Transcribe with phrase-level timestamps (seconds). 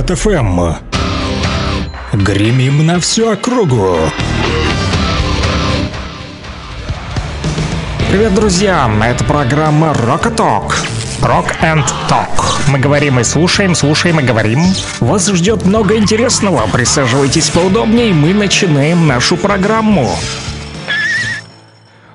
[0.00, 0.60] Рокот ФМ.
[2.14, 3.98] Гремим на всю округу.
[8.10, 8.90] Привет, друзья!
[9.04, 10.78] Это программа Рокоток.
[11.20, 12.28] Рок and Talk.
[12.68, 14.62] Мы говорим и слушаем, слушаем и говорим.
[15.00, 16.66] Вас ждет много интересного.
[16.72, 20.16] Присаживайтесь поудобнее, мы начинаем нашу программу.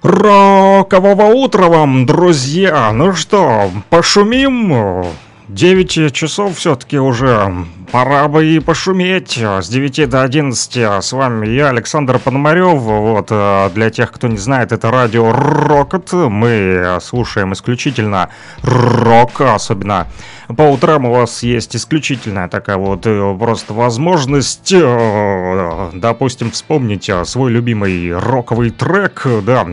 [0.02, 2.91] Рокового утра вам, друзья!
[2.91, 5.05] Ну что, пошумим?
[5.48, 7.54] 9 часов все-таки уже.
[7.91, 9.38] Пора бы и пошуметь.
[9.38, 12.80] С 9 до 11 с вами я, Александр Пономарев.
[12.80, 16.12] Вот, э, для тех, кто не знает, это радио Рокот.
[16.13, 18.30] Мы слушаем исключительно
[18.63, 20.08] рок, особенно
[20.48, 27.52] по утрам у вас есть исключительная такая вот э, просто возможность, э, допустим, вспомнить свой
[27.52, 29.68] любимый роковый трек, да,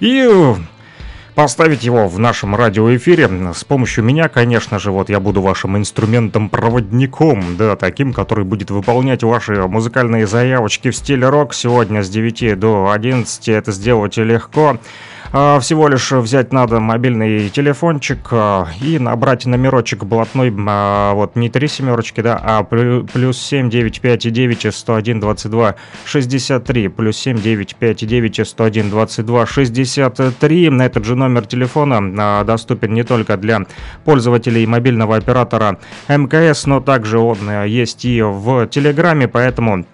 [0.00, 0.28] и
[1.34, 7.56] поставить его в нашем радиоэфире с помощью меня, конечно же, вот я буду вашим инструментом-проводником,
[7.56, 12.90] да, таким, который будет выполнять ваши музыкальные заявочки в стиле рок сегодня с 9 до
[12.90, 14.78] 11, это сделать легко.
[14.78, 14.78] А,
[15.34, 21.66] всего лишь взять надо мобильный телефончик а, и набрать номерочек блатной, а, вот не три
[21.66, 28.06] семерочки, да, а плюс 7 9 5 9 101 22 63, плюс 7 9 5
[28.06, 30.70] 9 101 22 63.
[30.70, 33.62] На этот же номер телефона доступен не только для
[34.04, 39.84] пользователей мобильного оператора МКС, но также он есть и в Телеграме, поэтому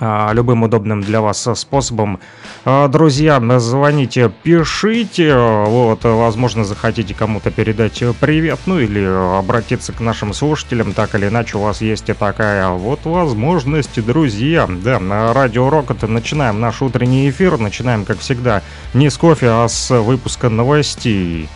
[0.00, 2.20] любым удобным для вас способом
[2.66, 9.04] а, друзья, звоните, пишите, вот, возможно, захотите кому-то передать привет, ну или
[9.38, 14.66] обратиться к нашим слушателям, так или иначе, у вас есть и такая вот возможность, друзья.
[14.66, 18.62] Да, на Радио Рокот начинаем наш утренний эфир, начинаем, как всегда,
[18.94, 21.48] не с кофе, а с выпуска новостей.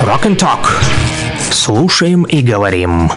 [0.00, 0.87] Rock and Talk.
[1.50, 3.10] Слушаем и говорим.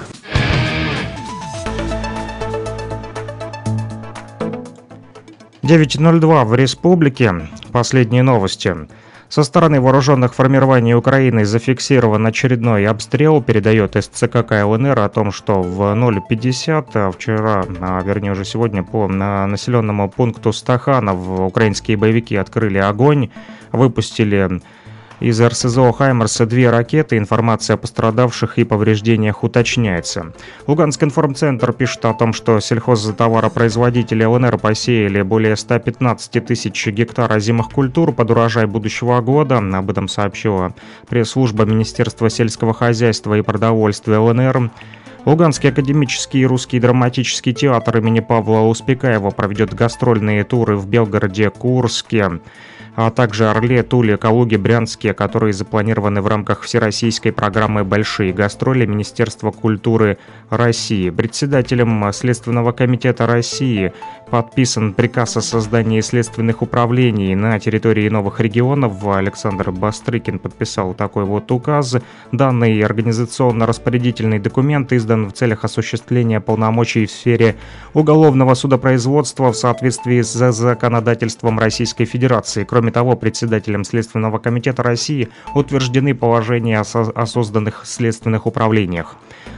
[5.63, 7.33] 9.02 в республике.
[7.71, 8.75] Последние новости.
[9.29, 15.81] Со стороны вооруженных формирований Украины зафиксирован очередной обстрел, передает СЦК КЛНР о том, что в
[15.95, 23.29] 0.50 а вчера, а вернее уже сегодня, по населенному пункту Стаханов украинские боевики открыли огонь,
[23.71, 24.61] выпустили
[25.21, 27.17] из РСЗО «Хаймерса» две ракеты.
[27.17, 30.33] Информация о пострадавших и повреждениях уточняется.
[30.65, 38.13] Луганск информцентр пишет о том, что сельхозтоваропроизводители ЛНР посеяли более 115 тысяч гектар озимых культур
[38.13, 39.59] под урожай будущего года.
[39.59, 40.73] Об этом сообщила
[41.07, 44.71] пресс-служба Министерства сельского хозяйства и продовольствия ЛНР.
[45.25, 52.39] Луганский академический русский драматический театр имени Павла Успекаева проведет гастрольные туры в Белгороде, Курске
[52.95, 59.51] а также Орле, Туле, Калуге, Брянске, которые запланированы в рамках всероссийской программы «Большие гастроли» Министерства
[59.51, 60.17] культуры
[60.49, 61.09] России.
[61.09, 63.93] Председателем Следственного комитета России
[64.29, 69.05] подписан приказ о создании следственных управлений на территории новых регионов.
[69.05, 71.97] Александр Бастрыкин подписал такой вот указ.
[72.31, 77.57] Данный организационно-распорядительный документ издан в целях осуществления полномочий в сфере
[77.93, 82.63] уголовного судопроизводства в соответствии с законодательством Российской Федерации.
[82.63, 89.17] Кроме того, председателем Следственного комитета России утверждены положения о созданных следственных управлениях.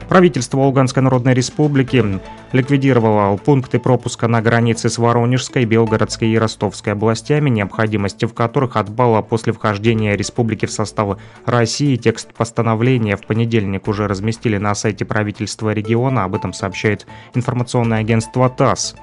[0.09, 2.19] Правительство Луганской Народной Республики
[2.51, 9.21] ликвидировало пункты пропуска на границе с Воронежской, Белгородской и Ростовской областями, необходимости в которых отбала
[9.21, 11.95] после вхождения республики в состав России.
[11.95, 18.49] Текст постановления в понедельник уже разместили на сайте правительства региона, об этом сообщает информационное агентство
[18.49, 18.95] ТАСС.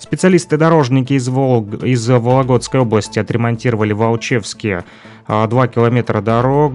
[0.00, 1.84] Специалисты дорожники из, Волг...
[1.84, 4.84] из Вологодской области отремонтировали в Алчевске
[5.28, 6.72] 2 а, километра дорог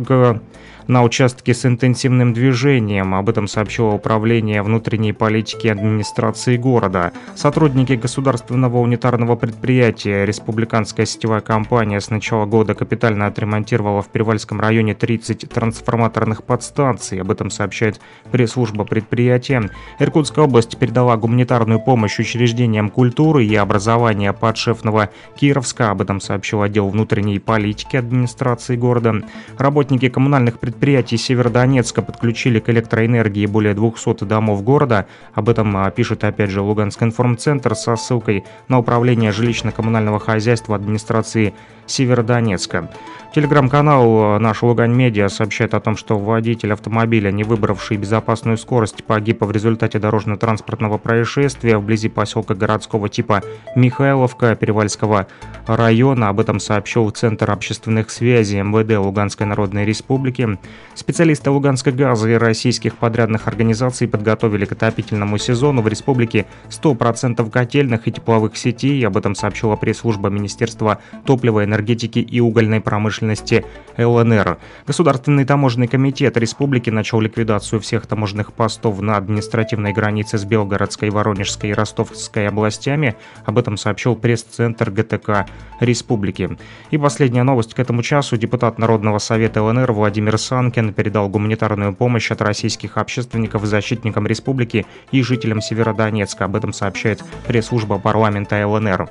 [0.88, 3.16] на участке с интенсивным движением.
[3.16, 7.12] Об этом сообщило Управление внутренней политики администрации города.
[7.35, 14.93] Сотрудники государственного унитарного предприятия «Республиканская сетевая компания» с начала года капитально отремонтировала в Перевальском районе
[14.93, 17.20] 30 трансформаторных подстанций.
[17.20, 17.99] Об этом сообщает
[18.31, 19.72] пресс-служба предприятия.
[19.99, 25.90] Иркутская область передала гуманитарную помощь учреждениям культуры и образования подшефного Кировска.
[25.90, 29.23] Об этом сообщил отдел внутренней политики администрации города.
[29.58, 35.08] Работники коммунальных предприятий предприятий Северодонецка подключили к электроэнергии более 200 домов города.
[35.34, 41.54] Об этом а, пишет, опять же, Луганск информцентр со ссылкой на управление жилищно-коммунального хозяйства администрации
[41.86, 42.90] Северодонецка.
[43.36, 49.42] Телеграм-канал «Наш Лугань Медиа» сообщает о том, что водитель автомобиля, не выбравший безопасную скорость, погиб
[49.42, 53.44] в результате дорожно-транспортного происшествия вблизи поселка городского типа
[53.76, 55.28] Михайловка Перевальского
[55.68, 56.30] района.
[56.30, 60.58] Об этом сообщил Центр общественных связей МВД Луганской Народной Республики.
[60.96, 68.08] Специалисты Луганской газа и российских подрядных организаций подготовили к отопительному сезону в республике 100% котельных
[68.08, 69.06] и тепловых сетей.
[69.06, 73.66] Об этом сообщила пресс-служба Министерства топлива, энергетики и угольной промышленности
[73.97, 74.58] ЛНР.
[74.88, 81.72] Государственный таможенный комитет республики начал ликвидацию всех таможенных постов на административной границе с Белгородской, Воронежской
[81.72, 83.16] и Ростовской областями.
[83.44, 85.46] Об этом сообщил пресс-центр ГТК
[85.82, 86.58] республики.
[86.91, 88.38] И последняя новость к этому часу.
[88.38, 95.22] Депутат Народного совета ЛНР Владимир Санкин передал гуманитарную помощь от российских общественников защитникам республики и
[95.22, 96.46] жителям Северодонецка.
[96.46, 99.09] Об этом сообщает пресс-служба парламента ЛНР.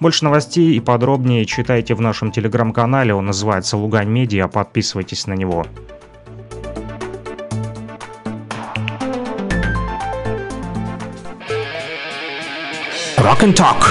[0.00, 5.64] Больше новостей и подробнее читайте в нашем телеграм-канале, он называется «Лугань Медиа», подписывайтесь на него.
[13.16, 13.82] Rock and Talk.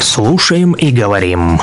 [0.00, 1.60] Слушаем и говорим.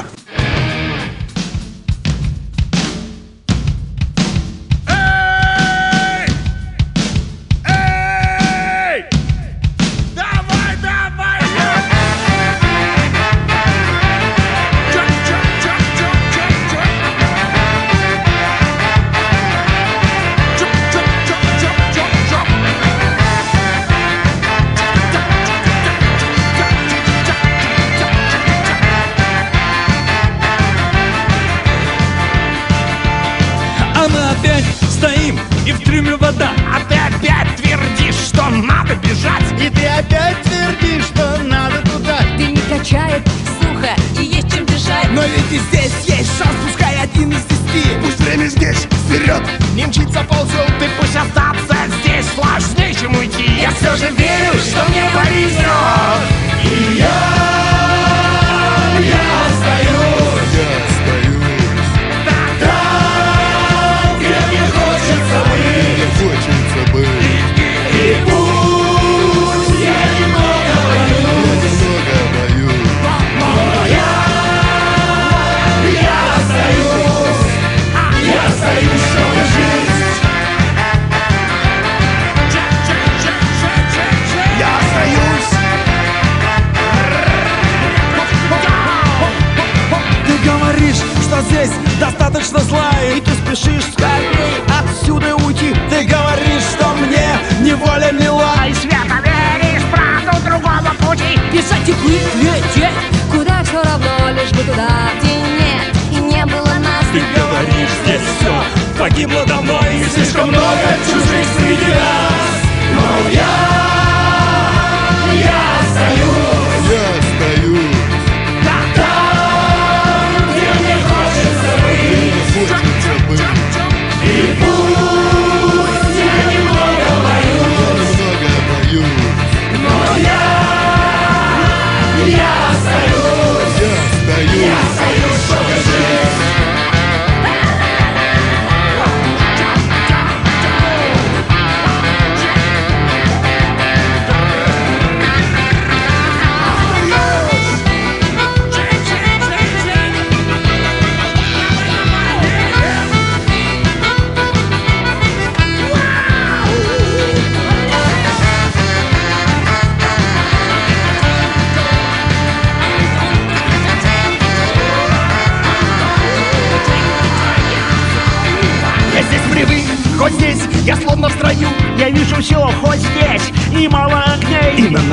[110.75, 111.24] Welcome to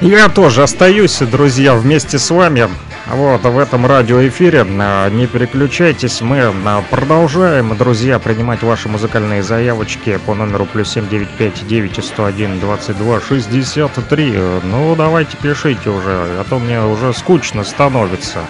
[0.00, 2.68] Я тоже остаюсь, друзья, вместе с вами.
[3.06, 4.66] Вот, в этом радиоэфире.
[4.78, 12.04] А, не переключайтесь, мы а, продолжаем, друзья, принимать ваши музыкальные заявочки по номеру плюс 9
[12.04, 14.38] 101 22 63.
[14.62, 18.40] Ну, давайте пишите уже, а то мне уже скучно становится.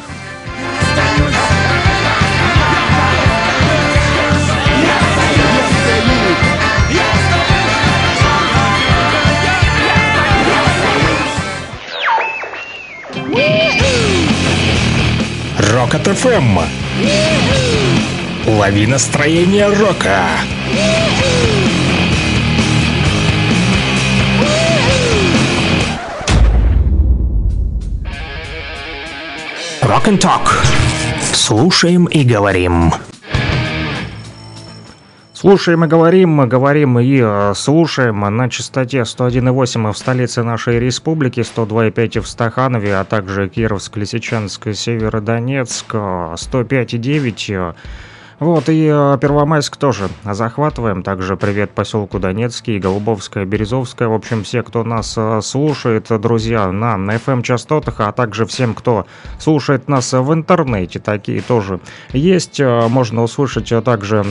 [15.93, 16.61] Рокот ФМ.
[18.47, 20.23] Лови настроение рока.
[29.83, 30.65] Rock and Talk.
[31.33, 32.93] Слушаем и говорим.
[35.41, 38.21] Слушаем и говорим, мы говорим и э, слушаем.
[38.21, 45.95] На частоте 101,8 в столице нашей республики, 102,5 в Стаханове, а также Кировск, Лисичанск, Северодонецк,
[45.95, 47.75] 105,9
[48.41, 51.03] вот, и э, Первомайск тоже захватываем.
[51.03, 54.09] Также привет поселку Донецкий, Голубовская, Березовская.
[54.09, 59.05] В общем, все, кто нас э, слушает, друзья, на FM-частотах, а также всем, кто
[59.39, 61.81] слушает нас в интернете, такие тоже
[62.15, 62.59] есть.
[62.59, 64.25] Э, можно услышать также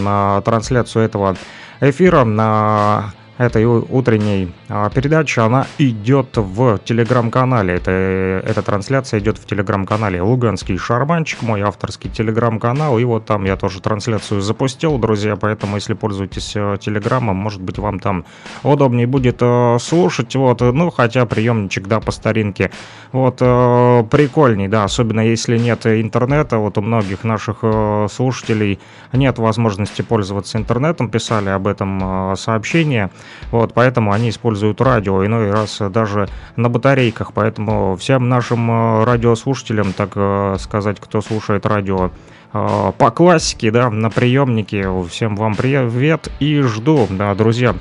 [0.44, 1.38] трансляцию этого
[1.80, 7.76] эфира на этой утренней а, передачи, она идет в телеграм-канале.
[7.76, 13.00] Это, эта трансляция идет в телеграм-канале Луганский Шарманчик, мой авторский телеграм-канал.
[13.00, 17.80] И вот там я тоже трансляцию запустил, друзья, поэтому если пользуетесь э, телеграммом, может быть
[17.80, 18.26] вам там
[18.62, 20.36] удобнее будет э, слушать.
[20.36, 22.72] Вот, ну, хотя приемничек, да, по старинке.
[23.14, 26.58] Вот, э, прикольней, да, особенно если нет интернета.
[26.58, 27.64] Вот у многих наших
[28.12, 28.80] слушателей
[29.14, 33.10] нет возможности пользоваться интернетом, писали об этом сообщения.
[33.52, 37.34] Вот, поэтому они используют радио, иной раз даже на батарейках.
[37.34, 42.12] Поэтому всем нашим э, радиослушателям, так э, сказать, кто слушает радио
[42.54, 47.76] э, по классике, да, на приемнике, всем вам привет и жду, да, друзья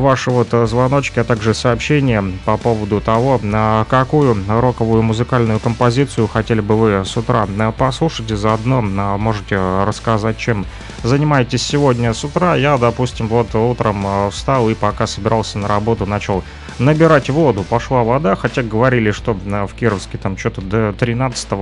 [0.00, 6.60] ваши вот звоночки, а также сообщения по поводу того, на какую роковую музыкальную композицию хотели
[6.60, 7.46] бы вы с утра
[7.76, 8.30] послушать.
[8.30, 10.66] И заодно можете рассказать, чем
[11.04, 12.56] занимаетесь сегодня с утра.
[12.56, 16.42] Я, допустим, вот утром э, встал и пока собирался на работу, начал
[16.78, 17.62] набирать воду.
[17.62, 21.52] Пошла вода, хотя говорили, что э, в Кировске там что-то до 13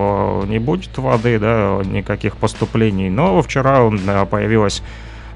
[0.49, 3.11] не будет воды, да, никаких поступлений.
[3.11, 4.83] Но вчера э, появилась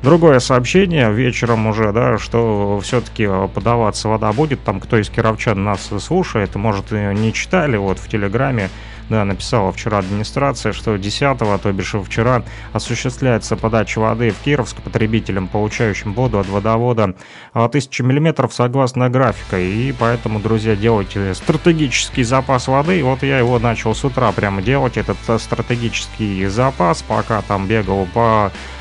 [0.06, 4.62] другое сообщение вечером уже, да, что все-таки подаваться вода будет.
[4.62, 8.70] Там кто из кировчан нас слушает, может, не читали, вот в Телеграме
[9.10, 15.48] да, написала вчера администрация, что 10 то бишь вчера, осуществляется подача воды в Кировск потребителям,
[15.48, 17.14] получающим воду от водовода
[17.52, 19.58] 1000 мм согласно графика.
[19.58, 23.02] И поэтому, друзья, делайте стратегический запас воды.
[23.02, 28.52] Вот я его начал с утра прямо делать, этот стратегический запас, пока там бегал по
[28.52, 28.75] э,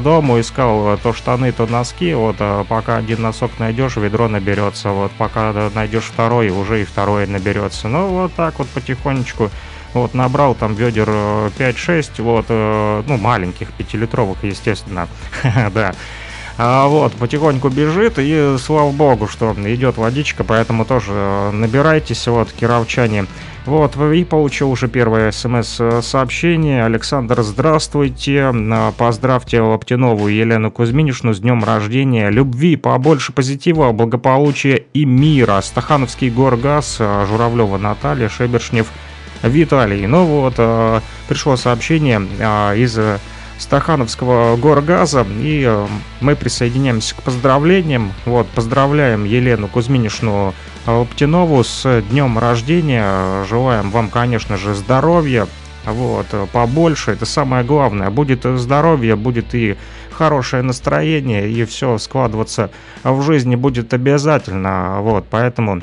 [0.00, 2.14] дому, искал то штаны, то носки.
[2.14, 4.90] Вот э, пока один носок найдешь, ведро наберется.
[4.90, 7.88] Вот пока найдешь второй, уже и второй наберется.
[7.88, 9.50] Ну, вот так вот потихонечку.
[9.92, 15.08] Вот набрал там ведер 5-6, вот, э, ну, маленьких, 5-литровых, естественно,
[15.72, 15.94] да.
[16.58, 23.26] А вот, потихоньку бежит, и слава богу, что идет водичка, поэтому тоже набирайтесь, вот, кировчане.
[23.66, 26.84] Вот, и получил уже первое смс-сообщение.
[26.84, 28.52] Александр, здравствуйте.
[28.98, 32.28] Поздравьте Лаптинову Елену Кузьминишну с днем рождения.
[32.28, 35.58] Любви, побольше позитива, благополучия и мира.
[35.62, 38.88] Стахановский горгаз, Журавлева Наталья, Шебершнев
[39.42, 40.06] Виталий.
[40.06, 42.20] Ну вот, э, пришло сообщение
[42.76, 42.98] из
[43.58, 45.86] Стахановского горгаза, и э,
[46.20, 48.12] мы присоединяемся к поздравлениям.
[48.26, 50.54] Вот, поздравляем Елену Кузьминишну
[50.86, 53.44] Лаптинову с днем рождения.
[53.44, 55.46] Желаем вам, конечно же, здоровья,
[55.86, 58.10] вот, побольше, это самое главное.
[58.10, 59.76] Будет здоровье, будет и
[60.14, 62.70] хорошее настроение, и все складываться
[63.02, 65.80] в жизни будет обязательно, вот, поэтому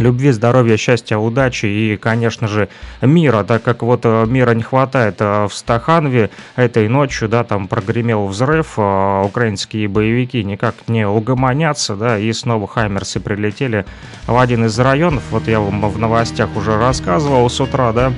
[0.00, 2.68] любви, здоровья, счастья, удачи и, конечно же,
[3.00, 7.68] мира, так как вот э, мира не хватает э, в Стаханове этой ночью, да, там
[7.68, 13.84] прогремел взрыв, э, украинские боевики никак не угомонятся, да, и снова Хаймерсы прилетели
[14.26, 18.12] в один из районов, вот я вам в новостях уже рассказывал с утра, да,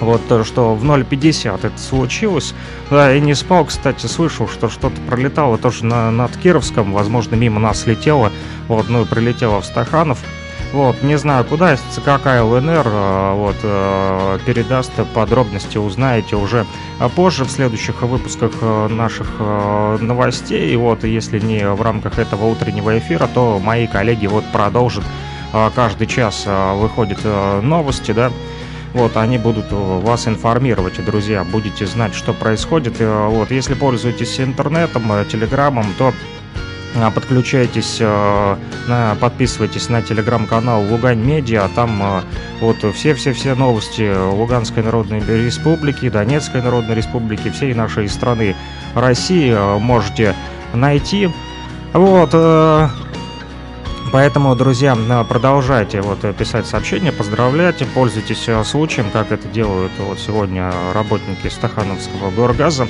[0.00, 2.54] вот что в 0.50 это случилось.
[2.90, 7.60] Да, и не спал, кстати, слышал, что что-то пролетало тоже на, над Кировском, возможно, мимо
[7.60, 8.30] нас летело,
[8.68, 10.18] вот, ну и прилетело в Стаханов.
[10.72, 16.66] Вот, не знаю, куда ЦКК ЛНР а, вот, э, передаст подробности, узнаете уже
[17.14, 20.74] позже в следующих выпусках э, наших э, новостей.
[20.76, 25.04] Вот, если не в рамках этого утреннего эфира, то мои коллеги вот продолжат
[25.76, 27.20] каждый час выходят
[27.62, 28.32] новости, да,
[28.92, 32.98] вот, они будут вас информировать, друзья, будете знать, что происходит.
[32.98, 36.12] Вот, если пользуетесь интернетом, телеграммом, то
[37.14, 38.56] подключайтесь, а,
[39.20, 42.24] подписывайтесь на телеграм-канал Лугань Медиа, там а,
[42.60, 48.54] вот все-все-все новости Луганской Народной Республики, Донецкой Народной Республики, всей нашей страны
[48.94, 50.34] России можете
[50.72, 51.30] найти.
[51.92, 52.34] Вот,
[54.12, 54.96] Поэтому, друзья,
[55.28, 62.86] продолжайте вот писать сообщения, поздравляйте, пользуйтесь случаем, как это делают вот сегодня работники Стахановского горгаза.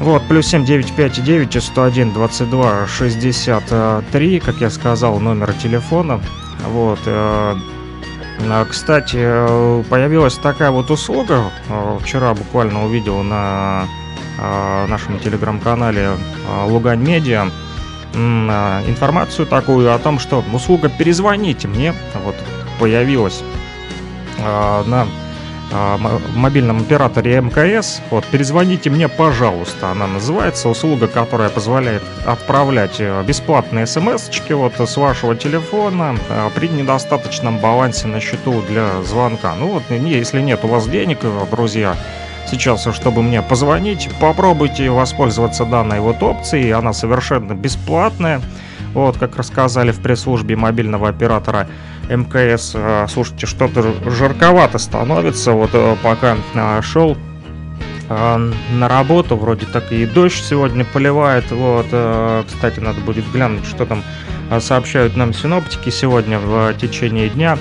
[0.00, 6.20] Вот, плюс 7959 101 22 63, как я сказал, номер телефона.
[6.68, 7.56] Вот, э,
[8.48, 9.16] а, кстати,
[9.88, 13.88] появилась такая вот услуга, э, вчера буквально увидел на
[14.38, 16.10] э, нашем телеграм-канале
[16.66, 17.50] Лугань Медиа,
[18.14, 21.92] информацию такую о том, что услуга «Перезвоните мне»
[22.24, 22.34] вот
[22.80, 23.42] появилась
[24.38, 25.06] на
[25.70, 25.98] а,
[26.34, 28.00] мобильном операторе МКС.
[28.10, 29.90] Вот, перезвоните мне, пожалуйста.
[29.90, 30.68] Она называется.
[30.68, 38.06] Услуга, которая позволяет отправлять э, бесплатные смс-очки вот с вашего телефона э, при недостаточном балансе
[38.06, 39.54] на счету для звонка.
[39.56, 41.96] Ну вот, если нет у вас денег, э, друзья,
[42.50, 46.72] сейчас, чтобы мне позвонить, попробуйте воспользоваться данной вот опцией.
[46.72, 48.40] Она совершенно бесплатная.
[48.94, 51.68] Вот, как рассказали в пресс-службе мобильного оператора
[52.08, 52.72] МКС.
[52.74, 55.52] А, слушайте, что-то жарковато становится.
[55.52, 57.16] Вот э, пока а, шел
[58.08, 61.50] на работу, вроде так и дождь сегодня поливает.
[61.50, 64.02] Вот, э, кстати, надо будет глянуть, что там
[64.60, 67.58] сообщают нам синоптики сегодня в течение дня.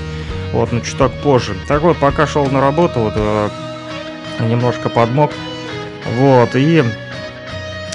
[0.54, 1.54] Вот, ну чуток позже.
[1.68, 3.50] Так вот, пока шел на работу, вот э,
[4.40, 5.32] немножко подмок.
[6.16, 6.82] Вот, и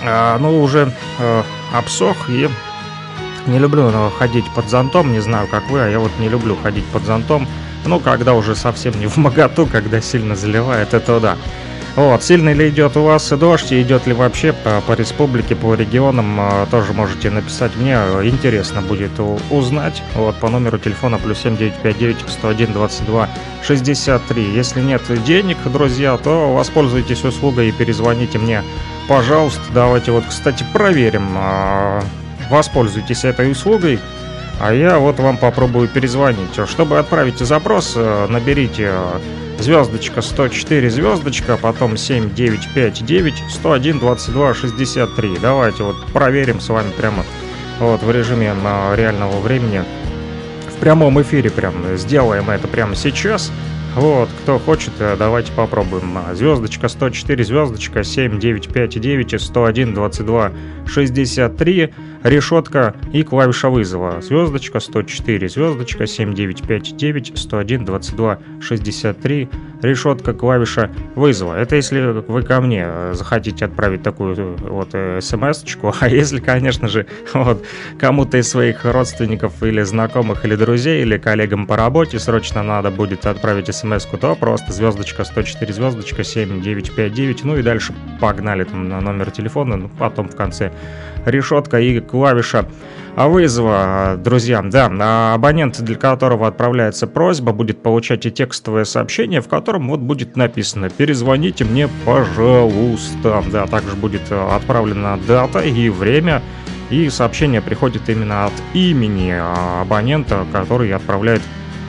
[0.04, 0.92] ну уже
[1.72, 2.50] обсох и
[3.46, 6.84] не люблю ходить под зонтом, не знаю, как вы, а я вот не люблю ходить
[6.86, 7.46] под зонтом.
[7.84, 11.36] Ну, когда уже совсем не в моготу, когда сильно заливает, это да.
[11.94, 15.74] Вот, сильно ли идет у вас дождь, и идет ли вообще по, по республике, по
[15.74, 19.10] регионам, а, тоже можете написать мне, интересно будет
[19.50, 20.02] узнать.
[20.14, 23.28] Вот, по номеру телефона плюс 7959 101 22
[23.62, 24.54] 63.
[24.54, 28.62] Если нет денег, друзья, то воспользуйтесь услугой и перезвоните мне,
[29.06, 29.60] пожалуйста.
[29.74, 32.02] Давайте вот, кстати, проверим, а,
[32.52, 33.98] воспользуйтесь этой услугой,
[34.60, 36.54] а я вот вам попробую перезвонить.
[36.68, 39.18] Чтобы отправить запрос, э, наберите э,
[39.58, 45.38] звездочка 104 звездочка, потом 7959 101 22 63.
[45.40, 47.24] Давайте вот проверим с вами прямо
[47.80, 49.82] вот в режиме э, реального времени.
[50.76, 53.50] В прямом эфире прям сделаем это прямо сейчас.
[53.94, 56.18] Вот, кто хочет, давайте попробуем.
[56.32, 60.52] Звездочка 104, звездочка 7959 101 22
[60.86, 64.20] 63 решетка и клавиша вызова.
[64.20, 69.48] Звездочка 104, звездочка 7959 101 22 63,
[69.82, 71.54] решетка, клавиша вызова.
[71.54, 76.40] Это если вы ко мне э, захотите отправить такую э, вот э, смс-очку, а если,
[76.40, 77.64] конечно же, вот
[77.98, 83.26] кому-то из своих родственников или знакомых, или друзей, или коллегам по работе срочно надо будет
[83.26, 89.30] отправить смс-ку, то просто звездочка 104, звездочка 7959, ну и дальше погнали там на номер
[89.30, 90.72] телефона, ну, потом в конце
[91.24, 92.66] решетка и клавиша
[93.16, 94.62] вызова, друзья.
[94.62, 100.00] Да, а абонент, для которого отправляется просьба, будет получать и текстовое сообщение, в котором вот
[100.00, 103.42] будет написано «Перезвоните мне, пожалуйста».
[103.52, 106.42] Да, также будет отправлена дата и время,
[106.90, 109.34] и сообщение приходит именно от имени
[109.80, 111.42] абонента, который отправляет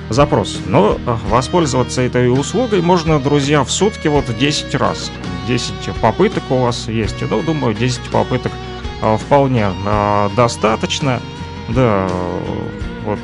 [0.10, 0.60] запрос.
[0.66, 0.98] Но
[1.30, 5.12] воспользоваться этой услугой можно, друзья, в сутки вот 10 раз.
[5.48, 7.16] 10 попыток у вас есть.
[7.30, 8.52] Ну, думаю, 10 попыток
[9.20, 11.20] вполне а, достаточно.
[11.70, 12.08] Да,
[13.06, 13.20] вот.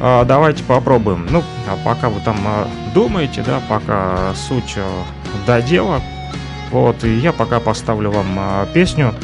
[0.00, 1.26] А, давайте попробуем.
[1.30, 2.36] Ну, а пока вы там
[2.94, 4.76] думаете, да, пока суть
[5.46, 6.00] до дела.
[6.70, 9.14] Вот, и я пока поставлю вам песню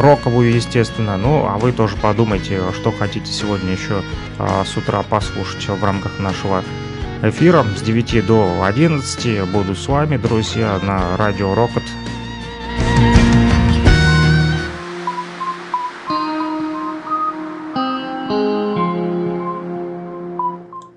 [0.00, 1.16] роковую, естественно.
[1.16, 4.02] Ну, а вы тоже подумайте, что хотите сегодня еще
[4.38, 6.62] с утра послушать в рамках нашего
[7.22, 7.64] эфира.
[7.76, 11.84] С 9 до 11 буду с вами, друзья, на радио Рокот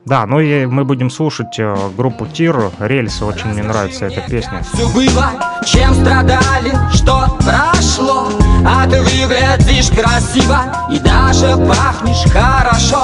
[0.06, 4.64] Да, ну и мы будем слушать э, группу Тир, Рельсы, очень мне нравится эта песня.
[4.72, 5.32] Все было,
[5.66, 8.30] чем страдали, что прошло,
[8.64, 13.04] а ты выглядишь красиво и даже пахнешь хорошо.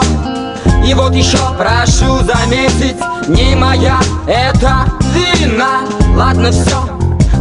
[0.86, 4.86] И вот еще прошу заметить, не моя это
[5.16, 5.82] вина.
[6.16, 6.86] Ладно, все,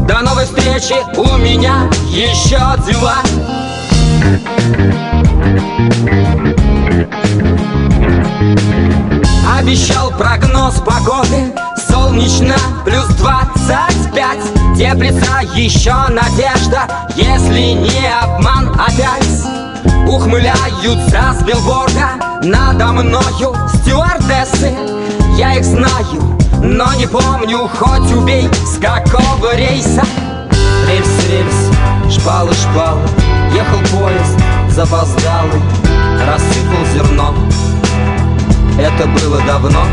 [0.08, 3.18] до новой встречи, у меня еще дела.
[9.60, 11.52] Обещал прогноз погоды.
[11.86, 14.42] Солнечно плюс двадцать пять.
[14.74, 16.88] Теплится еще надежда.
[17.14, 19.44] Если не обман опять
[20.08, 22.08] Ухмыляются с билборда.
[22.42, 24.74] Надо мною стюардессы.
[25.36, 30.02] Я их знаю, но не помню Хоть убей, с какого рейса.
[30.88, 33.02] Рельс, рельс, шпалы, шпалы
[33.54, 34.38] Ехал поезд
[34.70, 35.60] запоздалый.
[36.26, 37.34] Рассыпал зерно
[38.78, 39.84] Это было давно.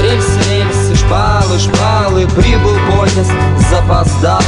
[0.00, 3.32] Рельс, рельсы, шпалы, шпалы Прибыл поезд
[3.70, 4.44] запоздалый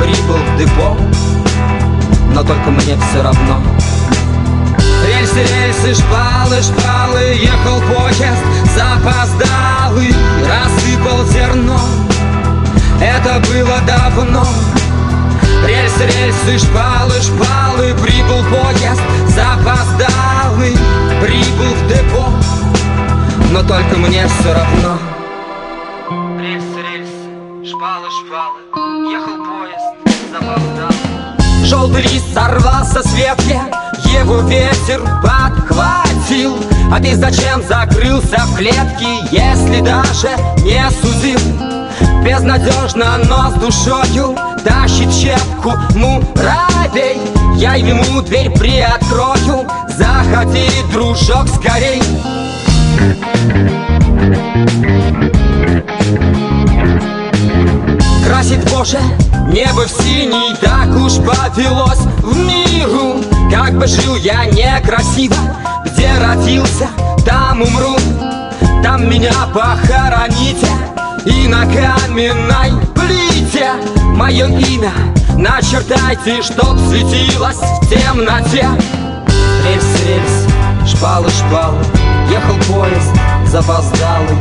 [0.00, 0.96] Прибыл в депо
[2.32, 3.60] Но только мне все равно.
[5.06, 8.42] Рельсы, рельсы, шпалы, шпалы Ехал поезд
[8.76, 10.14] запоздалый
[10.46, 11.80] Рассыпал зерно.
[13.00, 14.46] Это было давно
[15.66, 20.76] Рельсы, рельсы, шпалы, шпалы Прибыл поезд запоздалый
[21.20, 22.28] Прибыл в депо.
[23.50, 24.98] Но только мне все равно.
[26.40, 31.64] Рельсы, рельсы, шпалы, шпалы Ехал поезд запоздалый.
[31.64, 33.60] Желтый лист сорвался с ветки
[34.08, 36.56] Его ветер подхватил
[36.90, 40.30] А ты зачем закрылся в клетке Если даже
[40.62, 41.77] не судил
[42.24, 47.20] Безнадежно, но с душою Тащит щепку муравей.
[47.56, 49.66] Я ему дверь приоткрою.
[49.88, 52.02] Заходи, дружок, скорей.
[58.26, 58.98] Красит Боже
[59.52, 63.16] небо в синий Так уж повелось в миру.
[63.50, 65.34] Как бы жил я некрасиво
[65.84, 66.88] Где родился,
[67.24, 67.96] там умру.
[68.82, 70.68] Там меня похороните
[71.24, 73.72] И на каменной плите
[74.14, 74.92] Мое имя.
[75.36, 78.66] Начертайте Чтоб светилось в темноте.
[79.64, 81.78] Рельс, рельс, шпалы, шпалы
[82.30, 83.12] Ехал поезд
[83.46, 84.36] запоздалый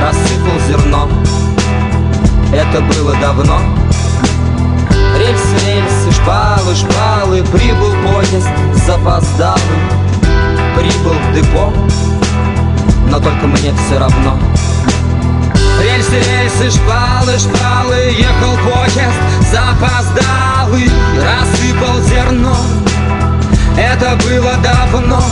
[0.00, 1.08] Рассыпал зерно.
[2.52, 3.60] Это было давно.
[5.18, 8.48] Рельсы, рельсы, шпалы, шпалы Прибыл поезд
[8.86, 9.60] запоздалый.
[10.76, 11.72] Прибыл в депо
[13.10, 14.38] Но только мне все равно
[16.06, 20.88] Рельсы, рельсы, шпалы, шпалы Ехал поезд запоздалый
[21.20, 22.56] Рассыпал зерно.
[23.76, 25.22] Это было давно.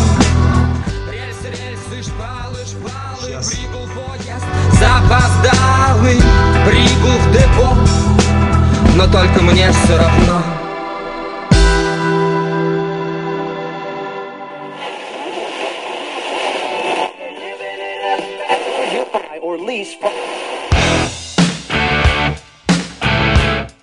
[1.10, 6.20] Рельсы, рельсы, шпалы, шпалы Прибыл поезд запоздалый
[6.66, 7.76] Прибыл в депо.
[8.96, 10.42] Но только мне все равно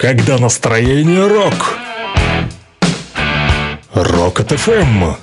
[0.01, 1.77] Когда настроение рок.
[3.93, 5.13] Рок от ФМ.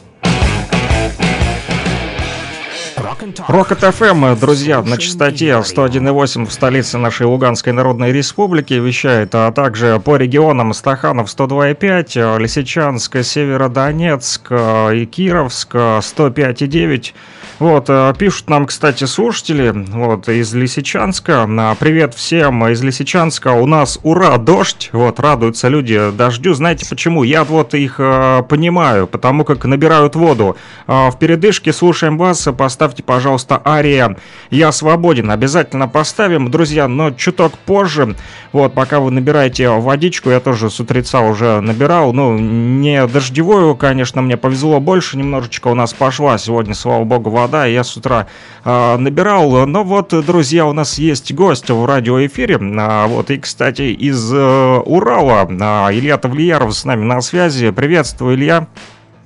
[3.48, 9.98] Рокет ФМ, друзья, на частоте 101,8 в столице нашей Луганской Народной Республики вещает, а также
[9.98, 17.14] по регионам Стаханов 102,5, Лисичанск, Северодонецк и Кировск 105,9.
[17.58, 21.44] Вот, э, пишут нам, кстати, слушатели, вот, из Лисичанска.
[21.48, 23.48] А, Привет всем из Лисичанска.
[23.48, 24.90] У нас, ура, дождь.
[24.92, 26.54] Вот, радуются люди дождю.
[26.54, 27.24] Знаете почему?
[27.24, 30.56] Я вот их э, понимаю, потому как набирают воду.
[30.86, 32.48] Э, в передышке слушаем вас.
[32.56, 34.16] Поставьте, пожалуйста, Ария
[34.50, 35.28] «Я свободен».
[35.28, 38.14] Обязательно поставим, друзья, но чуток позже.
[38.52, 42.12] Вот, пока вы набираете водичку, я тоже с утреца уже набирал.
[42.12, 45.18] Ну, не дождевую, конечно, мне повезло больше.
[45.18, 47.47] Немножечко у нас пошла сегодня, слава богу, вода.
[47.66, 48.26] Я с утра
[48.64, 49.66] э, набирал.
[49.66, 52.58] Но вот, друзья, у нас есть гость в радиоэфире.
[52.78, 55.48] А, вот, и, кстати, из э, Урала.
[55.61, 57.70] А, Илья Тавлияров с нами на связи.
[57.70, 58.66] Приветствую, Илья.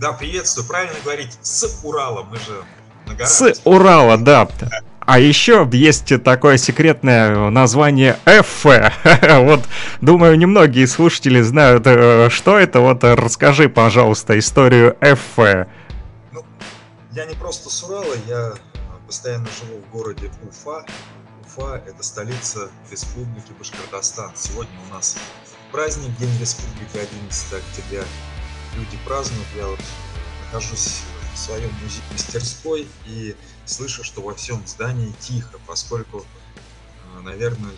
[0.00, 0.66] Да, приветствую.
[0.66, 2.26] Правильно говорить с Урала.
[2.30, 2.64] Мы же
[3.06, 3.28] на горах.
[3.28, 4.48] С Урала, да.
[5.04, 8.64] А еще есть такое секретное название F.
[9.42, 9.60] Вот,
[10.00, 12.80] думаю, немногие слушатели знают, э, что это.
[12.80, 15.66] Вот расскажи, пожалуйста, историю F.
[17.14, 18.54] Я не просто с Урала, я
[19.06, 20.86] постоянно живу в городе Уфа.
[21.44, 24.32] Уфа– это столица Республики Башкортостан.
[24.34, 25.18] Сегодня у нас
[25.72, 28.04] праздник, День Республики, 11 октября.
[28.76, 29.80] Люди празднуют, я вот
[30.46, 31.02] нахожусь
[31.34, 36.24] в своем музее мастерской и слышу, что во всем здании тихо, поскольку,
[37.18, 37.72] э, наверное,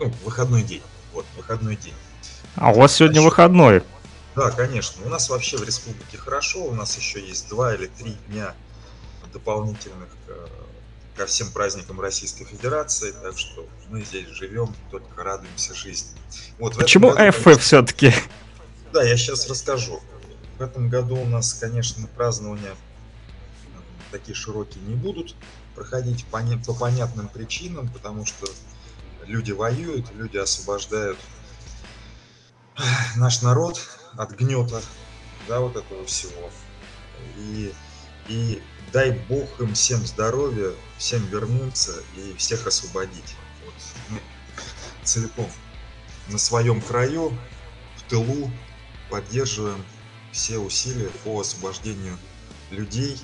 [0.00, 0.82] ну, выходной день.
[1.12, 1.94] Вот, выходной день.
[2.56, 3.84] А у вас сегодня выходной?
[4.34, 5.06] Да, конечно.
[5.06, 6.64] У нас вообще в республике хорошо.
[6.64, 8.52] У нас еще есть два или три дня
[9.32, 13.12] дополнительных к- ко всем праздникам Российской Федерации.
[13.12, 16.10] Так что мы здесь живем, только радуемся жизни.
[16.58, 18.12] Вот, Почему году, все-таки?
[18.92, 20.00] Да, я сейчас расскажу.
[20.58, 22.74] В этом году у нас, конечно, празднование
[24.10, 25.34] такие широкие не будут
[25.74, 28.46] проходить по, не, по понятным причинам, потому что
[29.24, 31.18] люди воюют, люди освобождают
[33.16, 33.80] наш народ
[34.16, 34.82] от гнета,
[35.48, 36.50] да, вот этого всего.
[37.36, 37.72] И,
[38.28, 38.62] и
[38.92, 43.36] дай бог им всем здоровья, всем вернуться и всех освободить.
[43.64, 43.74] Вот
[44.08, 44.20] мы
[45.04, 45.50] целиком
[46.28, 47.36] на своем краю,
[47.96, 48.50] в тылу
[49.08, 49.84] поддерживаем
[50.32, 52.18] все усилия по освобождению
[52.70, 53.18] людей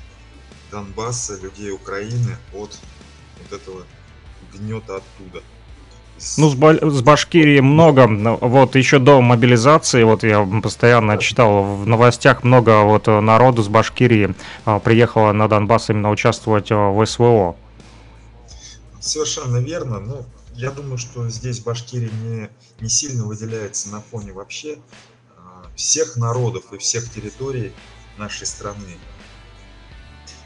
[0.70, 2.78] Донбасса, людей Украины от
[3.38, 3.86] вот этого
[4.52, 5.42] гнета оттуда.
[6.38, 8.06] Ну, с, Ба- с Башкирии много,
[8.40, 14.34] вот еще до мобилизации, вот я постоянно читал в новостях, много вот народу с Башкирии
[14.64, 17.54] а, приехало на Донбасс именно участвовать а, в СВО.
[18.98, 22.48] Совершенно верно, но я думаю, что здесь Башкирия не,
[22.80, 24.78] не сильно выделяется на фоне вообще
[25.36, 27.72] а, всех народов и всех территорий
[28.16, 28.96] нашей страны.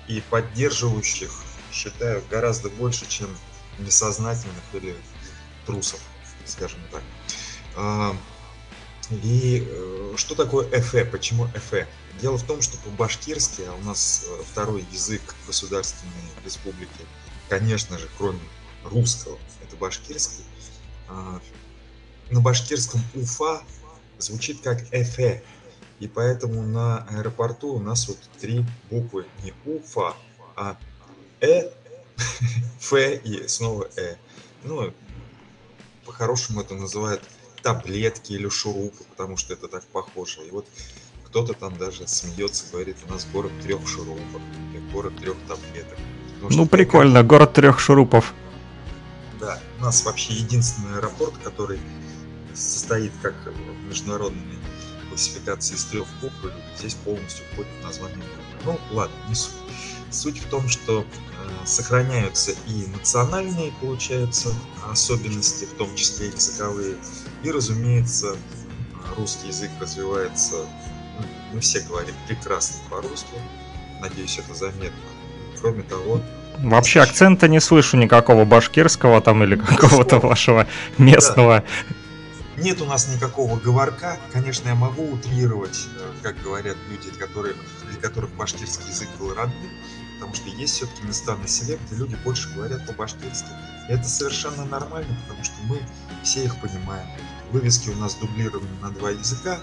[0.09, 1.31] И поддерживающих,
[1.73, 3.29] считаю, гораздо больше, чем
[3.79, 4.97] несознательных или
[5.67, 6.01] трусов,
[6.45, 7.03] скажем так.
[7.77, 8.17] А,
[9.11, 11.05] и э, что такое эфе?
[11.05, 11.87] Почему эфе?
[12.21, 16.13] Дело в том, что по-башкирски, а у нас э, второй язык государственной
[16.45, 17.07] республики,
[17.49, 18.41] конечно же, кроме
[18.85, 20.45] русского, это башкирский,
[21.09, 21.41] а,
[22.31, 23.63] на башкирском Уфа
[24.19, 25.43] звучит как эфе.
[25.99, 30.15] И поэтому на аэропорту у нас вот три буквы, не Уфа,
[30.57, 30.79] а
[31.41, 31.71] Э,
[32.81, 34.17] Ф и снова Э.
[34.63, 34.93] Ну,
[36.11, 37.23] по-хорошему это называют
[37.63, 40.41] таблетки или шурупы, потому что это так похоже.
[40.47, 40.67] И вот
[41.25, 44.43] кто-то там даже смеется, говорит, у нас город трех шурупов,
[44.93, 45.99] город трех таблеток.
[46.41, 47.27] Потому ну, прикольно, как...
[47.29, 48.35] город трех шурупов.
[49.39, 51.79] Да, у нас вообще единственный аэропорт, который
[52.55, 54.59] состоит как в международной
[55.09, 56.35] классификации из трех букв,
[56.77, 58.19] здесь полностью входит название.
[58.65, 59.53] Ну, ладно, не суть.
[60.11, 64.53] Суть в том, что э, сохраняются и национальные, получается,
[64.91, 66.97] особенности, в том числе и языковые,
[67.43, 68.37] и, разумеется,
[69.17, 70.57] русский язык развивается,
[71.19, 73.35] ну, мы все говорим прекрасно по-русски,
[74.01, 74.99] надеюсь, это заметно.
[75.61, 76.21] Кроме того,
[76.59, 80.67] Вообще акцента не слышу никакого башкирского там или какого-то вашего
[80.99, 81.65] местного.
[81.89, 82.63] Да.
[82.63, 84.19] Нет у нас никакого говорка.
[84.33, 87.55] Конечно, я могу утрировать, э, как говорят люди, которые,
[87.91, 89.71] для которых башкирский язык был родным,
[90.21, 93.49] потому что есть все-таки места на селе, где люди больше говорят по-башкирски.
[93.89, 95.81] И это совершенно нормально, потому что мы
[96.23, 97.09] все их понимаем.
[97.53, 99.59] Вывески у нас дублированы на два языка,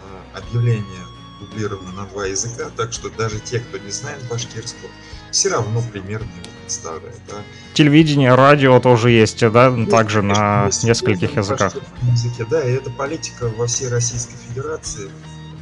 [0.00, 1.04] а, объявления
[1.38, 4.88] дублированы на два языка, так что даже те, кто не знает башкирского,
[5.30, 7.20] все равно примерно его представляют.
[7.28, 7.42] Да?
[7.74, 11.74] Телевидение, радио тоже есть, да, есть, также конечно, на есть, нескольких языках.
[12.02, 15.10] Языке, да, и это политика во всей Российской Федерации,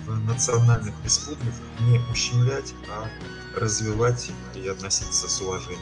[0.07, 3.09] в национальных республиках не ущемлять, а
[3.57, 5.81] развивать и относиться с уважением.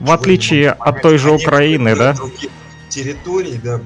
[0.00, 2.16] В отличие от той же Украины, да?
[2.88, 3.80] Территорий, да,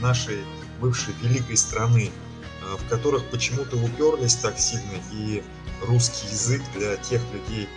[0.00, 0.38] нашей
[0.80, 5.42] бывшей великой страны, э, в которых почему-то уперлись так сильно, и
[5.86, 7.68] русский язык для тех людей,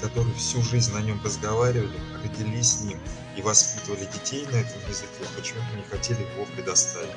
[0.00, 2.98] которые всю жизнь на нем разговаривали, родились с ним
[3.36, 7.10] и воспитывали детей на этом языке, почему-то не хотели его предоставить.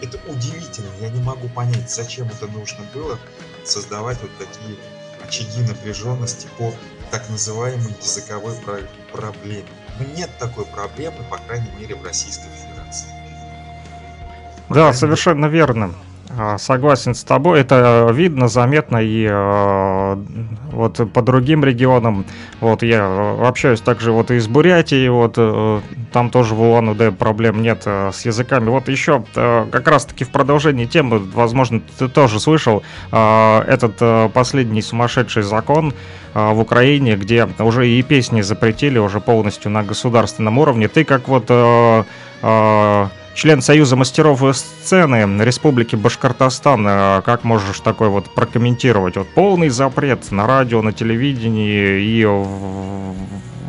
[0.00, 3.18] Это удивительно, я не могу понять, зачем это нужно было
[3.64, 4.76] создавать вот такие
[5.26, 6.72] очаги напряженности по
[7.10, 8.54] так называемой языковой
[9.12, 9.68] проблеме.
[9.98, 13.06] Но нет такой проблемы, по крайней мере, в Российской Федерации.
[14.68, 15.94] Да, совершенно верно.
[16.28, 20.16] А, согласен с тобой, это видно, заметно и э,
[20.72, 22.24] вот по другим регионам.
[22.60, 25.80] Вот я общаюсь также вот и с Бурятией, вот э,
[26.12, 28.68] там тоже в Улан-Удэ проблем нет э, с языками.
[28.70, 34.28] Вот еще э, как раз-таки в продолжении темы, возможно, ты тоже слышал э, этот э,
[34.34, 35.94] последний сумасшедший закон
[36.34, 40.88] э, в Украине, где уже и песни запретили уже полностью на государственном уровне.
[40.88, 42.04] Ты как вот э,
[42.42, 43.06] э,
[43.36, 46.86] член Союза мастеров сцены Республики Башкортостан.
[46.88, 49.16] Э, как можешь такой вот прокомментировать?
[49.16, 53.14] Вот полный запрет на радио, на телевидении и в,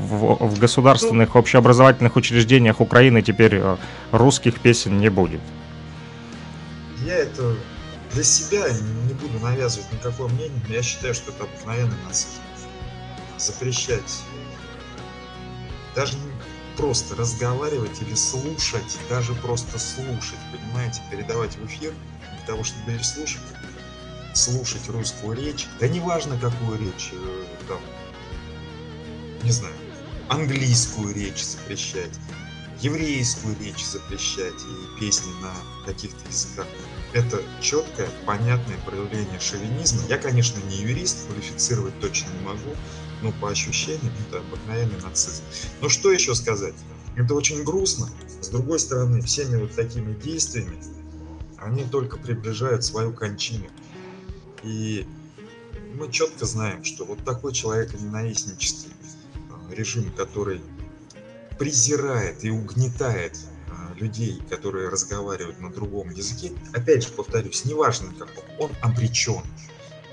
[0.10, 3.78] в, в государственных общеобразовательных учреждениях Украины теперь э,
[4.12, 5.42] русских песен не будет.
[7.06, 7.54] Я это
[8.14, 8.64] для себя
[9.08, 12.42] не буду навязывать никакое мнение, но я считаю, что это обыкновенный нацизм.
[13.38, 14.24] Запрещать
[15.94, 16.14] даже
[16.78, 21.94] просто разговаривать или слушать, даже просто слушать, понимаете, передавать в эфир
[22.36, 23.42] для того, чтобы переслушать,
[24.34, 27.80] слушать русскую речь, да неважно какую речь, э, там,
[29.44, 29.74] не знаю,
[30.30, 32.14] английскую речь запрещать,
[32.80, 35.54] еврейскую речь запрещать и песни на
[35.86, 36.68] каких-то языках.
[37.14, 40.04] Это четкое, понятное проявление шовинизма.
[40.10, 42.76] Я, конечно, не юрист, квалифицировать точно не могу,
[43.22, 45.44] ну, по ощущениям, это обыкновенный нацизм.
[45.82, 46.76] Но что еще сказать?
[47.16, 48.10] Это очень грустно.
[48.42, 50.78] С другой стороны, всеми вот такими действиями
[51.58, 53.68] они только приближают свою кончину.
[54.64, 55.08] И
[55.96, 58.92] мы четко знаем, что вот такой человеконенавистнический
[59.50, 60.62] а, режим, который
[61.58, 63.38] презирает и угнетает
[63.70, 69.42] а, людей, которые разговаривают на другом языке, опять же повторюсь, неважно каком, он обречен.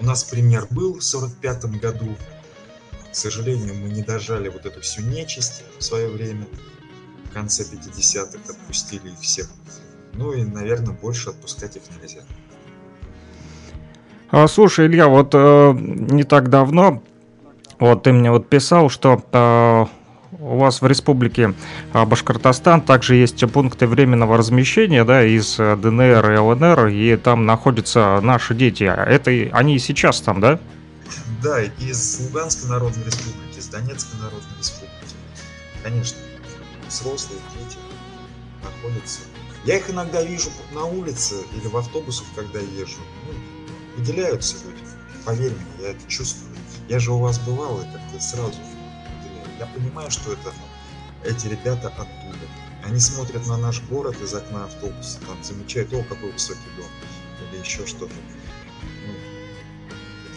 [0.00, 2.16] У нас пример был в 1945 году.
[3.14, 6.46] К сожалению, мы не дожали вот эту всю нечисть в свое время.
[7.30, 9.46] В конце 50-х отпустили их всех.
[10.14, 12.22] Ну и, наверное, больше отпускать их нельзя.
[14.32, 17.04] А, слушай, Илья, вот э, не так давно,
[17.78, 19.86] вот ты мне вот писал, что э,
[20.40, 21.54] у вас в республике
[21.92, 27.46] э, Башкортостан также есть пункты временного размещения, да, из э, ДНР и ЛНР, и там
[27.46, 28.82] находятся наши дети.
[28.82, 30.58] Это они и сейчас там, да?
[31.42, 35.14] Да, из Луганской Народной Республики, из Донецкой Народной Республики.
[35.82, 36.18] Конечно,
[36.88, 37.78] взрослые дети
[38.62, 39.20] находятся.
[39.64, 43.00] Я их иногда вижу на улице или в автобусах, когда езжу.
[43.26, 43.32] Ну,
[43.96, 44.84] выделяются люди.
[45.24, 46.54] Поверь мне, я это чувствую.
[46.88, 49.58] Я же у вас бывал и как-то сразу выделяю.
[49.58, 50.52] Я понимаю, что это
[51.24, 52.46] эти ребята оттуда.
[52.84, 56.86] Они смотрят на наш город из окна автобуса, там замечают, о, какой высокий дом,
[57.50, 58.12] или еще что-то.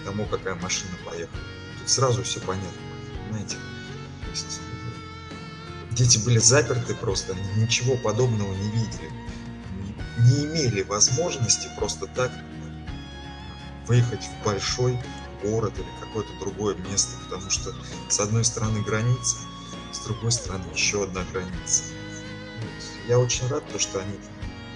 [0.08, 1.38] Тому, какая машина поехала.
[1.80, 2.72] Тут сразу все понятно,
[3.26, 3.58] понимаете?
[4.24, 4.62] То есть,
[5.91, 9.12] дети были заперты просто, они ничего подобного не видели.
[10.20, 12.32] Не, имели возможности просто так
[13.86, 14.98] выехать в большой
[15.43, 17.76] город или какое-то другое место, потому что
[18.08, 19.36] с одной стороны граница,
[19.91, 21.84] с другой стороны еще одна граница.
[23.10, 24.17] Я очень рад, то, что они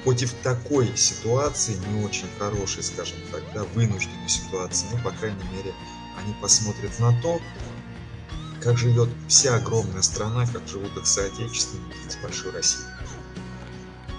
[0.03, 5.11] хоть и в такой ситуации, не очень хорошей, скажем так, да, вынужденной ситуации, но, по
[5.17, 5.73] крайней мере,
[6.23, 7.39] они посмотрят на то,
[8.61, 12.85] как живет вся огромная страна, как живут их соотечественники из большой России.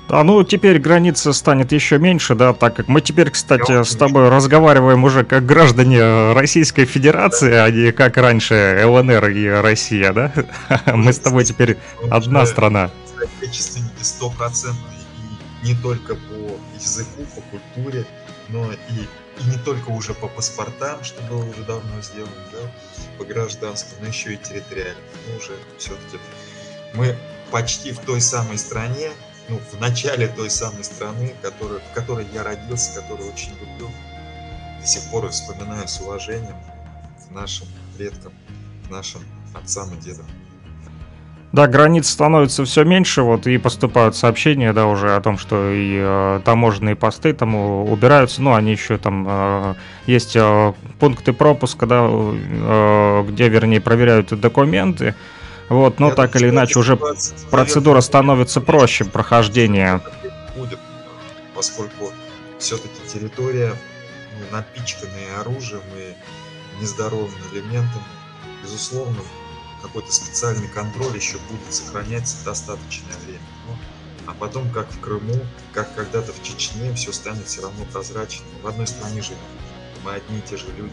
[0.09, 4.29] А ну теперь граница станет еще меньше, да, так как мы теперь, кстати, с тобой
[4.29, 10.33] разговариваем уже как граждане Российской Федерации, а не как раньше ЛНР и Россия, да?
[10.93, 11.79] Мы с тобой теперь
[12.11, 12.91] одна страна.
[13.17, 15.02] Соотечественники стопроцентные, и
[15.63, 18.07] не только по языку, по культуре,
[18.49, 22.59] но и, и не только уже по паспортам, что было уже давно сделано, да,
[23.19, 25.01] по гражданству, но еще и территориально.
[25.29, 26.19] Мы уже все-таки
[26.95, 27.17] мы
[27.51, 29.13] почти в той самой стране,
[29.49, 33.91] ну, в начале той самой страны, который, в которой я родился, которую очень люблю.
[34.81, 36.57] До сих пор вспоминаю с уважением
[37.27, 38.33] к нашим предкам,
[38.87, 39.23] к нашим
[39.55, 40.27] отцам и дедам.
[41.53, 45.99] Да, границ становится все меньше, вот и поступают сообщения, да, уже о том, что и
[46.01, 49.75] э, таможенные посты там убираются, ну, они еще там э,
[50.07, 55.15] есть э, пункты пропуска, да, э, где, вернее, проверяют документы,
[55.69, 56.99] вот, но Я так или иначе уже
[57.51, 60.01] процедура становится проще прохождения.
[60.57, 60.79] Будет,
[61.55, 62.13] поскольку
[62.59, 63.75] все-таки территория
[64.39, 68.05] ну, напичканная оружием и нездоровыми элементами,
[68.63, 69.19] безусловно,
[69.83, 73.41] какой-то специальный контроль еще будет сохраняться достаточное время.
[73.67, 73.77] Ну,
[74.27, 78.49] а потом, как в Крыму, как когда-то в Чечне, все станет все равно прозрачным.
[78.63, 79.39] В одной стране живем.
[80.05, 80.93] Мы одни и те же люди.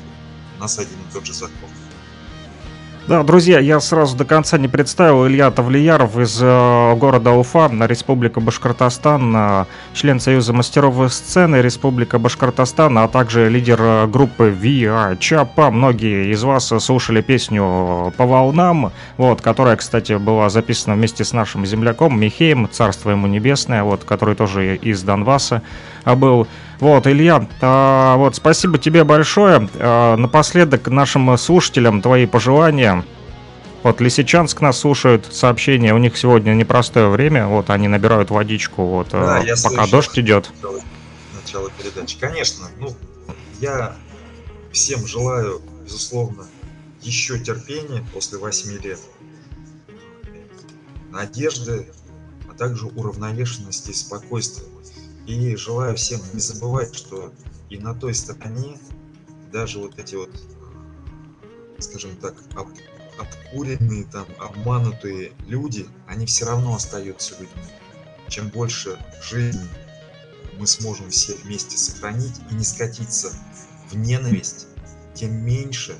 [0.57, 1.69] У нас один и тот же закон.
[3.09, 8.39] Да, друзья, я сразу до конца не представил Илья Тавлияров из э, города Уфа, Республика
[8.39, 15.71] Башкортостан, э, член Союза мастеров сцены Республика Башкортостан, а также лидер э, группы ВИА Чапа.
[15.71, 21.65] Многие из вас слушали песню «По волнам», вот, которая, кстати, была записана вместе с нашим
[21.65, 25.63] земляком Михеем, царство ему небесное, вот, который тоже из Донбасса
[26.05, 26.47] был.
[26.79, 29.69] Вот, Илья, а, вот, спасибо тебе большое.
[29.75, 33.03] А, напоследок нашим слушателям твои пожелания.
[33.83, 39.09] Вот Лисичанск нас слушают сообщения, у них сегодня непростое время, вот они набирают водичку, вот
[39.11, 40.51] да, э, пока слышу, дождь идет.
[40.55, 40.81] Начало,
[41.41, 42.93] начало передачи, конечно, ну
[43.61, 43.95] я
[44.73, 46.45] всем желаю, безусловно,
[47.01, 48.99] еще терпения после восьми лет,
[51.09, 51.87] надежды,
[52.49, 54.67] а также уравновешенности и спокойствия.
[55.29, 57.31] И желаю всем не забывать, что
[57.69, 58.79] и на той стороне
[59.51, 60.31] даже вот эти вот,
[61.77, 62.69] скажем так, об,
[63.19, 67.61] обкуренные, там, обманутые люди, они все равно остаются людьми.
[68.27, 69.69] Чем больше жизни
[70.57, 73.31] мы сможем все вместе сохранить и не скатиться
[73.91, 74.65] в ненависть,
[75.13, 75.95] тем меньше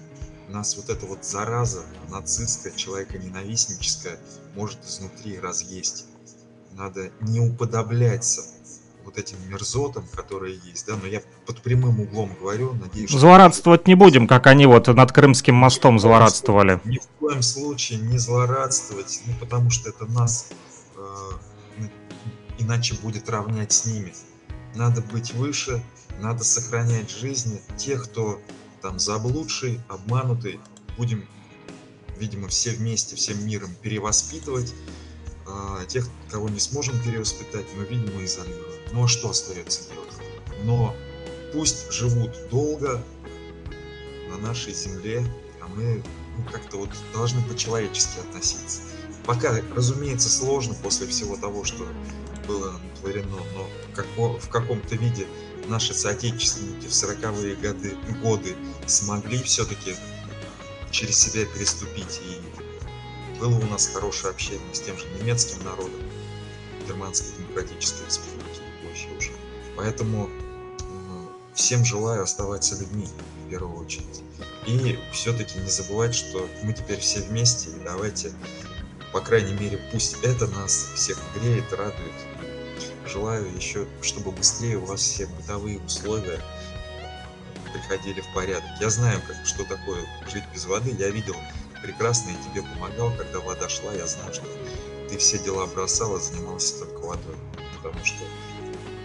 [0.48, 4.20] нас вот эта вот зараза нацистская, человеконенавистническая
[4.56, 6.08] может изнутри разъесть.
[6.72, 8.42] Надо не уподобляться
[9.06, 13.20] вот этим мерзотам, которые есть, да, но я под прямым углом говорю, надеюсь, что...
[13.20, 16.80] Злорадствовать не будем, как они вот над Крымским мостом злорадствовали.
[16.86, 20.50] Ни в коем случае не злорадствовать, ну, потому что это нас
[20.96, 21.32] э,
[22.60, 24.14] иначе будет равнять с ними.
[24.76, 25.84] Надо быть выше,
[26.22, 28.40] надо сохранять жизни тех, кто
[28.82, 30.60] там заблудший, обманутый,
[30.98, 31.26] будем,
[32.18, 34.74] видимо, все вместе, всем миром перевоспитывать,
[35.48, 38.79] а тех, кого не сможем перевоспитать, мы, видимо, изолируем.
[38.92, 40.14] Ну а что остается делать?
[40.64, 40.96] Но
[41.54, 43.02] пусть живут долго
[44.30, 45.26] на нашей земле,
[45.62, 46.04] а мы
[46.38, 48.82] ну, как-то вот должны по-человечески относиться.
[49.26, 51.88] Пока, разумеется, сложно после всего того, что
[52.48, 53.38] было натворено,
[54.16, 55.28] но в каком-то виде
[55.68, 58.56] наши соотечественники в 40-е годы, годы
[58.88, 59.96] смогли все-таки
[60.92, 62.22] через себя переступить.
[62.26, 66.02] И было у нас хорошее общение с тем же немецким народом,
[66.88, 68.39] Германской Демократической Республики.
[69.80, 70.30] Поэтому
[71.54, 73.08] всем желаю оставаться людьми
[73.46, 74.24] в первую очередь.
[74.68, 78.34] И все-таки не забывать, что мы теперь все вместе, и давайте,
[79.14, 82.14] по крайней мере, пусть это нас всех греет, радует.
[83.08, 86.42] Желаю еще, чтобы быстрее у вас все бытовые условия
[87.72, 88.70] приходили в порядок.
[88.82, 90.94] Я знаю, как, что такое жить без воды.
[91.00, 91.38] Я видел
[91.82, 93.94] прекрасно и тебе помогал, когда вода шла.
[93.94, 94.44] Я знаю, что
[95.10, 97.38] ты все дела бросал занимался только водой.
[97.82, 98.26] Потому что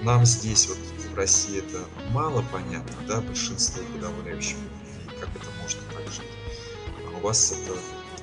[0.05, 0.79] нам здесь, вот
[1.11, 4.61] в России, это мало понятно, да, большинство подавляющего.
[5.07, 6.31] И как это можно так жить.
[7.07, 7.79] А у вас это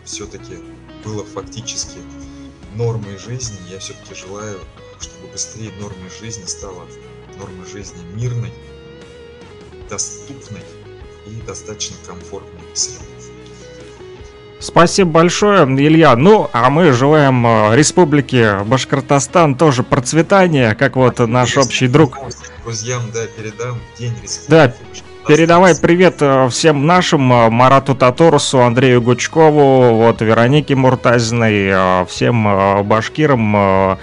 [0.05, 0.57] все-таки
[1.03, 1.97] было фактически
[2.75, 3.57] нормой жизни.
[3.69, 4.59] Я все-таки желаю,
[4.99, 6.85] чтобы быстрее нормой жизни стала
[7.37, 8.53] нормой жизни мирной,
[9.89, 10.63] доступной
[11.25, 13.20] и достаточно комфортной среды.
[14.61, 16.15] Спасибо большое, Илья.
[16.15, 22.15] Ну, а мы желаем э, Республике Башкортостан тоже процветания, как вот наш общий друг.
[22.63, 24.49] Друзьям, да, передам День Республики.
[24.49, 24.73] Да,
[25.27, 33.97] Передавай привет э, всем нашим, э, Марату Таторусу, Андрею Гучкову, вот, Веронике Муртазиной, всем башкирам,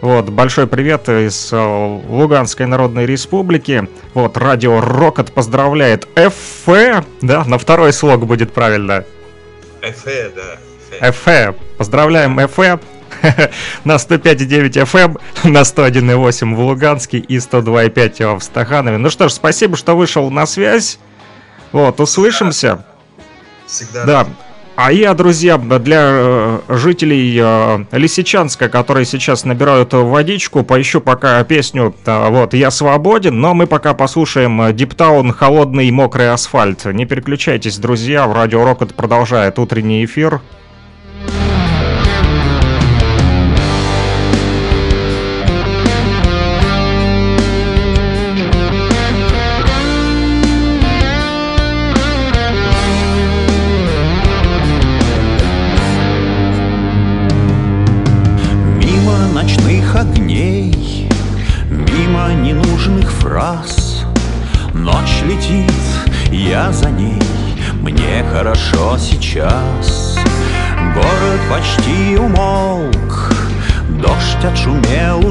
[0.00, 3.88] вот, большой привет из Луганской Народной Республики.
[4.14, 9.04] Вот, радио Рокот поздравляет ФФ, да, на второй слог будет правильно.
[9.82, 11.12] ФФ, да.
[11.12, 11.56] ФФ.
[11.78, 12.80] Поздравляем ФФ
[13.84, 18.98] на 105,9 FM, на 101,8 в Луганске и 102,5 в Стаханове.
[18.98, 20.98] Ну что ж, спасибо, что вышел на связь.
[21.72, 22.84] Вот, услышимся.
[23.66, 24.04] Всегда.
[24.04, 24.26] Да.
[24.82, 31.94] А я, друзья, для э, жителей э, Лисичанска, которые сейчас набирают водичку, поищу пока песню
[32.06, 36.86] вот «Я свободен», но мы пока послушаем Диптаун «Холодный мокрый асфальт».
[36.86, 40.40] Не переключайтесь, друзья, в Радио Рокот продолжает утренний эфир.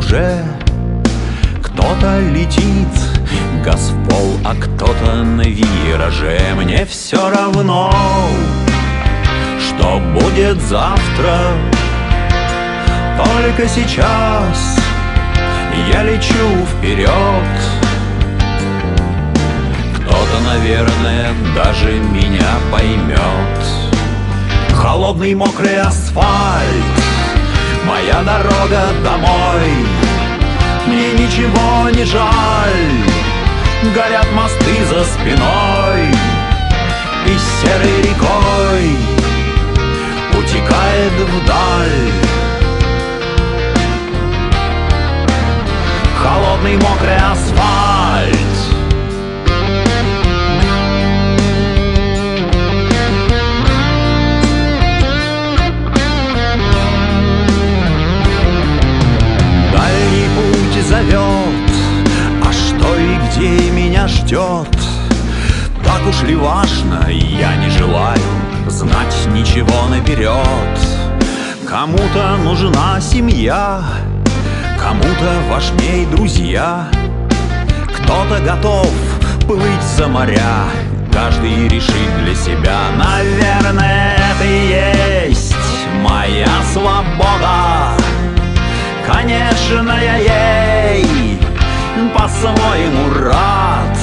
[0.10, 0.44] Уже
[1.62, 2.88] Кто-то летит,
[3.64, 6.40] газ в пол, а кто-то на вираже.
[6.56, 7.94] Мне все равно,
[9.60, 11.38] что будет завтра.
[13.18, 14.80] Только сейчас
[15.92, 17.10] я лечу вперед
[19.96, 23.20] кто-то, наверное, даже меня поймет
[24.74, 27.00] Холодный мокрый асфальт
[27.86, 29.99] Моя дорога домой
[30.90, 32.90] Мне ничего не жаль.
[33.94, 36.08] Горят мосты за спиной
[37.26, 38.98] И серой рекой
[40.34, 42.12] Утекает вдаль.
[46.18, 48.49] Холодный мокрый асфальт
[60.90, 61.70] зовет.
[62.44, 64.76] А что и где меня ждет?
[65.84, 68.20] Так уж ли важно, я не желаю
[68.68, 70.80] Знать ничего наперед.
[71.68, 73.84] Кому-то нужна семья
[74.82, 76.88] Кому-то важней друзья.
[77.98, 78.92] Кто-то готов
[79.48, 80.64] плыть за моря
[81.14, 82.80] Каждый решит для себя.
[82.98, 85.56] Наверное, это и есть
[86.02, 87.94] моя свобода.
[89.06, 90.69] Конечно, я ей
[92.30, 93.98] по-своему рад.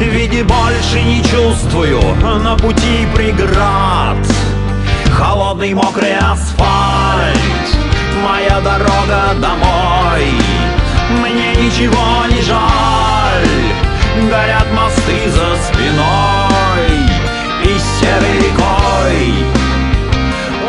[0.00, 2.00] Ведь больше не чувствую
[2.42, 4.16] на пути преград.
[5.12, 7.36] Холодный мокрый асфальт
[8.24, 10.32] Моя дорога домой.
[11.20, 16.86] Мне ничего не жаль Горят мосты за спиной
[17.64, 19.34] И серой рекой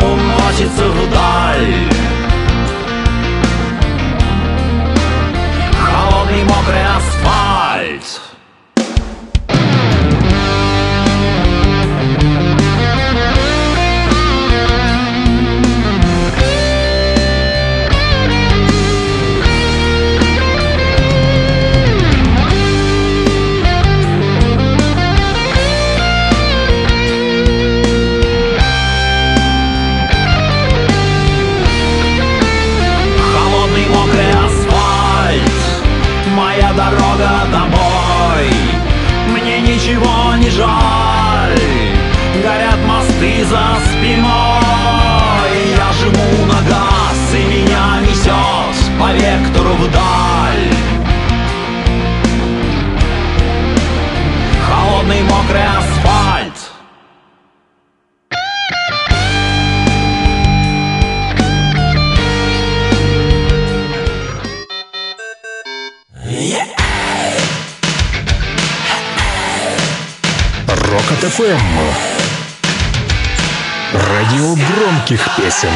[0.02, 2.21] Уносится вдаль
[6.52, 6.91] Холодный мокрый
[43.44, 44.26] за спиной.
[45.76, 50.74] Я жму на газ и меня несет По вектору вдаль.
[54.68, 56.54] Холодный мокрый асфальт.
[70.68, 72.21] Рокот ФМ.
[74.22, 75.70] Радио громких песен.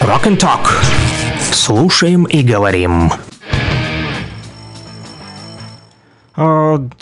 [0.00, 0.70] Rock and Talk.
[1.52, 3.12] Слушаем и говорим.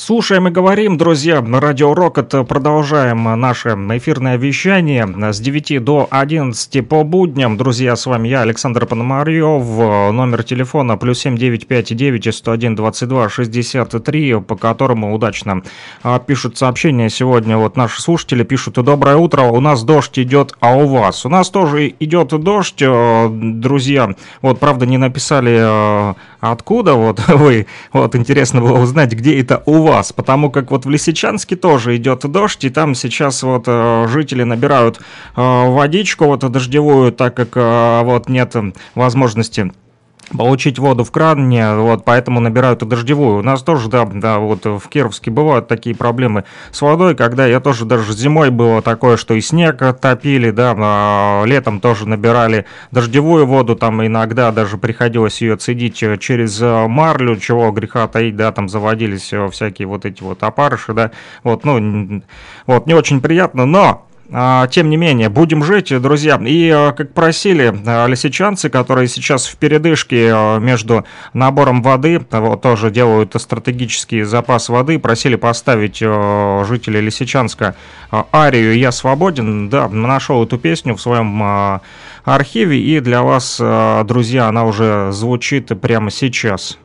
[0.06, 6.88] Слушаем и говорим, друзья, на Радио Рокот продолжаем наше эфирное вещание с 9 до 11
[6.88, 7.56] по будням.
[7.56, 9.64] Друзья, с вами я, Александр Пономарев,
[10.14, 15.62] номер телефона плюс 7959 101 22 63, по которому удачно
[16.04, 17.56] а, пишут сообщения сегодня.
[17.56, 21.26] Вот наши слушатели пишут, доброе утро, у нас дождь идет, а у вас?
[21.26, 24.14] У нас тоже идет дождь, э, друзья.
[24.40, 27.66] Вот, правда, не написали, э, откуда вот вы.
[27.92, 32.20] Вот, интересно было узнать, где это у вас, потому как вот в Лисичанске тоже идет
[32.30, 35.00] дождь, и там сейчас вот э, жители набирают э,
[35.36, 38.54] водичку вот дождевую, так как э, вот нет
[38.94, 39.72] возможности
[40.36, 43.38] получить воду в кране, вот, поэтому набирают и дождевую.
[43.38, 47.60] У нас тоже, да, да, вот в Кировске бывают такие проблемы с водой, когда я
[47.60, 53.46] тоже даже зимой было такое, что и снег топили, да, а летом тоже набирали дождевую
[53.46, 58.52] воду, там иногда даже приходилось ее цедить э, через э, марлю, чего греха таить, да,
[58.52, 61.12] там заводились э, всякие вот эти вот опарыши, да,
[61.44, 62.22] вот, ну,
[62.66, 66.40] вот, не очень приятно, но Тем не менее, будем жить, друзья.
[66.44, 72.40] И, а, как просили а, лисичанцы, которые сейчас в передышке а, между набором воды, а,
[72.40, 77.76] вот, тоже делают стратегический запас воды, просили поставить а, жители Лисичанска
[78.10, 79.68] а, арию «Я свободен».
[79.68, 81.80] Да, нашел эту песню в своем а,
[82.24, 86.78] архиве, и для вас, а, друзья, она уже звучит прямо сейчас.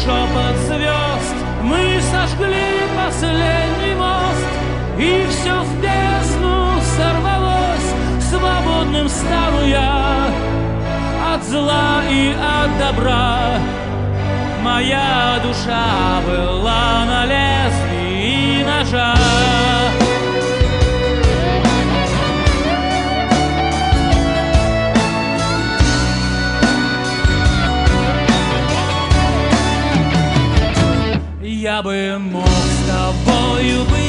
[0.00, 4.52] Шепот звезд мы сожгли последний мост,
[4.98, 7.90] И все в бездну сорвалось,
[8.30, 10.28] свободным стану я
[11.34, 13.58] от зла и от добра.
[14.62, 19.14] Моя душа была на лезвии ножа.
[31.82, 34.01] Бы мог с тобою быть,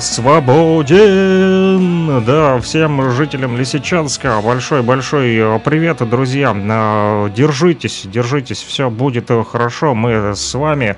[0.00, 1.86] свободен.
[2.24, 6.54] Да, всем жителям Лисичанска большой-большой э, привет, друзья.
[6.56, 9.94] Э, Держитесь, держитесь, все будет э, хорошо.
[9.94, 10.96] Мы с вами.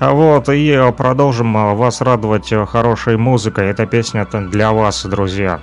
[0.00, 3.70] Вот, и продолжим вас радовать хорошей музыкой.
[3.70, 5.60] Эта песня для вас, друзья.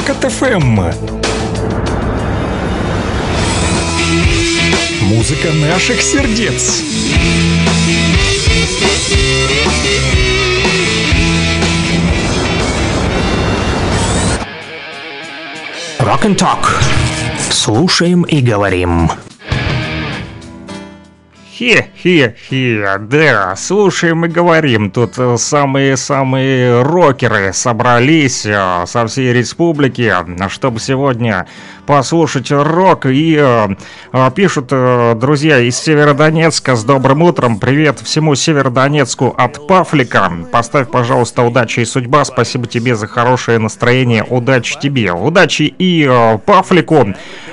[0.00, 0.80] Рокот ФМ.
[5.02, 6.82] Музыка наших сердец.
[15.98, 16.82] Rock and Talk.
[17.50, 19.10] Слушаем и говорим.
[22.02, 30.14] Хе-хе-хе, да, слушаем и говорим, тут э, самые-самые рокеры собрались э, со всей республики,
[30.48, 31.46] чтобы сегодня
[31.90, 33.68] послушать рок, и э,
[34.12, 40.88] э, пишут э, друзья из Северодонецка с добрым утром, привет всему Северодонецку от Пафлика, поставь,
[40.88, 47.08] пожалуйста, удачи и судьба, спасибо тебе за хорошее настроение, удачи тебе, удачи и э, Пафлику,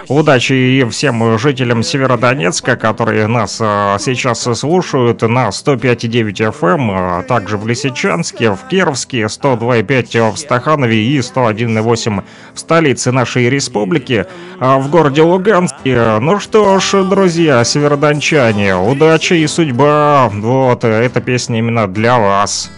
[0.07, 7.57] удачи и всем жителям Северодонецка, которые нас э, сейчас слушают на 105,9 FM, а также
[7.57, 12.23] в Лисичанске, в Кировске, 102,5 в Стаханове и 101,8
[12.53, 14.26] в столице нашей республики,
[14.59, 16.19] в городе Луганске.
[16.19, 20.29] Ну что ж, друзья, северодончане, удачи и судьба.
[20.31, 22.71] Вот, э, эта песня именно для вас.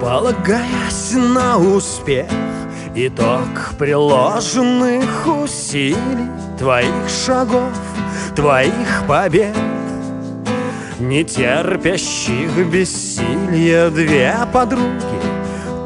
[0.00, 2.26] Полагаясь на успех,
[2.94, 5.96] итог приложенных усилий,
[6.58, 7.72] твоих шагов,
[8.34, 9.56] твоих побед,
[11.00, 15.20] не терпящих бессилия две подруги,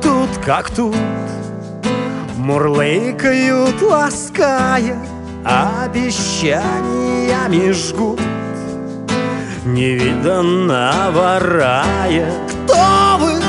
[0.03, 0.95] тут как тут,
[2.37, 4.99] мурлыкают, лаская,
[5.45, 8.21] обещаниями жгут
[9.65, 12.29] невиданного рая.
[12.65, 13.41] Кто вы?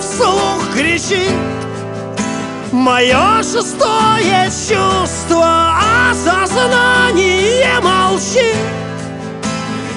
[0.00, 1.30] Вслух кричит
[2.72, 5.74] Мое шестое чувство
[6.10, 8.56] Осознание молчит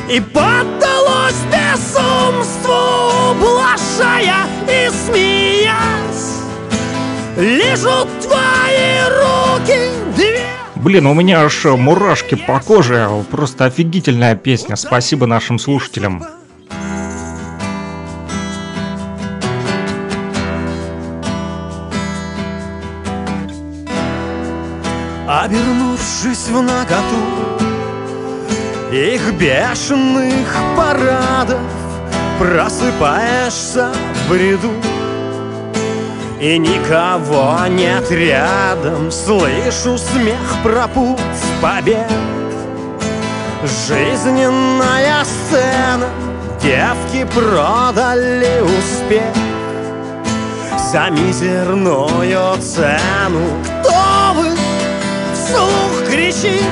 [0.09, 6.41] И поддалось безумству Блажая и смеясь
[7.37, 9.77] Лежат твои руки
[10.15, 10.39] две
[10.75, 13.09] Блин, у меня аж мурашки по коже.
[13.29, 14.77] Просто офигительная песня.
[14.77, 16.23] Спасибо нашим слушателям.
[25.27, 27.28] Обернувшись в наготу
[28.91, 31.59] Их бешеных парадов
[32.39, 34.71] Просыпаешься в бреду
[36.39, 39.11] И никого нет рядом.
[39.11, 41.19] Слышу смех про путь
[41.61, 42.11] побед
[43.87, 46.07] Жизненная сцена.
[46.59, 49.35] Девки продали успех
[50.91, 53.45] За мизерную цену.
[53.83, 54.47] Кто вы?
[55.35, 56.63] Вслух кричит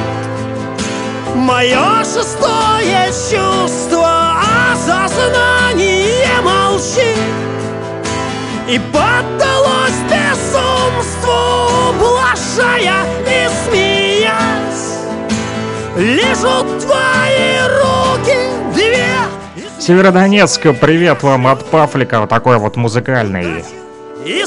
[1.37, 4.37] Мое шестое чувство
[4.73, 7.17] Осознание молчит
[8.67, 14.97] И поддалось безумству Блажая и смеясь
[15.95, 18.37] Лежат твои руки
[18.73, 19.05] две
[19.79, 23.63] Северодонецк, привет вам от Пафлика, вот такой вот музыкальный.
[24.25, 24.43] И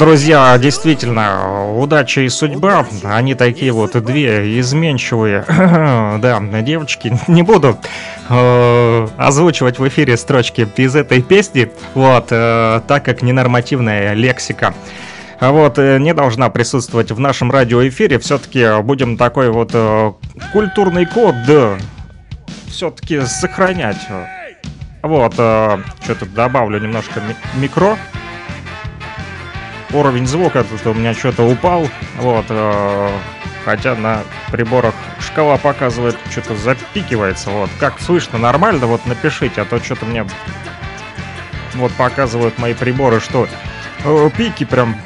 [0.00, 5.44] друзья, действительно, удача и судьба, они такие вот две изменчивые.
[6.20, 7.78] Да, девочки, не буду
[8.28, 14.74] э, озвучивать в эфире строчки из этой песни, вот, э, так как ненормативная лексика.
[15.38, 18.18] А Вот, э, не должна присутствовать в нашем радиоэфире.
[18.18, 20.12] Все-таки будем такой вот э,
[20.52, 21.34] культурный код
[22.68, 24.00] все-таки сохранять.
[25.02, 25.80] Вот, что
[26.18, 27.96] тут добавлю немножко ми- микро
[29.92, 31.88] уровень звука тут у меня что-то упал.
[32.16, 32.46] Вот.
[32.48, 33.10] э,
[33.64, 37.50] Хотя на приборах шкала показывает, что-то запикивается.
[37.50, 37.70] Вот.
[37.78, 38.86] Как слышно, нормально?
[38.86, 40.24] Вот напишите, а то что-то мне
[41.74, 43.46] вот показывают мои приборы, что
[44.04, 44.96] э, пики прям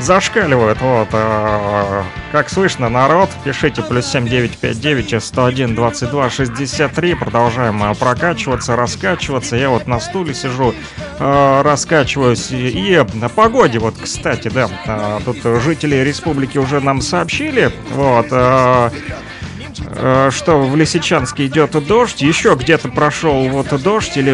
[0.00, 0.80] зашкаливают.
[0.80, 1.08] Вот.
[1.12, 7.14] э, Как слышно, народ, пишите плюс 7959 101 22 63.
[7.14, 9.56] Продолжаем э, прокачиваться, раскачиваться.
[9.56, 10.74] Я вот на стуле сижу,
[11.18, 12.50] э, раскачиваюсь.
[12.50, 18.90] И о погоде, вот, кстати, да, э, тут жители республики уже нам сообщили, вот, э,
[20.30, 24.30] что в Лисичанске идет дождь, еще где-то прошел вот дождь или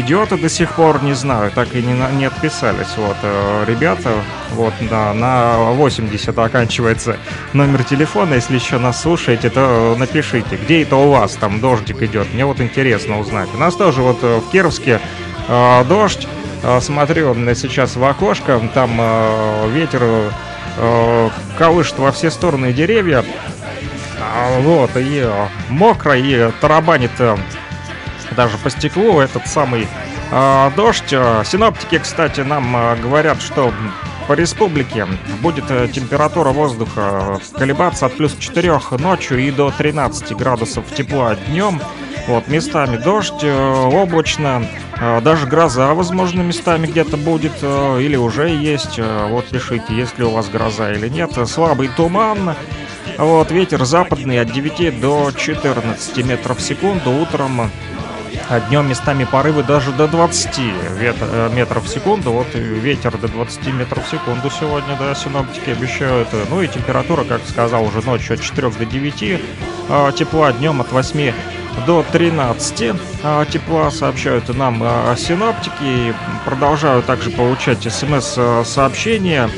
[0.00, 4.10] идет до сих пор, не знаю, так и не, на- не отписались, вот, э, ребята,
[4.54, 7.16] вот, да, на 80 оканчивается
[7.52, 12.32] номер телефона, если еще нас слушаете, то напишите, где это у вас там дождик идет,
[12.34, 13.48] мне вот интересно узнать.
[13.54, 15.00] У нас тоже вот э, в Кировске
[15.48, 16.26] э, дождь,
[16.60, 20.02] Э, смотрю на- сейчас в окошко, там э, ветер
[20.76, 23.24] э, колышет во все стороны деревья,
[24.60, 27.36] Вот, и э, мокро, и тарабанит э,
[28.36, 29.86] даже по стеклу этот самый
[30.30, 31.10] э, дождь.
[31.10, 33.72] Синоптики, кстати, нам говорят, что
[34.26, 35.06] по республике
[35.40, 41.80] будет температура воздуха колебаться от плюс 4 ночью и до 13 градусов тепла днем.
[42.26, 44.66] Вот, местами дождь, облачно,
[45.22, 49.00] даже гроза, возможно, местами где-то будет, или уже есть.
[49.30, 51.30] Вот, пишите, есть ли у вас гроза или нет.
[51.48, 52.54] Слабый туман,
[53.16, 57.10] вот, ветер западный от 9 до 14 метров в секунду.
[57.12, 57.70] Утром,
[58.50, 62.32] а днем местами порывы даже до 20 вет- э, метров в секунду.
[62.32, 66.28] Вот ветер до 20 метров в секунду сегодня, да, синоптики обещают.
[66.50, 69.40] Ну и температура, как сказал, уже ночью от 4 до 9
[69.88, 71.32] а, тепла, днем от 8
[71.86, 74.82] до 13 а, тепла, сообщают нам
[75.16, 76.14] синоптики.
[76.44, 79.50] Продолжаю также получать смс-сообщения.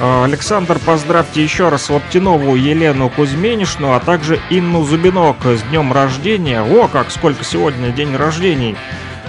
[0.00, 6.62] А, Александр, поздравьте еще раз Лаптинову Елену Кузьминишну, а также Инну Зубинок с днем рождения.
[6.62, 8.76] О, как сколько сегодня день рождений.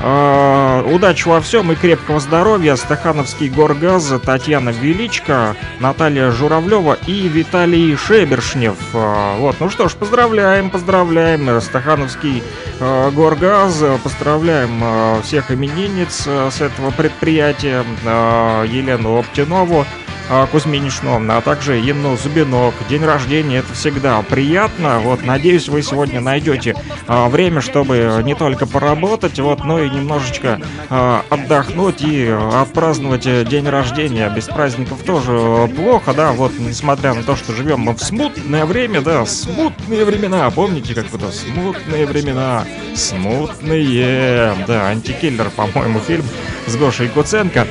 [0.01, 2.75] Э, удачи во всем и крепкого здоровья.
[2.75, 8.75] Стахановский Горгаз, Татьяна Величко, Наталья Журавлева и Виталий Шебершнев.
[8.93, 11.61] Э, вот, ну что ж, поздравляем, поздравляем.
[11.61, 12.43] Стахановский
[12.79, 17.85] Горгаз, поздравляем всех именинниц с этого предприятия.
[18.03, 19.85] Елену Оптинову,
[20.29, 22.73] а, Кузьминишну, а также Инну Зубинок.
[22.89, 24.99] День рождения это всегда приятно.
[24.99, 26.75] Вот, надеюсь, вы сегодня найдете
[27.07, 30.59] а, время, чтобы не только поработать, вот, но и немножечко
[30.89, 34.29] а, отдохнуть и отпраздновать э, день рождения.
[34.29, 39.01] Без праздников тоже плохо, да, вот, несмотря на то, что живем мы в смутное время,
[39.01, 40.49] да, смутные времена.
[40.49, 42.65] Помните, как это смутные времена?
[42.95, 44.55] Смутные.
[44.67, 46.25] Да, антикиллер, по-моему, фильм
[46.67, 47.67] с Гошей Куценко.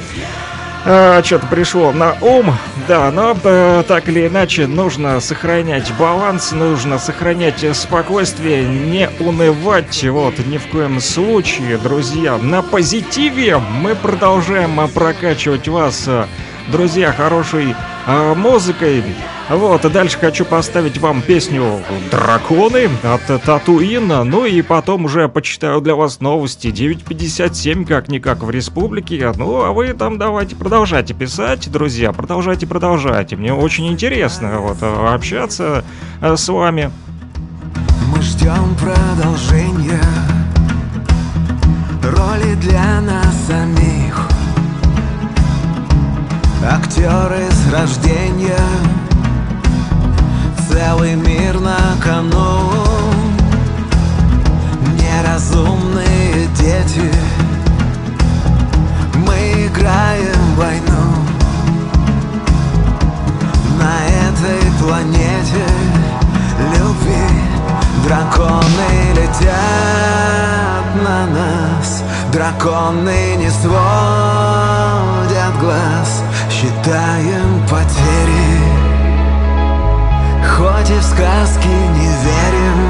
[0.87, 2.53] А, что-то пришло на ум.
[2.87, 10.05] Да, но э, так или иначе нужно сохранять баланс, нужно сохранять спокойствие, не унывать.
[10.05, 12.37] Вот, ни в коем случае, друзья.
[12.37, 16.07] На позитиве мы продолжаем прокачивать вас,
[16.68, 17.74] друзья, хорошей
[18.07, 19.03] э, музыкой.
[19.49, 21.81] Вот, и дальше хочу поставить вам песню
[22.11, 26.69] «Драконы» от Татуина, ну и потом уже почитаю для вас новости.
[26.69, 33.37] 9.57 как-никак в республике, ну а вы там давайте продолжайте писать, друзья, продолжайте, продолжайте.
[33.37, 35.85] Мне очень интересно вот общаться
[36.23, 36.91] э, с вами.
[38.15, 40.01] Мы ждем продолжения
[42.03, 43.84] роли для нас самих.
[46.67, 48.59] Актеры с рождения.
[50.69, 52.73] Целый мир на кону.
[54.99, 57.12] Неразумные дети.
[59.27, 61.05] Мы играем войну.
[63.79, 63.95] На
[64.27, 65.67] этой планете
[66.59, 67.45] любви
[68.05, 72.03] Драконы летят на нас.
[72.33, 73.75] Драконы не сводят
[75.61, 76.25] глаз
[76.65, 78.57] Считаем потери
[80.49, 82.81] Хоть и в сказки не верим.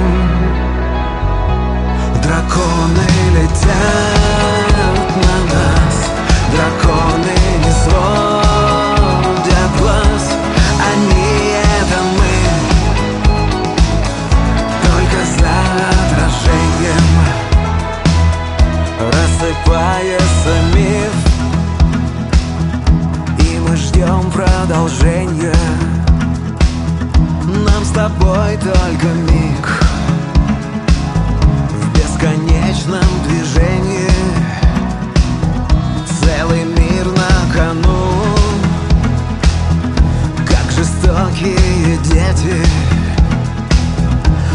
[2.23, 5.97] Драконы летят на нас
[6.53, 10.25] Драконы не сводят глаз.
[10.93, 11.29] Они
[11.81, 12.37] это мы
[14.85, 15.57] Только за
[15.91, 17.07] отражением.
[19.01, 21.04] Рассыпается мы
[23.95, 25.55] ждем продолжения
[27.47, 29.83] Нам с тобой только миг.
[31.71, 34.11] В бесконечном движении.
[36.21, 38.11] Целый мир на кону.
[40.45, 42.67] Как жестокие дети.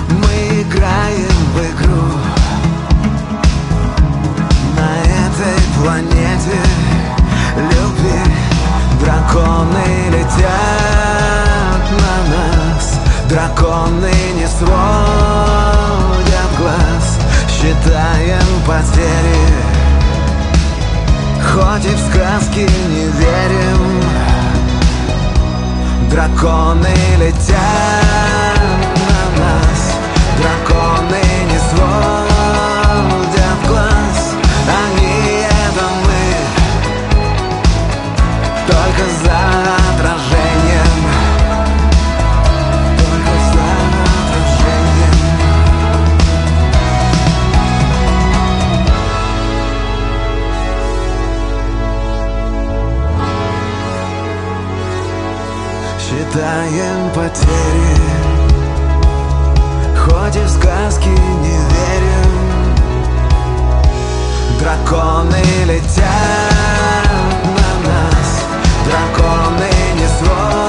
[0.09, 2.03] Мы играем в игру.
[4.75, 6.59] На этой планете
[7.55, 8.28] любви
[8.99, 12.99] Драконы летят на нас.
[13.29, 14.69] Драконы не сводят
[16.57, 17.19] глаз.
[17.49, 19.45] Считаем потери.
[21.41, 23.81] Хоть и в сказки не верим.
[26.09, 28.08] Драконы летят
[56.29, 57.47] Считаем потери.
[59.97, 62.31] Хоть и в сказки не верим.
[64.59, 66.05] Драконы летят
[67.45, 68.29] на нас.
[68.85, 70.68] Драконы не сводят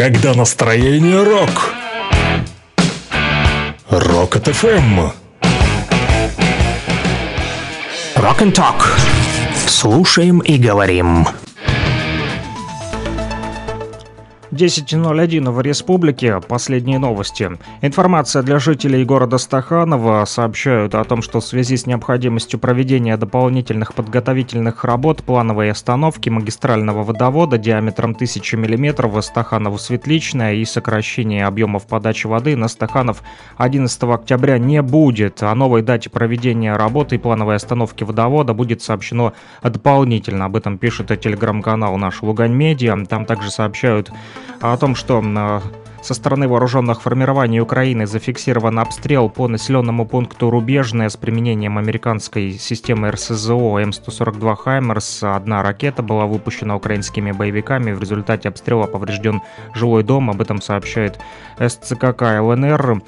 [0.00, 1.74] Когда настроение рок.
[3.90, 4.98] Рок от ФМ.
[8.16, 8.98] Rock and Talk.
[9.66, 11.26] Слушаем и говорим.
[14.60, 16.38] 10.01 в республике.
[16.46, 17.50] Последние новости.
[17.80, 23.94] Информация для жителей города Стаханова сообщают о том, что в связи с необходимостью проведения дополнительных
[23.94, 32.54] подготовительных работ плановой остановки магистрального водовода диаметром 1000 мм Стаханово-Светличная и сокращение объемов подачи воды
[32.54, 33.22] на Стаханов
[33.56, 35.42] 11 октября не будет.
[35.42, 39.32] О новой дате проведения работы и плановой остановки водовода будет сообщено
[39.62, 40.44] дополнительно.
[40.44, 43.06] Об этом пишет телеграм-канал наш Лугань Медиа.
[43.06, 44.12] Там также сообщают
[44.60, 45.22] о том, что
[46.02, 53.10] со стороны вооруженных формирований Украины зафиксирован обстрел по населенному пункту Рубежное с применением американской системы
[53.10, 55.22] РСЗО М142 «Хаймерс».
[55.22, 57.92] Одна ракета была выпущена украинскими боевиками.
[57.92, 59.42] В результате обстрела поврежден
[59.74, 60.30] жилой дом.
[60.30, 61.18] Об этом сообщает
[61.58, 63.02] СЦКК ЛНР.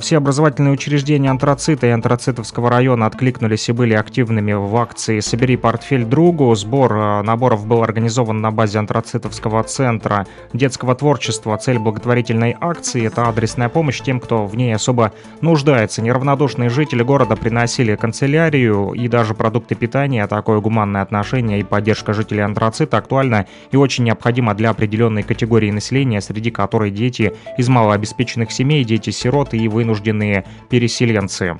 [0.00, 6.04] Все образовательные учреждения антрацита и антрацитовского района откликнулись и были активными в акции «Собери портфель
[6.04, 6.52] другу».
[6.56, 11.56] Сбор э, наборов был организован на базе антрацитовского центра детского творчества.
[11.56, 13.06] Цель благотворительной акции.
[13.06, 16.02] Это адресная помощь тем, кто в ней особо нуждается.
[16.02, 20.26] Неравнодушные жители города приносили канцелярию и даже продукты питания.
[20.26, 26.20] Такое гуманное отношение и поддержка жителей антрацита актуальна и очень необходима для определенной категории населения,
[26.20, 31.58] среди которой дети из малообеспеченных семей, дети-сироты и вынужденные переселенцы.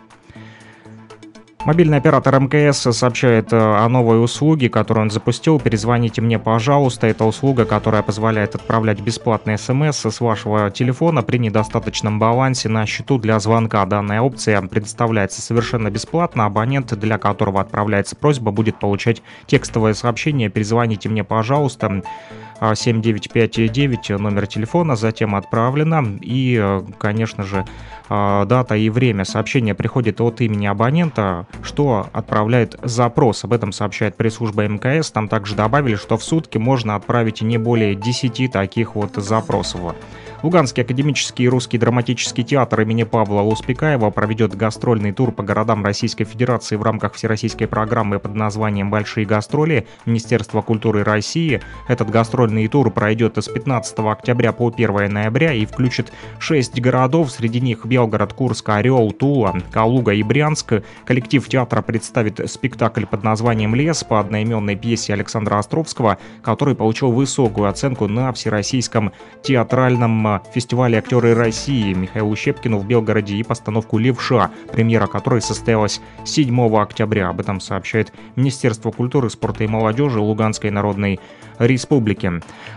[1.66, 5.58] Мобильный оператор МКС сообщает э, о новой услуге, которую он запустил.
[5.58, 7.08] Перезвоните мне, пожалуйста.
[7.08, 13.18] Это услуга, которая позволяет отправлять бесплатные смс с вашего телефона при недостаточном балансе на счету
[13.18, 13.84] для звонка.
[13.84, 16.44] Данная опция предоставляется совершенно бесплатно.
[16.44, 20.48] Абонент, для которого отправляется просьба, будет получать текстовое сообщение.
[20.48, 22.00] Перезвоните мне, пожалуйста.
[22.60, 26.16] 7959 номер телефона, затем отправлено.
[26.20, 27.66] И, э, конечно же, э,
[28.08, 33.44] дата и время сообщения приходит от имени абонента, что отправляет запрос.
[33.44, 35.10] Об этом сообщает пресс-служба МКС.
[35.10, 39.94] Там также добавили, что в сутки можно отправить не более 10 таких вот запросов.
[40.42, 46.76] Луганский академический русский драматический театр имени Павла Успекаева проведет гастрольный тур по городам Российской Федерации
[46.76, 51.62] в рамках всероссийской программы под названием «Большие гастроли» Министерства культуры России.
[51.88, 57.60] Этот гастрольный тур пройдет с 15 октября по 1 ноября и включит 6 городов, среди
[57.62, 60.82] них Белгород, Курск, Орел, Тула, Калуга и Брянск.
[61.06, 67.68] Коллектив театра представит спектакль под названием «Лес» по одноименной пьесе Александра Островского, который получил высокую
[67.68, 69.12] оценку на Всероссийском
[69.42, 76.76] театральном фестивале «Актеры России» Михаилу Щепкину в Белгороде и постановку «Левша», премьера которой состоялась 7
[76.76, 77.28] октября.
[77.28, 81.20] Об этом сообщает Министерство культуры, спорта и молодежи Луганской народной
[81.58, 82.32] республики.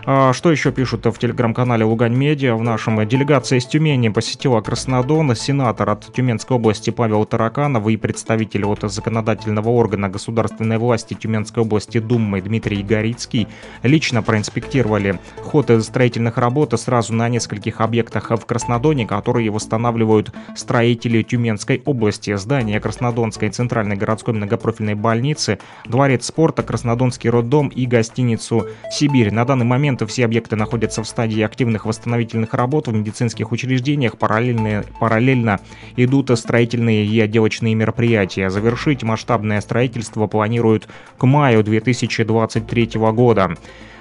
[0.06, 2.54] А что еще пишут в телеграм-канале Лугань Медиа?
[2.54, 5.34] В нашем делегация из Тюмени посетила Краснодон.
[5.34, 11.98] Сенатор от Тюменской области Павел Тараканов и представитель от законодательного органа государственной власти Тюменской области
[11.98, 13.48] Думы Дмитрий Горицкий
[13.82, 21.82] лично проинспектировали ход строительных работ сразу на нескольких объектах в Краснодоне, которые восстанавливают строители Тюменской
[21.84, 22.34] области.
[22.36, 29.30] Здание Краснодонской центральной городской многопрофильной больницы, дворец спорта, Краснодонский роддом и гостиницу Сибирь.
[29.32, 34.16] На данный момент все объекты находятся в стадии активных восстановительных работ в медицинских учреждениях.
[34.16, 35.60] Параллельно, параллельно
[35.96, 38.50] идут строительные и отделочные мероприятия.
[38.50, 43.56] Завершить масштабное строительство планируют к маю 2023 года.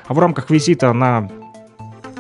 [0.07, 1.29] В рамках визита на а,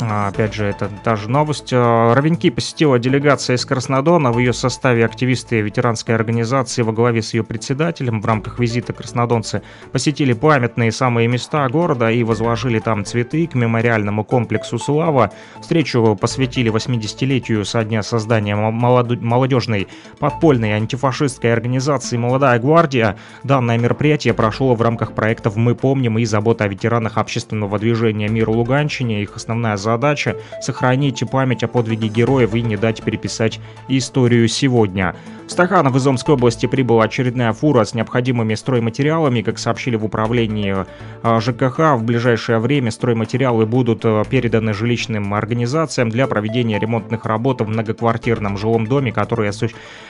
[0.01, 1.71] опять же, это та же новость.
[1.73, 4.31] А, Ровеньки посетила делегация из Краснодона.
[4.31, 8.21] В ее составе активисты ветеранской организации во главе с ее председателем.
[8.21, 14.23] В рамках визита краснодонцы посетили памятные самые места города и возложили там цветы к мемориальному
[14.23, 15.31] комплексу «Слава».
[15.61, 19.87] Встречу посвятили 80-летию со дня создания молодежной
[20.19, 23.17] подпольной антифашистской организации «Молодая гвардия».
[23.43, 28.49] Данное мероприятие прошло в рамках проектов «Мы помним» и «Забота о ветеранах общественного движения «Мир
[28.49, 29.21] Луганщине».
[29.21, 29.75] Их основная
[30.61, 35.15] сохранить память о подвиге героев и не дать переписать историю сегодня.
[35.49, 39.41] В Стаханов из Омской области прибыла очередная фура с необходимыми стройматериалами.
[39.41, 40.85] Как сообщили в управлении
[41.23, 47.61] а, ЖКХ, в ближайшее время стройматериалы будут а, переданы жилищным организациям для проведения ремонтных работ
[47.61, 49.49] в многоквартирном жилом доме, который,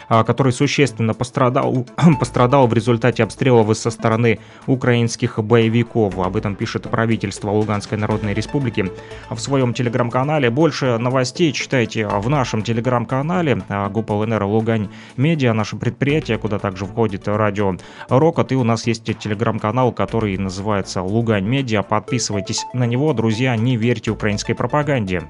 [0.09, 1.87] а, который существенно пострадал,
[2.19, 6.19] пострадал в результате обстрелов со стороны украинских боевиков.
[6.19, 8.91] Об этом пишет правительство Луганской Народной Республики
[9.29, 10.49] в своем телеграм-канале.
[10.49, 17.27] Больше новостей читайте в нашем телеграм-канале ГУП ЛНР Лугань медиа, наше предприятие, куда также входит
[17.27, 17.75] радио
[18.09, 18.51] Рокот.
[18.51, 21.83] И у нас есть телеграм-канал, который называется Лугань Медиа.
[21.83, 25.23] Подписывайтесь на него, друзья, не верьте украинской пропаганде.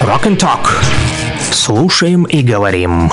[0.00, 0.68] Rock and Talk.
[1.50, 3.10] Слушаем и говорим.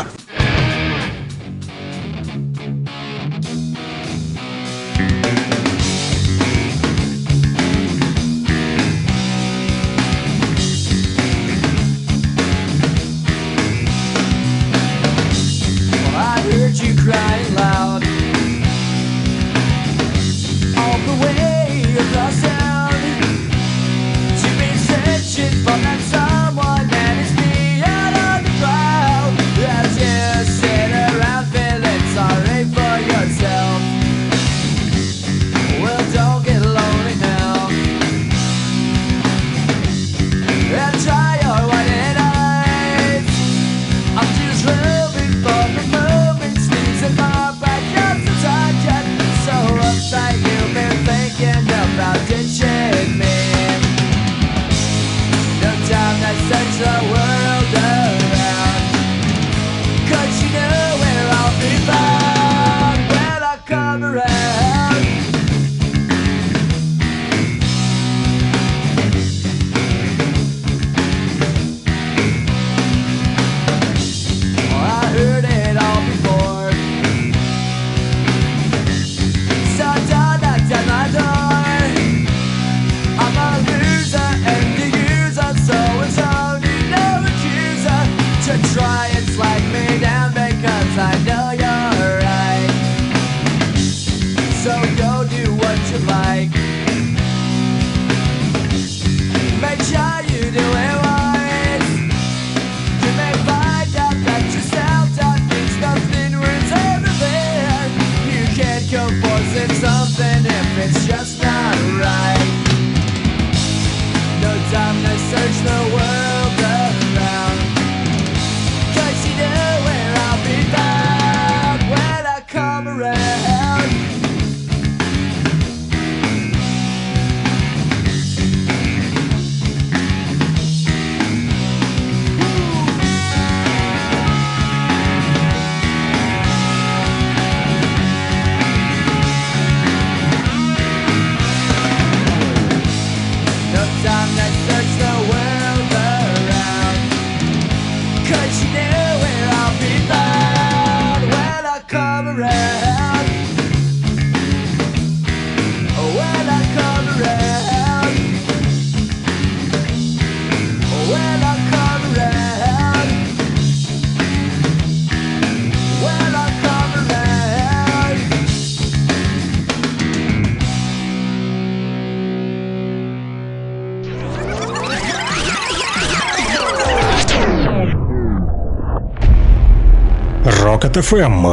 [180.91, 181.47] Рокот ФМ.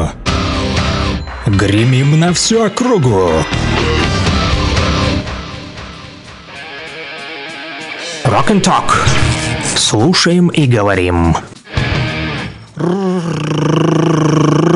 [1.46, 3.30] Гремим на всю округу.
[8.24, 8.90] Rock and Talk.
[9.76, 11.36] Слушаем и говорим.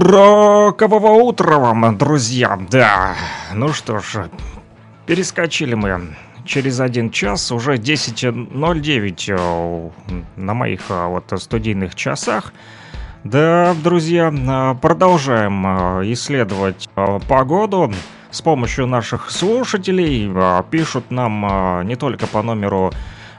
[0.09, 2.57] Рокового утра вам, друзья.
[2.71, 3.17] Да,
[3.53, 4.29] ну что ж,
[5.07, 6.15] перескочили мы
[6.45, 9.91] через один час, уже 10.09 э,
[10.37, 12.53] на моих э, вот студийных часах.
[13.25, 17.93] Да, друзья, э, продолжаем э, исследовать э, погоду
[18.33, 20.29] с помощью наших слушателей.
[20.71, 22.91] Пишут нам не только по номеру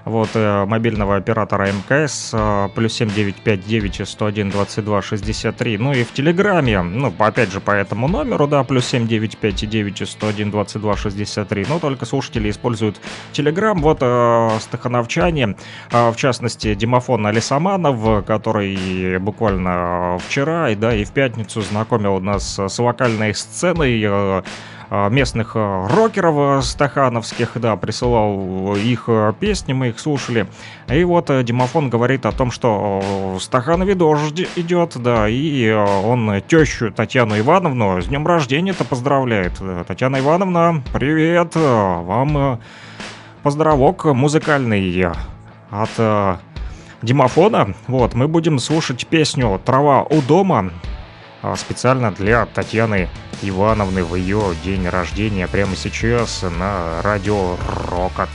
[0.06, 5.78] вот э, мобильного оператора МКС э, плюс 7959 101 22 63.
[5.78, 10.98] Ну и в Телеграме, ну опять же по этому номеру, да, плюс 7959 101 22
[10.98, 11.66] 63.
[11.70, 13.00] Но только слушатели используют
[13.32, 13.82] Телеграм.
[13.82, 15.56] Вот э, стахановчане,
[15.92, 22.60] э, в частности Димофон Алисаманов, который буквально вчера и да и в пятницу знакомил нас
[22.60, 24.02] с локальной сценой.
[24.04, 24.42] э,
[25.10, 30.48] местных а, рокеров а, стахановских, да, присылал их а, песни, мы их слушали.
[30.88, 36.02] И вот а, Димофон говорит о том, что а, Стаханове дождь идет, да, и а,
[36.02, 39.54] он тещу Татьяну Ивановну с днем рождения-то поздравляет.
[39.62, 42.60] Э, Татьяна Ивановна, привет, а, вам а,
[43.42, 45.16] поздравок музыкальный а,
[45.72, 46.40] от а,
[47.02, 47.74] Димофона.
[47.88, 50.93] Вот, мы будем слушать песню «Трава у дома», а,
[51.58, 53.10] специально для Татьяны
[53.42, 57.58] Ивановны в ее день рождения прямо сейчас на радио
[57.90, 58.30] Рокот.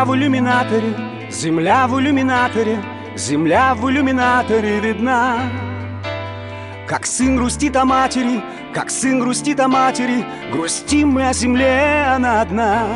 [0.00, 0.94] Земля в иллюминаторе,
[1.30, 2.82] земля в иллюминаторе,
[3.16, 5.40] земля в иллюминаторе видна.
[6.88, 12.40] Как сын грустит о матери, как сын грустит о матери, грустим мы о земле, она
[12.40, 12.86] одна.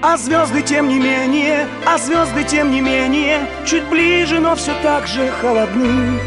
[0.00, 5.08] А звезды тем не менее, а звезды тем не менее, чуть ближе, но все так
[5.08, 6.20] же холодны.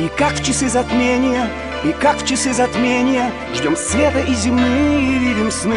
[0.00, 1.48] И как в часы затмения,
[1.84, 5.76] и как в часы затмения, ждем света и земные видим сны.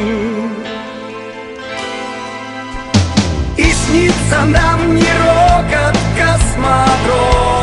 [3.90, 7.60] Снится нам не рокот космодрома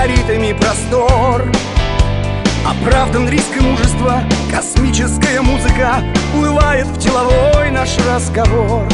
[0.00, 1.50] метеоритами простор.
[2.66, 6.02] Оправдан риск и мужество Космическая музыка
[6.34, 8.86] Уплывает в деловой наш разговор.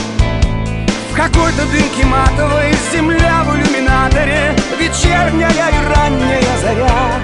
[1.11, 7.21] В какой-то дымке матовой Земля в иллюминаторе Вечерняя и ранняя заря.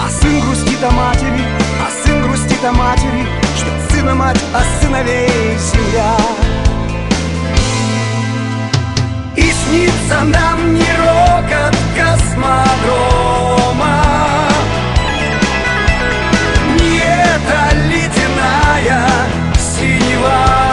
[0.00, 1.40] А сын грустит о матери
[1.80, 3.26] А сын грустит о матери
[3.58, 6.16] Ждет сына мать, а сыновей семья
[9.66, 12.66] снится нам не рокот космодрома.
[16.80, 19.02] Не эта ледяная
[19.58, 20.65] синева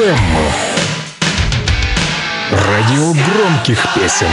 [0.00, 0.16] ФМ.
[2.50, 4.26] Радио громких песен.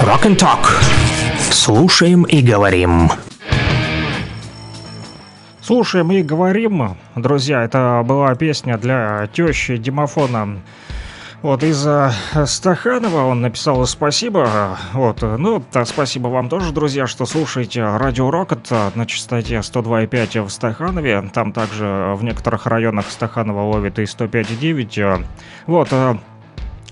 [0.00, 0.66] Rock and Talk.
[1.50, 3.10] Слушаем и говорим.
[5.60, 10.62] Слушаем и говорим, друзья, это была песня для тещи Димофона.
[11.40, 12.10] Вот из э,
[12.46, 14.76] Стаханова он написал спасибо.
[14.92, 19.58] Вот, э, ну, да, спасибо вам тоже, друзья, что слушаете Радио Рокот э, на частоте
[19.58, 21.30] 102,5 в Стаханове.
[21.32, 24.98] Там также в некоторых районах Стаханова ловит и 105,9.
[24.98, 25.24] э.
[25.68, 26.16] Вот, э,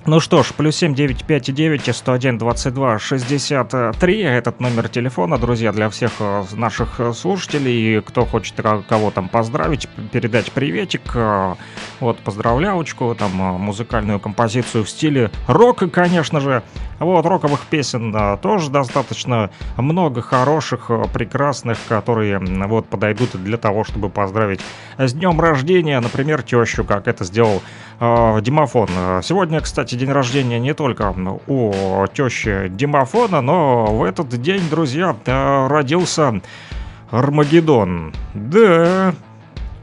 [0.06, 6.12] ну что ж, плюс 7 959 101 22 63 этот номер телефона, друзья, для всех
[6.20, 8.54] э, наших э, слушателей, кто хочет
[8.88, 11.54] кого там поздравить, передать приветик, э,
[12.00, 16.62] вот, поздравлялочку, там, музыкальную композицию в стиле рока, конечно же,
[17.00, 24.60] вот, роковых песен тоже достаточно много хороших, прекрасных, которые вот подойдут для того, чтобы поздравить
[24.98, 27.60] с днем рождения, например, тещу, как это сделал
[27.98, 28.88] Димофон.
[28.96, 31.14] Э, Сегодня, кстати, день рождения не только
[31.46, 36.40] у тещи Димофона, но в этот день, друзья, э, родился
[37.10, 38.12] Армагеддон.
[38.34, 39.14] Да,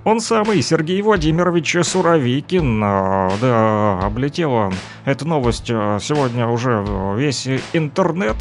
[0.04, 2.84] он самый, Сергей Владимирович Суровикин.
[2.84, 4.72] э, Да, облетела
[5.06, 6.86] эта новость э, сегодня уже
[7.18, 8.38] весь интернет.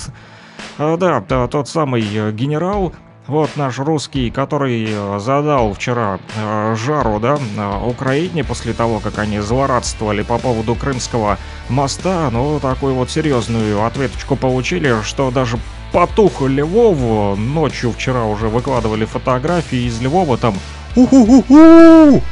[0.78, 2.93] Э, Да, да, тот самый генерал,
[3.27, 7.39] вот наш русский, который э, задал вчера э, жару, да,
[7.85, 11.39] Украине после того, как они злорадствовали по поводу Крымского
[11.69, 15.59] моста, ну, такую вот серьезную ответочку получили, что даже
[15.93, 20.55] потух Львов, ночью вчера уже выкладывали фотографии из Львова, там
[20.97, 22.23] «Уху-ху-ху!»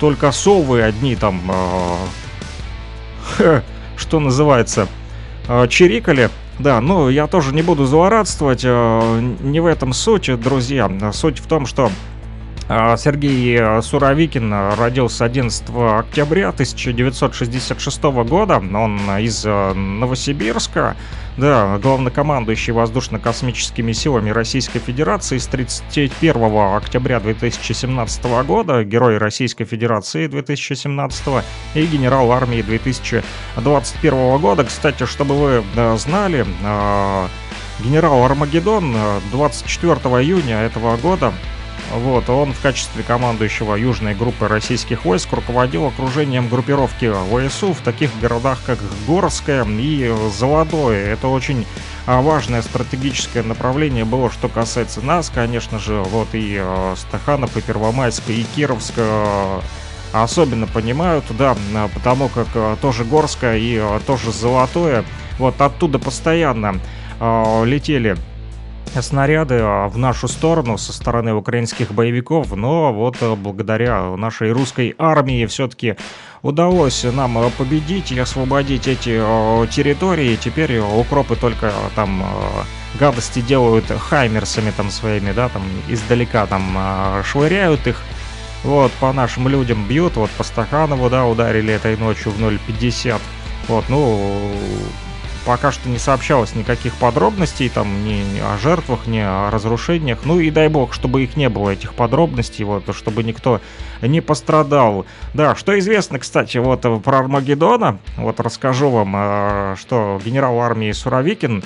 [0.00, 1.40] Только совы одни там,
[3.38, 3.62] э,
[3.96, 4.88] что называется,
[5.48, 6.30] э, чирикали.
[6.58, 10.90] Да, ну я тоже не буду злорадствовать, э, не в этом суть, друзья.
[11.12, 11.90] Суть в том, что
[12.68, 18.56] Сергей э, Суровикин родился 11 октября 1966 года.
[18.58, 20.94] Он из э, Новосибирска.
[21.38, 31.44] Да, главнокомандующий воздушно-космическими силами Российской Федерации с 31 октября 2017 года, герой Российской Федерации 2017
[31.74, 34.64] и генерал армии 2021 года.
[34.64, 36.44] Кстати, чтобы вы э, знали,
[37.80, 41.32] генерал Армагеддон э, 24 июня этого года
[41.94, 47.10] вот, он в качестве командующего южной группы российских войск руководил окружением группировки
[47.48, 51.12] ВСУ в таких городах, как Горское и Золотое.
[51.12, 51.66] Это очень
[52.06, 57.60] а, важное стратегическое направление было, что касается нас, конечно же, вот и э, Стаханов, и
[57.62, 59.60] Первомайск, и Кировск э,
[60.12, 65.04] особенно понимают, да, а, потому как тоже Горское и тоже Золотое,
[65.38, 66.80] вот оттуда постоянно
[67.64, 68.16] летели
[69.02, 74.94] снаряды а, в нашу сторону со стороны украинских боевиков, но вот э, благодаря нашей русской
[74.98, 75.96] армии все-таки
[76.42, 80.36] удалось нам э, победить и освободить эти э, территории.
[80.36, 82.24] Теперь укропы только там
[82.98, 88.02] гадости делают хаймерсами там своими, да, там издалека там швыряют их.
[88.64, 93.20] Вот, по нашим людям бьют, вот по Стаханову, да, ударили этой ночью в 0.50.
[93.68, 94.52] Вот, ну,
[95.48, 100.18] пока что не сообщалось никаких подробностей, там, ни о жертвах, ни о разрушениях.
[100.26, 103.62] Ну и дай бог, чтобы их не было, этих подробностей, вот, чтобы никто
[104.02, 105.06] не пострадал.
[105.32, 111.64] Да, что известно, кстати, вот про Армагеддона, вот расскажу вам, э, что генерал армии Суровикин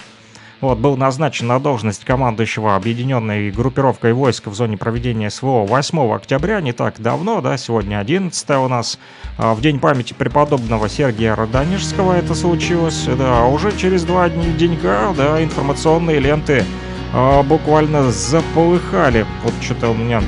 [0.62, 6.60] вот, был назначен на должность командующего объединенной группировкой войск в зоне проведения СВО 8 октября,
[6.60, 8.98] не так давно, да, сегодня 11 у нас,
[9.36, 14.52] а, в день памяти преподобного Сергия Родонежского это случилось, да, а уже через два дня,
[14.52, 16.64] денька, да, информационные ленты
[17.12, 19.26] а, буквально заполыхали.
[19.42, 20.22] Вот что-то у меня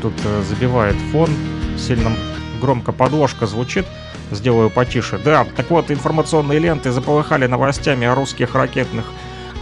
[0.00, 1.28] тут а, забивает фон,
[1.76, 2.10] сильно
[2.60, 3.84] громко подложка звучит
[4.30, 5.18] сделаю потише.
[5.22, 9.04] Да, так вот, информационные ленты заполыхали новостями о русских ракетных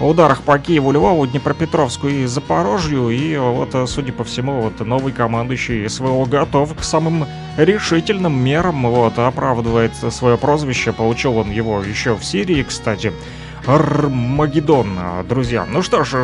[0.08, 3.10] ударах по Киеву, Львову, Днепропетровску и Запорожью.
[3.10, 8.82] И вот, судя по всему, вот новый командующий СВО готов к самым решительным мерам.
[8.90, 10.92] Вот, оправдывает свое прозвище.
[10.92, 13.12] Получил он его еще в Сирии, кстати.
[13.66, 14.98] Армагеддон,
[15.28, 15.66] друзья.
[15.70, 16.16] Ну что ж,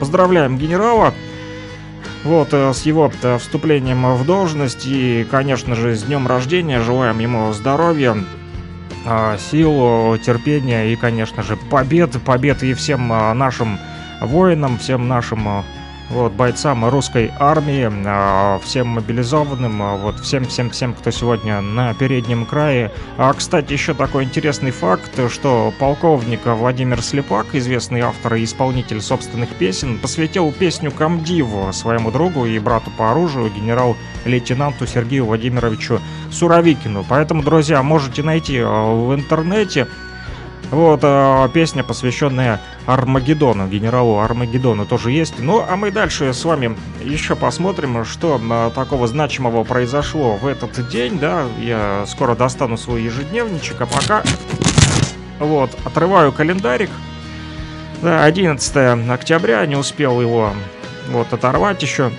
[0.00, 1.12] поздравляем генерала.
[2.24, 6.80] Вот, с его вступлением в должность и, конечно же, с днем рождения.
[6.80, 8.16] Желаем ему здоровья,
[9.38, 12.20] сил, терпения и, конечно же, побед.
[12.22, 13.78] Побед и всем а, нашим
[14.20, 15.64] воинам, всем нашим
[16.10, 17.90] вот, бойцам русской армии,
[18.62, 22.92] всем мобилизованным, вот, всем-всем-всем, кто сегодня на переднем крае.
[23.16, 29.48] А, кстати, еще такой интересный факт, что полковник Владимир Слепак, известный автор и исполнитель собственных
[29.50, 36.00] песен, посвятил песню «Камдиву» своему другу и брату по оружию, генерал-лейтенанту Сергею Владимировичу
[36.30, 37.04] Суровикину.
[37.08, 39.88] Поэтому, друзья, можете найти в интернете
[40.74, 45.34] вот, э, песня, посвященная Армагеддону, генералу Армагеддону тоже есть.
[45.38, 50.88] Ну, а мы дальше с вами еще посмотрим, что э, такого значимого произошло в этот
[50.88, 51.44] день, да.
[51.60, 54.22] Я скоро достану свой ежедневничек, а пока...
[55.38, 56.90] Вот, отрываю календарик.
[58.02, 60.52] Да, 11 октября, не успел его
[61.08, 62.10] вот оторвать еще.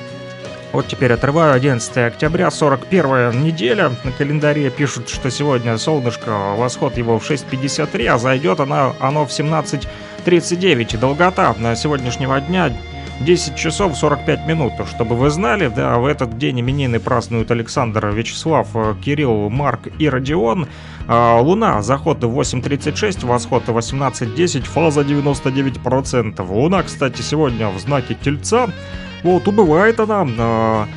[0.76, 3.94] Вот теперь отрываю 11 октября, 41 неделя.
[4.04, 9.30] На календаре пишут, что сегодня солнышко, восход его в 6.53, а зайдет она, оно в
[9.30, 10.98] 17.39.
[10.98, 12.74] Долгота на сегодняшнего дня
[13.22, 14.74] 10 часов 45 минут.
[14.90, 18.68] Чтобы вы знали, да, в этот день именины празднуют Александр, Вячеслав,
[19.02, 20.68] Кирилл, Марк и Родион.
[21.08, 26.46] А, Луна, заход 8.36, восход 18.10, фаза 99%.
[26.46, 28.68] Луна, кстати, сегодня в знаке Тельца.
[29.26, 30.28] Вот, убывает она.
[30.38, 30.88] А,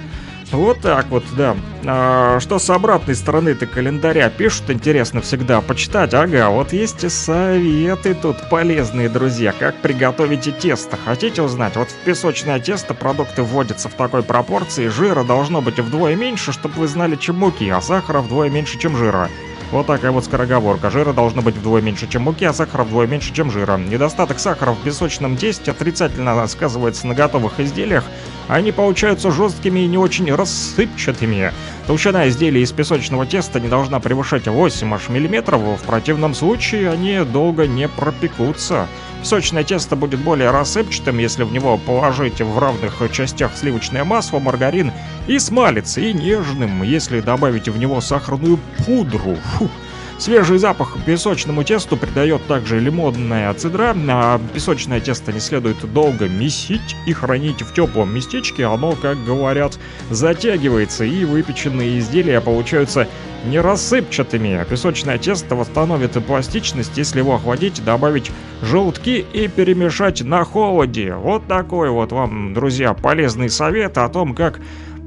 [0.53, 1.57] вот так вот, да.
[1.87, 6.13] А, что с обратной стороны-то календаря пишут, интересно всегда почитать.
[6.13, 9.55] Ага, вот есть советы тут полезные, друзья.
[9.59, 10.99] Как приготовить тесто.
[11.03, 11.77] Хотите узнать?
[11.77, 14.89] Вот в песочное тесто продукты вводятся в такой пропорции.
[14.89, 18.95] Жира должно быть вдвое меньше, чтобы вы знали, чем муки, а сахара вдвое меньше, чем
[18.95, 19.31] жира.
[19.71, 20.91] Вот такая вот скороговорка.
[20.91, 23.77] Жира должно быть вдвое меньше, чем муки, а сахара вдвое меньше, чем жира.
[23.77, 28.05] Недостаток сахара в песочном тесте отрицательно сказывается на готовых изделиях.
[28.49, 31.53] Они получаются жесткими и не очень рассыпчатыми.
[31.87, 37.21] Толщина изделия из песочного теста не должна превышать 8 аж миллиметров, в противном случае они
[37.31, 38.89] долго не пропекутся.
[39.23, 44.93] Сочное тесто будет более рассыпчатым, если в него положить в равных частях сливочное масло, маргарин
[45.27, 49.37] и смалец, и нежным, если добавить в него сахарную пудру.
[49.59, 49.71] Фух.
[50.19, 53.95] Свежий запах песочному тесту придает также лимонная цедра.
[54.09, 58.65] А песочное тесто не следует долго месить и хранить в теплом местечке.
[58.65, 59.79] Оно, как говорят,
[60.11, 63.07] затягивается, и выпеченные изделия получаются
[63.45, 64.67] не рассыпчатыми.
[64.69, 71.15] Песочное тесто восстановит пластичность, если его охладить, добавить желтки и перемешать на холоде.
[71.15, 74.59] Вот такой вот вам, друзья, полезный совет о том, как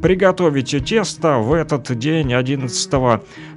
[0.01, 2.93] приготовите тесто в этот день, 11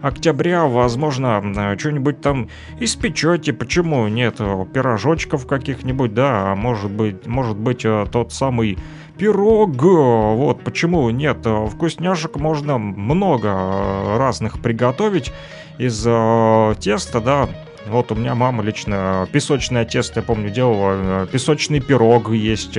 [0.03, 0.67] октября.
[0.67, 2.49] Возможно, что-нибудь там
[2.79, 3.53] испечете.
[3.53, 4.37] Почему нет?
[4.73, 8.79] Пирожочков каких-нибудь, да, а может быть, может быть э, тот самый
[9.19, 9.83] пирог.
[9.83, 11.47] Вот почему нет.
[11.71, 15.33] Вкусняшек можно много э, разных приготовить
[15.79, 17.49] из э, теста, да.
[17.87, 21.27] Вот у меня мама лично песочное тесто, я помню, делала.
[21.27, 22.79] Песочный пирог есть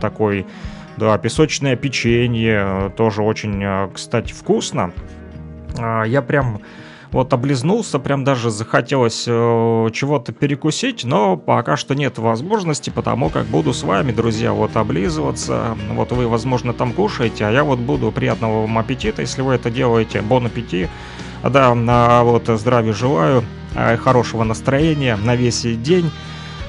[0.00, 0.46] такой
[0.96, 4.92] да, песочное печенье, тоже очень, э, кстати, вкусно.
[5.78, 6.60] А, я прям
[7.12, 13.46] Вот облизнулся, прям даже захотелось э, чего-то перекусить, но пока что нет возможности, потому как
[13.46, 15.76] буду с вами, друзья, вот облизываться.
[15.92, 19.70] Вот вы, возможно, там кушаете, а я вот буду приятного вам аппетита, если вы это
[19.70, 20.20] делаете.
[20.20, 20.90] Бон аппетит.
[21.42, 23.44] Да, а вот здравия желаю,
[23.74, 26.10] э, хорошего настроения на весь день.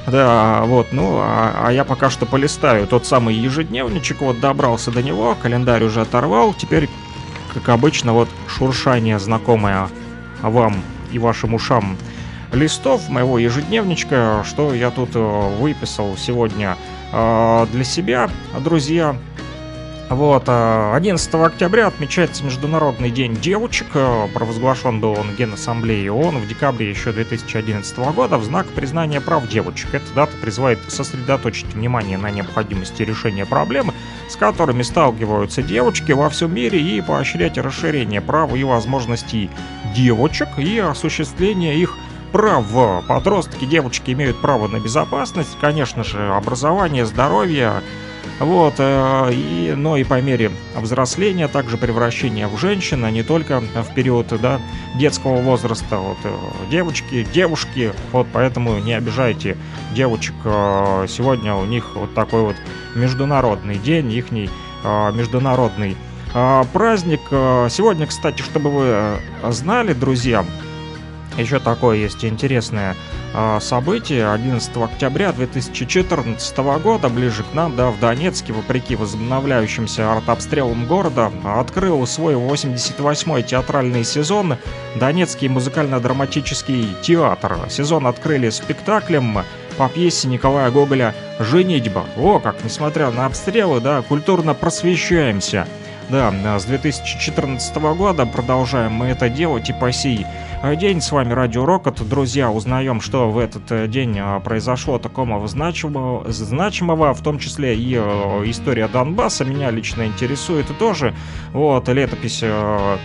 [0.08, 5.04] Да, вот, ну, а, а я пока что полистаю тот самый ежедневничек, вот добрался до
[5.04, 6.90] него, календарь уже оторвал, теперь,
[7.54, 9.90] как обычно, вот шуршание знакомое
[10.42, 10.82] вам
[11.12, 11.98] и вашим ушам
[12.54, 16.78] листов моего ежедневничка, что я тут э, выписал сегодня
[17.12, 18.30] э, для себя,
[18.60, 19.18] друзья.
[20.10, 23.88] Вот, 11 э, октября отмечается Международный день девочек.
[23.94, 29.50] Э, провозглашен был он Генассамблеей ООН в декабре еще 2011 года в знак признания прав
[29.50, 29.94] девочек.
[29.94, 33.94] Эта дата призывает сосредоточить внимание на необходимости решения проблемы,
[34.30, 39.50] с которыми сталкиваются девочки во всем мире и поощрять расширение прав и возможностей
[39.94, 41.98] девочек и осуществление их
[42.32, 42.66] прав.
[43.08, 47.82] Подростки, девочки имеют право на безопасность, конечно же, образование, здоровье,
[48.40, 53.62] вот, э, и, но и по мере взросления, также превращения в женщин, а не только
[53.62, 54.60] в период да,
[54.96, 55.98] детского возраста.
[55.98, 56.36] Вот, э,
[56.70, 59.58] девочки, девушки, вот поэтому не обижайте
[59.96, 60.36] девочек.
[60.46, 62.56] Э, сегодня у них вот такой вот
[62.96, 64.32] международный день, их
[64.82, 65.98] международный
[66.72, 67.22] праздник.
[67.30, 70.46] Сегодня, кстати, чтобы вы знали, друзья,
[71.42, 72.96] еще такое есть интересное
[73.34, 80.86] а, событие 11 октября 2014 года ближе к нам, да, в Донецке, вопреки возобновляющимся артобстрелам
[80.86, 84.58] города, открыл свой 88-й театральный сезон
[84.96, 87.58] Донецкий музыкально-драматический театр.
[87.70, 89.40] Сезон открыли спектаклем
[89.78, 92.06] по пьесе Николая Гоголя «Женитьба».
[92.18, 95.68] О, как, несмотря на обстрелы, да, культурно просвещаемся.
[96.10, 100.26] Да, с 2014 года продолжаем мы это делать и по сей
[100.64, 101.02] день.
[101.02, 102.08] С вами Радио Рокот.
[102.08, 107.76] Друзья, узнаем, что в этот э, день а, произошло такого значимого, значимого, в том числе
[107.76, 108.00] и э,
[108.46, 109.46] история Донбасса.
[109.46, 111.14] Меня лично интересует тоже.
[111.54, 112.98] Вот, летопись э,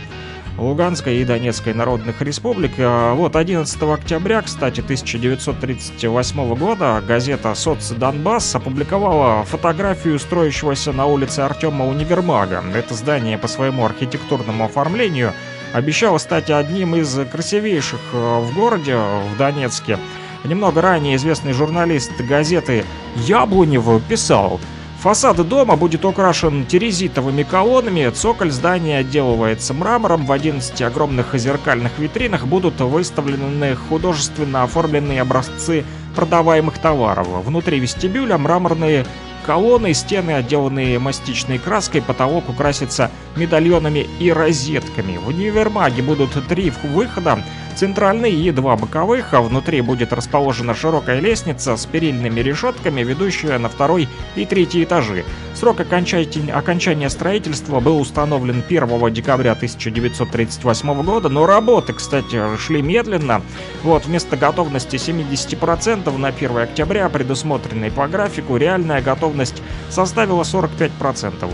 [0.58, 2.72] Луганской и Донецкой народных республик.
[2.78, 11.86] Вот 11 октября, кстати, 1938 года газета «Соц Донбасс» опубликовала фотографию строящегося на улице Артема
[11.86, 12.62] универмага.
[12.74, 15.32] Это здание по своему архитектурному оформлению–
[15.72, 19.98] обещал стать одним из красивейших э, в городе, в Донецке.
[20.44, 22.84] Немного ранее известный журналист газеты
[23.16, 24.60] Яблонев писал,
[25.02, 32.46] Фасад дома будет украшен терезитовыми колоннами, цоколь здания отделывается мрамором, в 11 огромных зеркальных витринах
[32.46, 35.84] будут выставлены художественно оформленные образцы
[36.14, 37.26] продаваемых товаров.
[37.44, 39.04] Внутри вестибюля мраморные
[39.44, 45.16] Колонны, стены, отделанные мастичной краской, потолок украсится медальонами и розетками.
[45.16, 47.42] В универмаге будут три выхода,
[47.74, 53.68] центральный и два боковых, а внутри будет расположена широкая лестница с перильными решетками, ведущая на
[53.68, 55.24] второй и третий этажи.
[55.54, 63.42] Срок окончания строительства был установлен 1 декабря 1938 года, но работы, кстати, шли медленно.
[63.82, 70.90] Вот, вместо готовности 70% на 1 октября, предусмотренной по графику, реальная готовность составила 45%.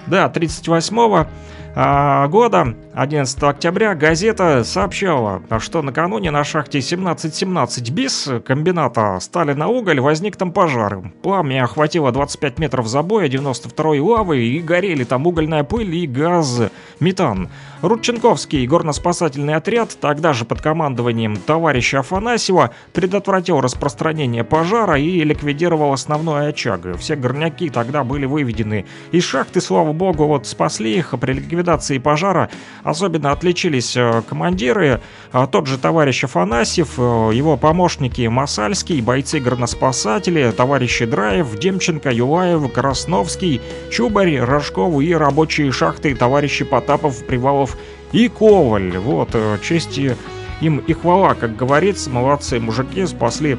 [0.07, 1.25] да, 38
[1.73, 10.35] года 11 октября газета сообщала, что накануне на шахте 1717 БИС комбината Сталина уголь возник
[10.35, 11.01] там пожар.
[11.21, 16.63] Пламя охватило 25 метров забоя, 92-й лавы и горели там угольная пыль и газ
[16.99, 17.49] метан.
[17.81, 26.49] Рудченковский горно-спасательный отряд, тогда же под командованием товарища Афанасьева, предотвратил распространение пожара и ликвидировал основной
[26.49, 26.81] очаг.
[26.99, 31.15] Все горняки тогда были выведены из шахты, слава богу, вот спасли их.
[31.19, 32.49] При ликвидации пожара
[32.83, 35.01] Особенно отличились э, командиры,
[35.31, 42.71] а тот же товарищ Афанасьев, э, его помощники Масальский, бойцы горноспасатели, товарищи Драев, Демченко, Юлаев,
[42.73, 43.61] Красновский,
[43.91, 47.77] Чубарь, Рожков и рабочие шахты товарищи Потапов, Привалов
[48.11, 48.97] и Коваль.
[48.97, 50.17] Вот, э, чести
[50.61, 53.57] им и хвала, как говорится, молодцы мужики, спасли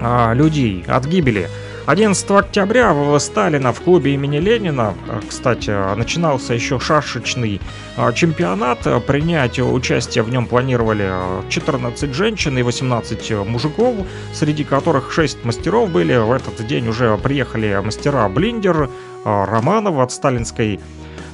[0.00, 1.48] а, людей от гибели.
[1.86, 7.60] 11 октября в Сталина в клубе имени Ленина, э, кстати, начинался еще шашечный
[7.96, 8.80] э, чемпионат.
[9.06, 13.94] Принять участие в нем планировали э, 14 женщин и 18 мужиков,
[14.32, 16.16] среди которых 6 мастеров были.
[16.16, 18.90] В этот день уже приехали мастера Блиндер,
[19.24, 20.80] э, Романов от сталинской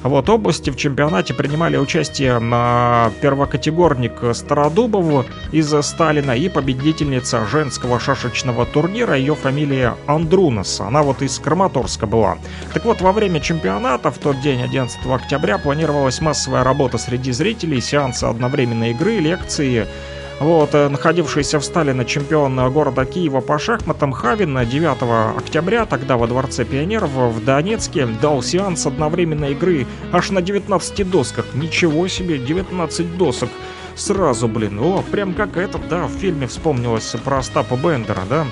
[0.09, 8.65] вот области в чемпионате принимали участие на первокатегорник Стародубов из Сталина и победительница женского шашечного
[8.65, 9.15] турнира.
[9.15, 10.81] Ее фамилия Андрунас.
[10.81, 12.37] Она вот из Краматорска была.
[12.73, 17.79] Так вот, во время чемпионата в тот день, 11 октября, планировалась массовая работа среди зрителей,
[17.79, 19.87] сеансы одновременной игры, лекции,
[20.43, 26.27] вот, э, находившийся в Сталина чемпион города Киева по шахматам Хавин 9 октября, тогда во
[26.27, 31.45] Дворце пионеров в Донецке, дал сеанс одновременной игры аж на 19 досках.
[31.53, 33.49] Ничего себе, 19 досок.
[33.95, 38.45] Сразу, блин, о, прям как этот, да, в фильме вспомнилось про Остапа Бендера, да,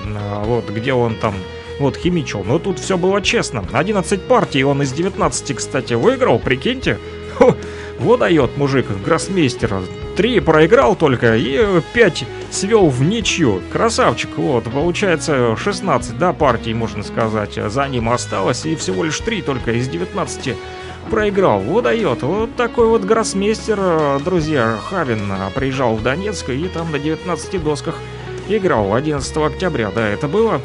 [0.46, 1.34] вот, где он там
[1.80, 2.44] вот химичил.
[2.46, 3.66] Но тут все было честно.
[3.74, 7.00] 11 партий он из 19, кстати, выиграл, прикиньте.
[8.02, 9.82] Вот дает мужик, гроссмейстер.
[10.18, 13.62] Три проиграл только и 5 свел в ничью.
[13.72, 18.66] Красавчик, вот, получается 16, да, партий, можно сказать, за ним осталось.
[18.66, 20.56] И всего лишь 3 только из 19
[21.10, 21.60] проиграл.
[21.60, 22.24] Вот дает.
[22.24, 27.96] Вот такой вот гроссмейстер, друзья, Хавин приезжал в Донецк и там на 19 досках
[28.50, 30.60] играл 11 октября, да, это было.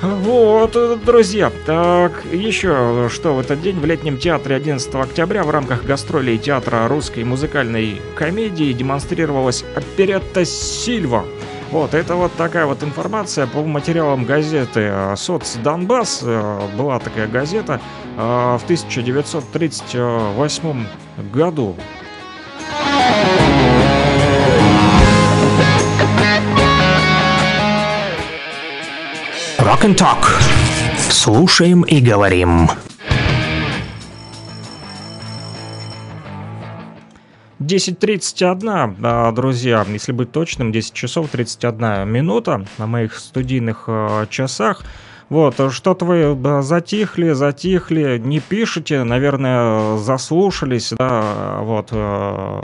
[0.00, 5.84] Вот, друзья, так, еще что в этот день в летнем театре 11 октября в рамках
[5.84, 11.24] гастролей театра русской музыкальной комедии демонстрировалась оперетта «Сильва».
[11.72, 16.20] Вот, это вот такая вот информация по материалам газеты «Соц Донбасс».
[16.22, 17.80] Э, Была такая газета
[18.16, 20.86] э, в 1938
[21.32, 21.74] году.
[29.68, 30.24] Rock and Talk.
[30.96, 32.70] Слушаем и говорим.
[37.60, 44.84] 10.31, а, друзья, если быть точным, 10 часов 31 минута на моих студийных э, часах.
[45.28, 52.62] Вот, что-то вы затихли, затихли, не пишете, наверное, заслушались, да, вот, э,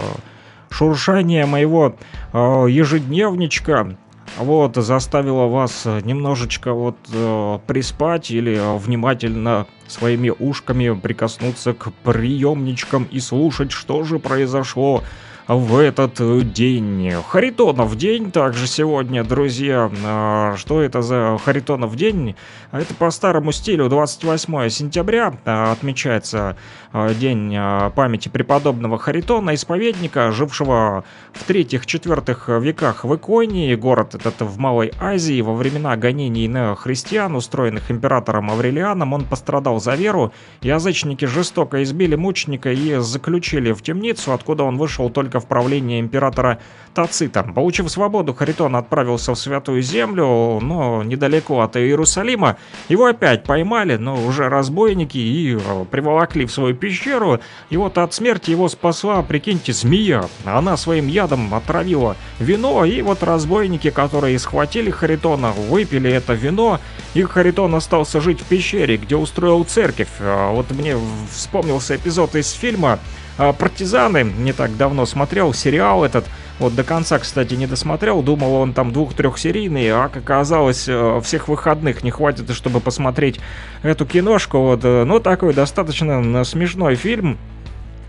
[0.70, 1.96] шуршание моего
[2.32, 2.38] э,
[2.70, 3.94] ежедневничка,
[4.38, 13.04] вот, заставило вас немножечко вот э, приспать или э, внимательно своими ушками прикоснуться к приемничкам
[13.04, 15.02] и слушать, что же произошло
[15.46, 17.12] в этот э, день.
[17.28, 19.90] Харитонов день также сегодня, друзья.
[20.04, 22.34] А, Что это за Харитонов день?
[22.72, 26.56] Это по старому стилю 28 сентября а, отмечается
[26.92, 27.54] а, день
[27.94, 33.74] памяти преподобного Харитона, исповедника, жившего в третьих-четвертых веках в Иконии.
[33.74, 35.42] Город этот в Малой Азии.
[35.42, 40.32] Во времена гонений на христиан, устроенных императором Аврелианом, он пострадал за веру.
[40.62, 46.58] Язычники жестоко избили мученика и заключили в темницу, откуда он вышел только в правление императора
[46.94, 47.42] Тацита.
[47.42, 52.56] Получив свободу, Харитон отправился в Святую Землю, но недалеко от Иерусалима.
[52.88, 57.40] Его опять поймали, но уже разбойники, и э, приволокли в свою пещеру.
[57.70, 60.26] И вот от смерти его спасла, прикиньте, змея.
[60.44, 66.78] Она своим ядом отравила вино, и вот разбойники, которые схватили Харитона, выпили это вино,
[67.14, 70.08] и Харитон остался жить в пещере, где устроил церковь.
[70.20, 70.96] А Вот мне
[71.30, 73.00] вспомнился эпизод из фильма
[73.36, 74.22] «Партизаны».
[74.24, 76.24] Не так давно смотрел сериал этот.
[76.60, 78.22] Вот до конца, кстати, не досмотрел.
[78.22, 83.40] Думал, он там двух-трехсерийный, а как оказалось, э, всех выходных не хватит, чтобы посмотреть
[83.82, 84.58] эту киношку.
[84.58, 87.38] Вот, э, ну, такой достаточно м, смешной фильм.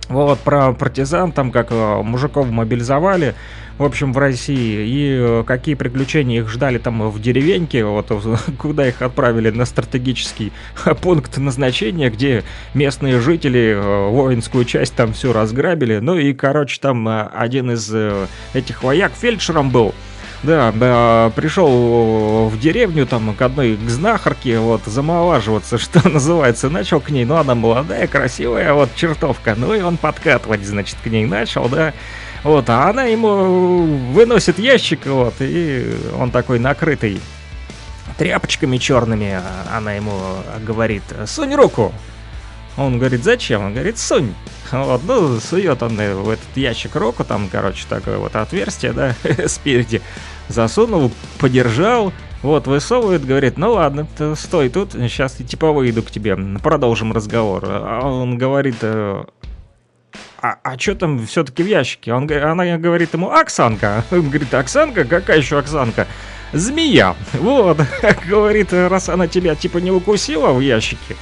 [0.10, 3.34] Вот, про партизан, там как э, мужиков мобилизовали,
[3.78, 8.12] в общем, в России, и э, какие приключения их ждали там в деревеньке, вот
[8.58, 10.54] куда их отправили на стратегический
[11.02, 12.44] пункт назначения, где
[12.74, 16.00] местные жители э, воинскую часть там все разграбили.
[16.00, 17.94] Ну и, короче, там э, один из
[18.54, 19.94] этих вояк фельдшером был.
[20.44, 27.00] Да, да, пришел в деревню там к одной к знахарке, вот, замолаживаться, что называется, начал
[27.00, 31.26] к ней, ну, она молодая, красивая, вот, чертовка, ну, и он подкатывать, значит, к ней
[31.26, 31.94] начал, да,
[32.46, 37.20] вот, а она ему выносит ящик, вот, и он такой накрытый
[38.20, 39.42] тряпочками черными,
[39.74, 40.14] она ему
[40.64, 41.92] говорит, сунь руку,
[42.78, 43.66] он говорит, зачем?
[43.66, 44.36] Он говорит, сунь.
[44.72, 49.16] Вот, ну, сует он в этот ящик руку, там, короче, такое вот отверстие, да,
[49.48, 50.04] спереди.
[50.48, 52.14] Засунул, подержал,
[52.44, 54.06] вот, высовывает, говорит, ну ладно,
[54.36, 57.64] стой тут, сейчас типа выйду к тебе, продолжим разговор.
[57.66, 59.24] А он говорит, э,
[60.42, 62.14] а, а что там все-таки в ящике?
[62.14, 64.04] Он, она говорит ему, Оксанка.
[64.12, 65.06] Он говорит, Оксанка?
[65.06, 66.08] Какая еще Оксанка?
[66.54, 67.16] Змея.
[67.34, 67.80] Вот,
[68.28, 71.16] говорит, раз она тебя типа не укусила в ящике,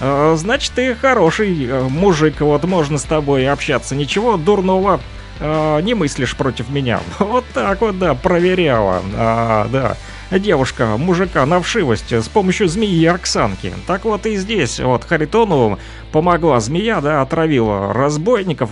[0.00, 3.94] э, значит, ты хороший э, мужик, вот можно с тобой общаться.
[3.94, 5.00] Ничего дурного
[5.40, 7.00] э, не мыслишь против меня.
[7.18, 9.02] Вот так вот, да, проверяла.
[9.14, 9.96] А, да
[10.30, 13.72] девушка мужика на вшивость с помощью змеи Арксанки.
[13.86, 15.78] Так вот и здесь, вот Харитону
[16.12, 18.70] помогла змея, да, отравила разбойников,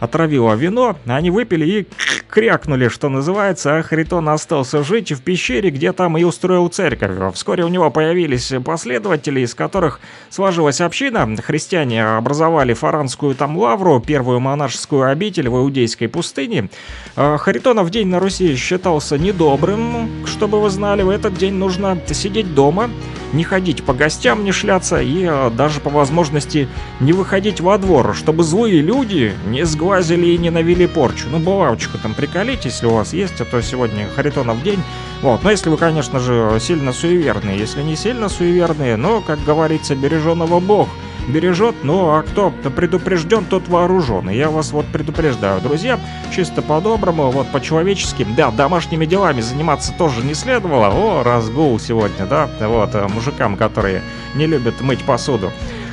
[0.00, 1.88] отравила вино, они выпили и
[2.28, 7.34] крякнули, что называется, а Харитон остался жить в пещере, где там и устроил церковь.
[7.34, 10.00] Вскоре у него появились последователи, из которых
[10.30, 11.28] сложилась община.
[11.42, 16.70] Христиане образовали Фаранскую там лавру, первую монашескую обитель в Иудейской пустыне.
[17.14, 22.54] А Харитонов день на Руси считался недобрым, чтобы вы знали, в этот день нужно сидеть
[22.54, 22.90] дома,
[23.32, 26.68] не ходить по гостям, не шляться и э, даже по возможности
[27.00, 31.28] не выходить во двор, чтобы злые люди не сглазили и не навели порчу.
[31.30, 34.82] Ну, булавочку там приколите, если у вас есть, а то сегодня Харитонов день.
[35.22, 39.94] Вот, но если вы, конечно же, сильно суеверные, если не сильно суеверные, но, как говорится,
[39.94, 40.88] береженого Бог–
[41.28, 44.30] бережет, ну а кто предупрежден, тот вооружен.
[44.30, 45.98] И я вас вот предупреждаю, друзья,
[46.34, 50.88] чисто по-доброму, вот по-человечески, да, домашними делами заниматься тоже не следовало.
[50.88, 54.02] О, разгул сегодня, да, вот, э, мужикам, которые
[54.34, 55.52] не любят мыть посуду.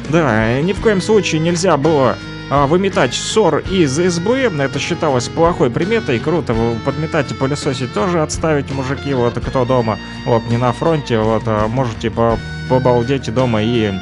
[0.10, 2.18] Да, ни в коем случае нельзя было
[2.52, 6.54] выметать ссор из избы, это считалось плохой приметой, круто,
[6.84, 11.70] подметать и пылесосить тоже отставить, мужики, вот кто дома, вот не на фронте, вот а,
[11.70, 12.12] можете
[12.70, 13.94] побалдеть дома и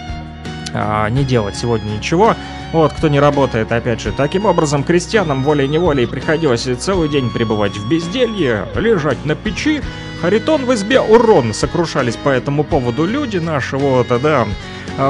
[0.74, 2.36] а, не делать сегодня ничего.
[2.72, 4.12] Вот, кто не работает, опять же.
[4.12, 9.82] Таким образом, крестьянам волей-неволей приходилось целый день пребывать в безделье, лежать на печи.
[10.22, 14.48] Харитон в избе урон, сокрушались по этому поводу люди наши, вот, да, а,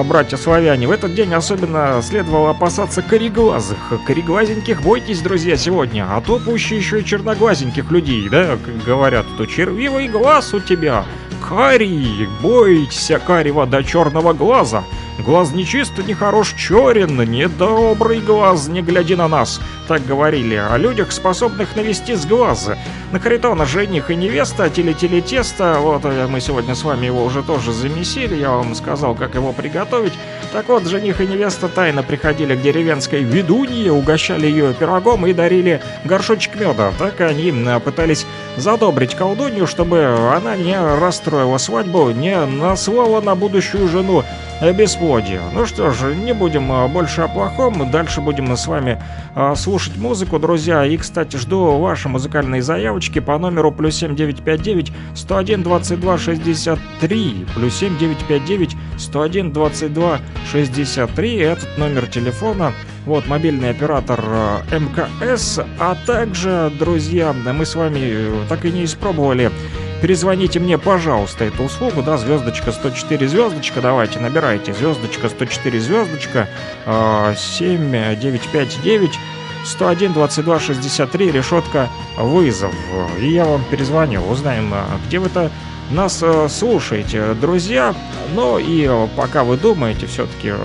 [0.08, 0.88] братья-славяне.
[0.88, 3.78] В этот день особенно следовало опасаться кореглазых.
[4.06, 9.46] Кореглазеньких бойтесь, друзья, сегодня, а то пуще еще и черноглазеньких людей, да, как говорят, то
[9.46, 11.06] червивый глаз у тебя.
[11.48, 14.84] Карий, бойся карего до черного глаза.
[15.20, 19.60] Глаз нечист, нехорош, черен, недобрый глаз, не гляди на нас.
[19.88, 22.78] Так говорили о людях, способных навести с глаза.
[23.12, 25.80] На Харитона жених и невеста, теле-теле тесто.
[25.82, 29.52] Вот э, мы сегодня с вами его уже тоже замесили, я вам сказал, как его
[29.52, 30.14] приготовить.
[30.54, 35.82] Так вот, жених и невеста тайно приходили к деревенской ведунье, угощали ее пирогом и дарили
[36.06, 36.94] горшочек меда.
[36.98, 38.26] Так они пытались
[38.56, 44.24] задобрить колдунью, чтобы она не расстроила свадьбу, не наслала на будущую жену
[44.62, 45.42] бесплодие.
[45.54, 49.02] Ну что ж, не будем а, больше о плохом, дальше будем с вами
[49.36, 50.86] а, слушать музыку, друзья.
[50.86, 58.76] И, кстати, жду ваши музыкальные заявочки по номеру плюс 7959 101 22 63 плюс 7959
[58.98, 60.20] 101 22
[60.52, 62.74] 63 этот номер телефона.
[63.06, 68.84] Вот, мобильный оператор а, МКС, а также, друзья, мы с вами э, так и не
[68.84, 69.52] испробовали
[70.02, 76.48] перезвоните мне, пожалуйста, эту услугу, да, звездочка 104 звездочка, давайте, набирайте, звездочка 104 звездочка,
[76.86, 79.20] 7959
[79.66, 82.74] 101 22 63, решетка вызов.
[83.20, 85.52] И я вам перезвоню, узнаем, а, где вы-то
[85.92, 87.96] нас э, слушаете, друзья.
[88.36, 90.58] Ну и э, пока вы думаете все-таки, э,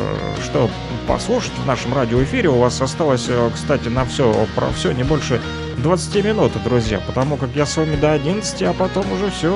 [0.42, 0.70] что
[1.06, 5.40] послушать в нашем радиоэфире, у вас осталось, кстати, на все, про все не больше
[5.78, 9.52] 20 минут, друзья, потому как я с вами до 11, а потом уже все,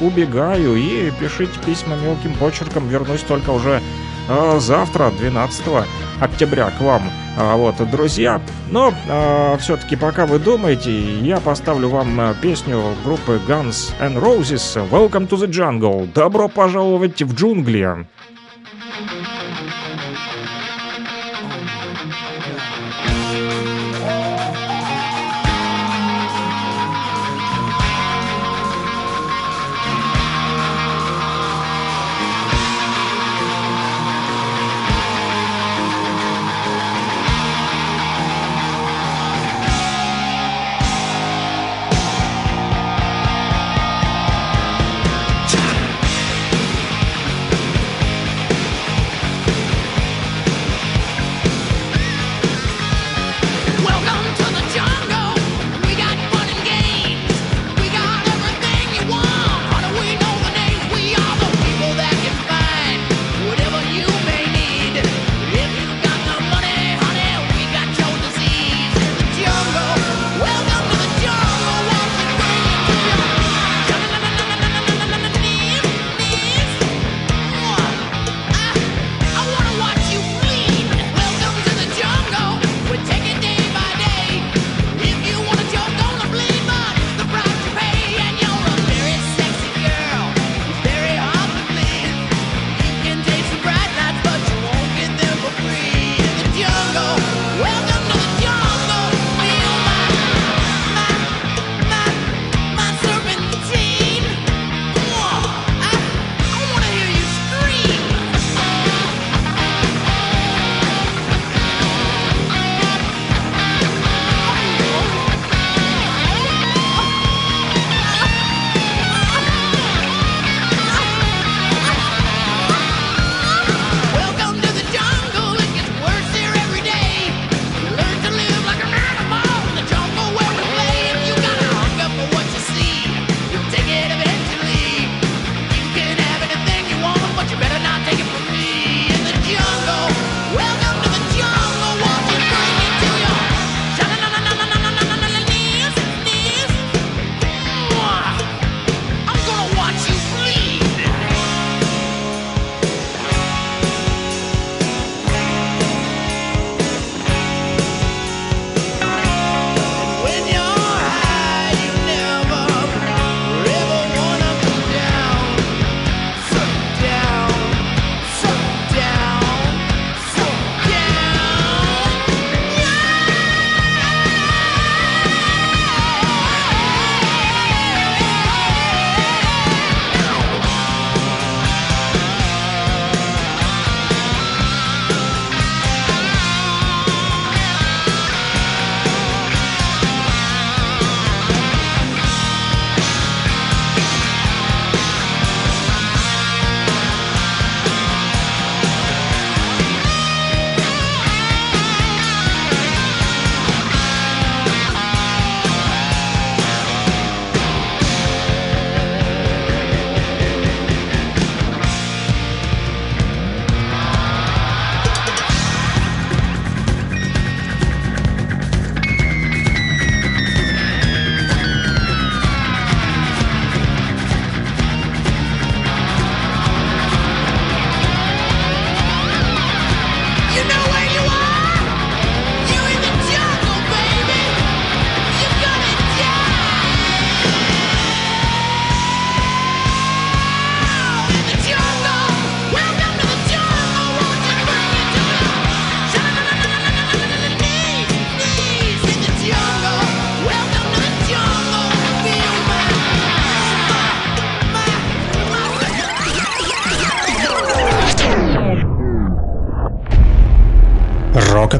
[0.00, 3.80] убегаю и пишите письма мелким почерком, вернусь только уже
[4.58, 5.64] завтра, 12
[6.20, 7.02] октября, к вам.
[7.38, 8.40] А, вот, друзья,
[8.70, 14.88] но а, все-таки пока вы думаете, я поставлю вам а, песню группы Guns N' Roses
[14.90, 16.10] «Welcome to the Jungle».
[16.12, 17.82] Добро пожаловать в джунгли.
[17.82, 18.06] Welcome
[18.96, 19.35] to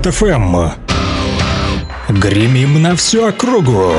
[0.07, 0.57] Рокот ФМ.
[2.09, 3.93] Гремим на всю округу.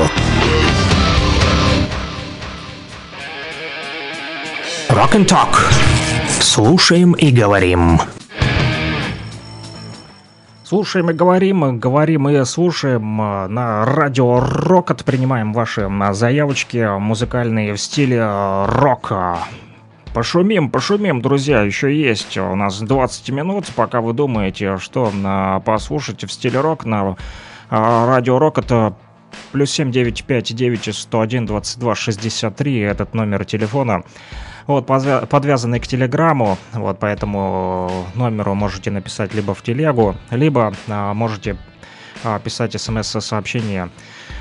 [4.88, 5.54] Rock and Talk.
[6.40, 8.00] Слушаем и говорим.
[10.64, 17.80] Слушаем и говорим, говорим и слушаем на радио Рокот, принимаем ваши м, заявочки музыкальные в
[17.80, 19.40] стиле э, рока.
[20.14, 26.24] Пошумим, пошумим, друзья, еще есть у нас 20 минут, пока вы думаете, что э, послушать
[26.24, 27.14] в стиле рок на э,
[27.70, 28.96] радио Рок это
[29.52, 34.02] плюс 7959 101 22 63, этот номер телефона.
[34.66, 41.56] Вот, подвязанный к Телеграмму, вот, поэтому номеру можете написать либо в Телегу, либо а, можете
[42.22, 43.88] а, писать смс-сообщение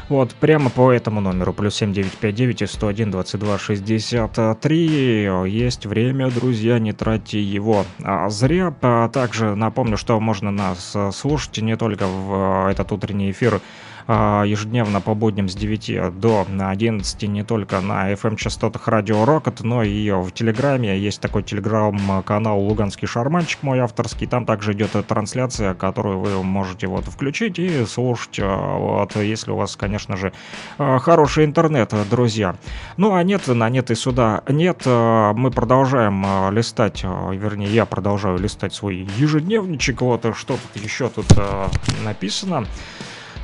[0.09, 5.29] вот, прямо по этому номеру, плюс 7959 101 22 63.
[5.47, 8.73] Есть время, друзья, не тратьте его а, зря.
[8.81, 13.61] А, также напомню, что можно нас а, слушать не только в а, этот утренний эфир,
[14.07, 20.09] ежедневно по будням с 9 до 11 не только на FM-частотах Радио Рокот, но и
[20.11, 20.97] в Телеграме.
[20.97, 24.27] Есть такой телеграм-канал «Луганский шарманчик» мой авторский.
[24.27, 29.55] Там также идет трансляция, которую вы можете вот включить и слушать, а, вот, если у
[29.55, 30.31] вас, конечно же,
[30.77, 32.55] а, хороший интернет, друзья.
[32.97, 34.83] Ну, а нет, на нет и сюда нет.
[34.85, 40.01] А, Мы продолжаем а, листать, а, вернее, я продолжаю листать свой ежедневничек.
[40.01, 41.69] Вот, что тут еще тут а,
[42.03, 42.65] написано.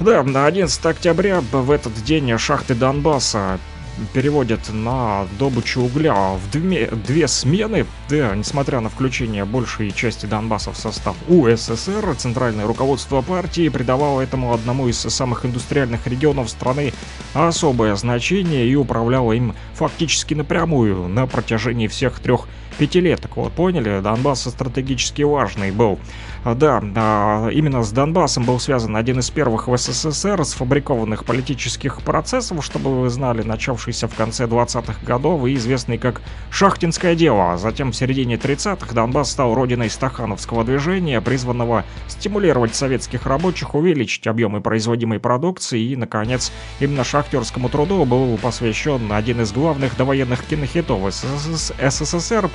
[0.03, 3.57] Да, на 11 октября в этот день шахты Донбасса
[4.11, 7.85] переводят на добычу угля в две, две смены.
[8.09, 14.53] Да, несмотря на включение большей части Донбасса в состав УССР, центральное руководство партии придавало этому
[14.53, 16.91] одному из самых индустриальных регионов страны
[17.33, 23.37] особое значение и управляло им фактически напрямую на протяжении всех трех пятилеток.
[23.37, 24.01] Вот, поняли?
[24.01, 25.97] Донбасс стратегически важный был.
[26.45, 32.01] А, Да, а, именно с Донбассом был связан один из первых в СССР сфабрикованных политических
[32.01, 37.57] процессов, чтобы вы знали, начавшийся в конце 20-х годов и известный как «Шахтинское дело».
[37.57, 44.59] Затем в середине 30-х Донбасс стал родиной стахановского движения, призванного стимулировать советских рабочих, увеличить объемы
[44.59, 46.51] производимой продукции и, наконец,
[46.81, 52.49] именно шахтерскому труду был посвящен один из главных довоенных кинохитов ССС- СССР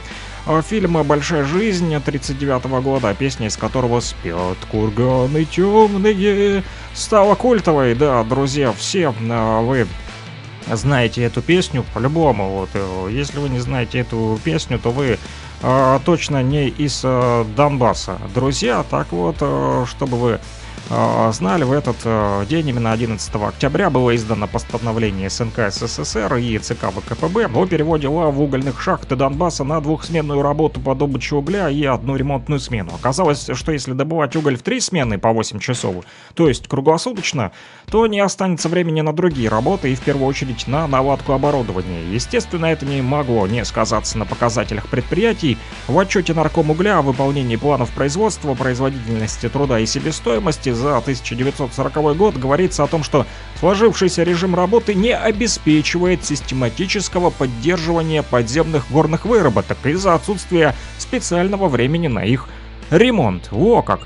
[0.46, 6.62] а, Фильм «Большая жизнь» 1939 года, песня из которого «Спят курганы темные»
[6.94, 7.94] стала культовой.
[7.94, 9.86] Да, друзья, все а, вы
[10.70, 12.50] знаете эту песню по-любому.
[12.50, 15.18] Вот, э, если вы не знаете эту песню, то вы
[15.62, 18.18] а, точно не из а, Донбасса.
[18.34, 20.40] Друзья, так вот, э, чтобы вы
[20.88, 26.90] знали, в этот э, день, именно 11 октября, было издано постановление СНК СССР и ЦК
[26.90, 32.16] ВКПБ о переводе лав угольных шахт Донбасса на двухсменную работу по добыче угля и одну
[32.16, 32.92] ремонтную смену.
[32.94, 36.04] Оказалось, что если добывать уголь в три смены по 8 часов,
[36.34, 37.52] то есть круглосуточно,
[37.90, 42.04] то не останется времени на другие работы и в первую очередь на наладку оборудования.
[42.10, 45.58] Естественно, это не могло не сказаться на показателях предприятий.
[45.86, 52.36] В отчете нарком угля о выполнении планов производства, производительности труда и себестоимости за 1940 год
[52.36, 53.26] говорится о том, что
[53.58, 62.24] сложившийся режим работы не обеспечивает систематического поддерживания подземных горных выработок из-за отсутствия специального времени на
[62.24, 62.48] их
[62.90, 63.48] ремонт.
[63.50, 64.00] Во как!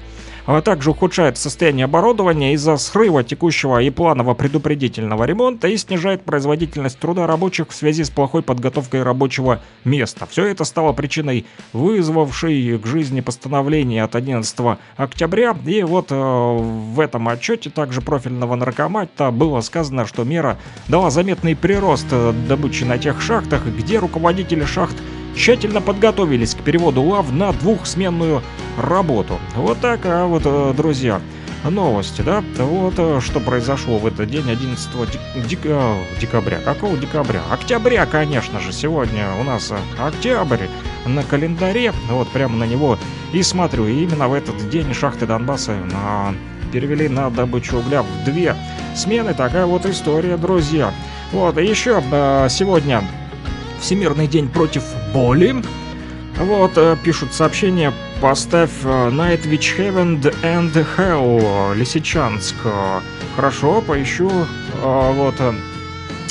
[0.46, 6.98] А также ухудшает состояние оборудования из-за срыва текущего и планового предупредительного ремонта и снижает производительность
[6.98, 10.26] труда рабочих в связи с плохой подготовкой рабочего места.
[10.26, 15.56] Все это стало причиной вызвавшей к жизни постановление от 11 октября.
[15.66, 20.58] И вот э, в этом отчете также профильного наркомата было сказано, что мера
[20.88, 22.06] дала заметный прирост
[22.48, 24.96] добычи на тех шахтах, где руководители шахт
[25.36, 28.42] тщательно подготовились к переводу лав на двухсменную
[28.78, 29.38] работу.
[29.54, 31.20] Вот так, а вот, э, друзья,
[31.64, 32.42] новости, да?
[32.58, 34.88] Вот э, что произошло в этот день, 11
[35.46, 36.58] дек- э, декабря.
[36.64, 37.42] Какого декабря?
[37.50, 38.72] Октября, конечно же.
[38.72, 40.66] Сегодня у нас октябрь
[41.06, 41.92] на календаре.
[42.10, 42.98] Вот прямо на него
[43.32, 43.86] и смотрю.
[43.86, 46.34] И именно в этот день шахты Донбасса на
[46.72, 48.56] перевели на добычу угля в две
[48.96, 49.34] смены.
[49.34, 50.92] Такая вот история, друзья.
[51.30, 52.02] Вот, и еще
[52.48, 53.02] сегодня
[53.82, 55.56] Всемирный день против боли.
[56.38, 62.54] Вот, э, пишут сообщение, поставь э, Night Witch Heaven and Hell, Лисичанск.
[63.34, 65.34] Хорошо, поищу э, вот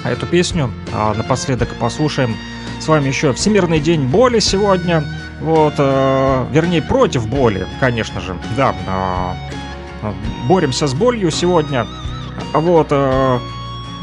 [0.05, 0.71] эту песню.
[0.93, 2.35] Напоследок послушаем
[2.79, 5.03] с вами еще Всемирный день боли сегодня.
[5.41, 8.35] Вот, вернее, против боли, конечно же.
[8.55, 8.75] Да,
[10.47, 11.85] боремся с болью сегодня.
[12.53, 12.91] Вот,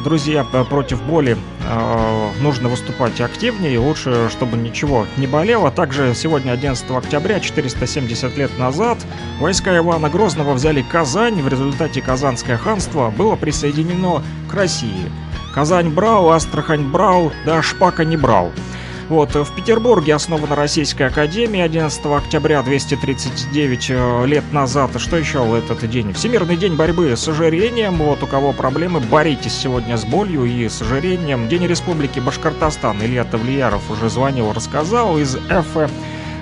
[0.05, 5.71] друзья, п- против боли э, нужно выступать активнее, лучше, чтобы ничего не болело.
[5.71, 8.99] Также сегодня, 11 октября, 470 лет назад,
[9.41, 11.43] войска Ивана Грозного взяли Казань.
[11.43, 15.11] В результате Казанское ханство было присоединено к России.
[15.55, 18.53] Казань брал, Астрахань брал, да Шпака не брал.
[19.09, 24.91] Вот, в Петербурге основана Российская Академия 11 октября 239 э, лет назад.
[24.99, 26.13] Что еще в этот день?
[26.13, 27.97] Всемирный день борьбы с ожирением.
[27.97, 31.49] Вот у кого проблемы, боритесь сегодня с болью и с ожирением.
[31.49, 32.99] День Республики Башкортостан.
[33.01, 35.91] Илья Тавлияров уже звонил, рассказал из ЭФ,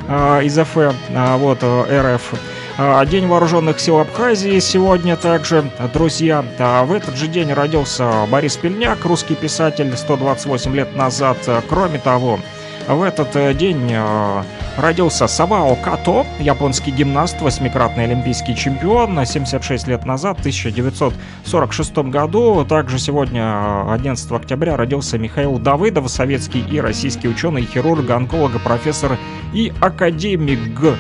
[0.09, 0.93] э, из э,
[1.36, 2.34] вот, э, РФ.
[2.78, 6.44] А, День вооруженных сил Абхазии сегодня также, друзья.
[6.59, 11.38] А В этот же день родился Борис Пельняк, русский писатель, 128 лет назад.
[11.68, 12.40] Кроме того,
[12.88, 14.42] в этот э, день э,
[14.76, 22.64] родился Савао Като, японский гимнаст, восьмикратный олимпийский чемпион, 76 лет назад, в 1946 году.
[22.68, 23.42] Также сегодня,
[23.88, 29.18] э, 11 октября, родился Михаил Давыдов, советский и российский ученый, хирург, онколог, профессор
[29.52, 30.98] и академик.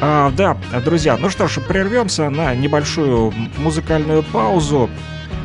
[0.00, 4.90] А, да, друзья, ну что ж, прервемся на небольшую музыкальную паузу.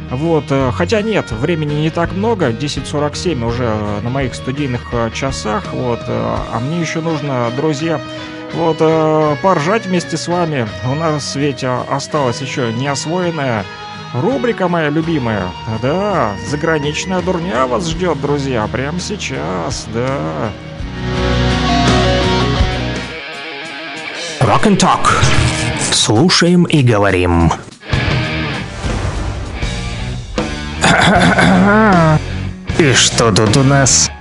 [0.09, 5.09] Вот, э, хотя нет, времени не так много, 10.47 уже э, на моих студийных э,
[5.13, 7.99] часах, вот, а мне еще нужно, друзья,
[8.53, 8.77] вот,
[9.41, 10.67] поржать вместе с вами.
[10.89, 13.65] У нас ведь осталась еще не освоенная
[14.13, 15.51] рубрика моя любимая.
[15.81, 20.51] Да, заграничная дурня вас ждет, друзья, прямо сейчас, да.
[24.39, 25.09] Rock and Talk.
[25.91, 27.51] Слушаем и говорим.
[32.77, 34.11] И что тут у нас?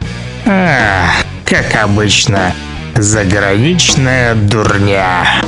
[0.47, 1.09] А,
[1.45, 2.55] как обычно,
[2.95, 5.43] заграничная дурня.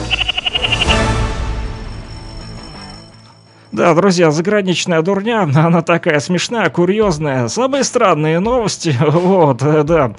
[3.70, 7.48] Да, друзья, заграничная дурня, она такая смешная, курьезная.
[7.48, 10.14] Самые странные новости, вот, э, да,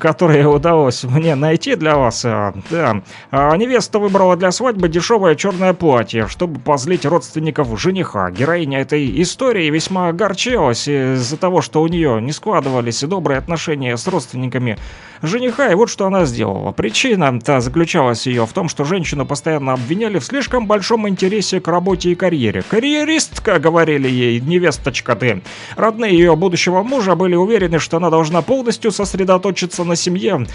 [0.00, 2.24] которые удалось мне найти для вас.
[2.24, 3.00] э, Да,
[3.30, 8.32] А, невеста выбрала для свадьбы дешевое черное платье, чтобы позлить родственников жениха.
[8.32, 14.06] Героиня этой истории весьма огорчилась из-за того, что у нее не складывались добрые отношения с
[14.08, 14.78] родственниками
[15.22, 16.72] жениха, и вот что она сделала.
[16.72, 22.10] Причина-то заключалась ее в том, что женщину постоянно обвиняли в слишком большом интересе к работе
[22.10, 22.64] и карьере.
[22.80, 25.42] Карьеристка, говорили ей, невесточка ты.
[25.76, 30.46] Родные ее будущего мужа были уверены, что она должна полностью сосредоточиться на семье,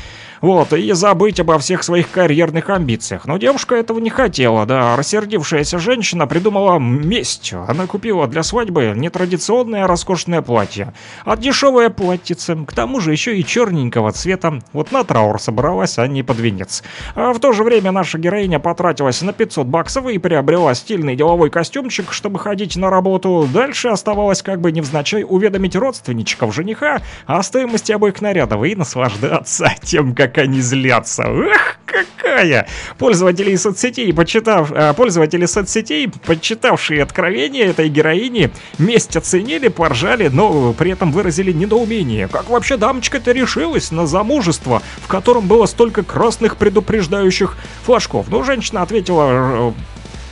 [0.42, 3.26] вот, и забыть обо всех своих карьерных амбициях.
[3.28, 4.96] Но девушка этого не хотела, да.
[4.96, 7.54] Рассердившаяся женщина придумала месть.
[7.68, 10.94] Она купила для свадьбы нетрадиционное роскошное платье.
[11.26, 14.62] А дешевое платьице, к тому же еще и черненького цвета.
[14.74, 16.84] Вот на траур собралась, а не под венец.
[17.14, 21.50] А в то же время наша героиня потратилась на 500 баксов и приобрела стильный деловой
[21.50, 23.48] костюмчик, чтобы ходить на работу.
[23.54, 30.16] Дальше оставалось как бы невзначай уведомить родственничков жениха о стоимости обоих нарядов и наслаждаться тем,
[30.16, 31.24] как они злятся.
[31.24, 32.68] Эх, какая!
[32.98, 40.92] Пользователи соцсетей, почитав, э, пользователи соцсетей, почитавшие откровения этой героини, месть оценили, поржали, но при
[40.92, 42.28] этом выразили недоумение.
[42.28, 48.28] Как вообще дамочка-то решилась на замужество, в котором было столько красных предупреждающих флажков?
[48.30, 49.72] Ну, женщина ответила э,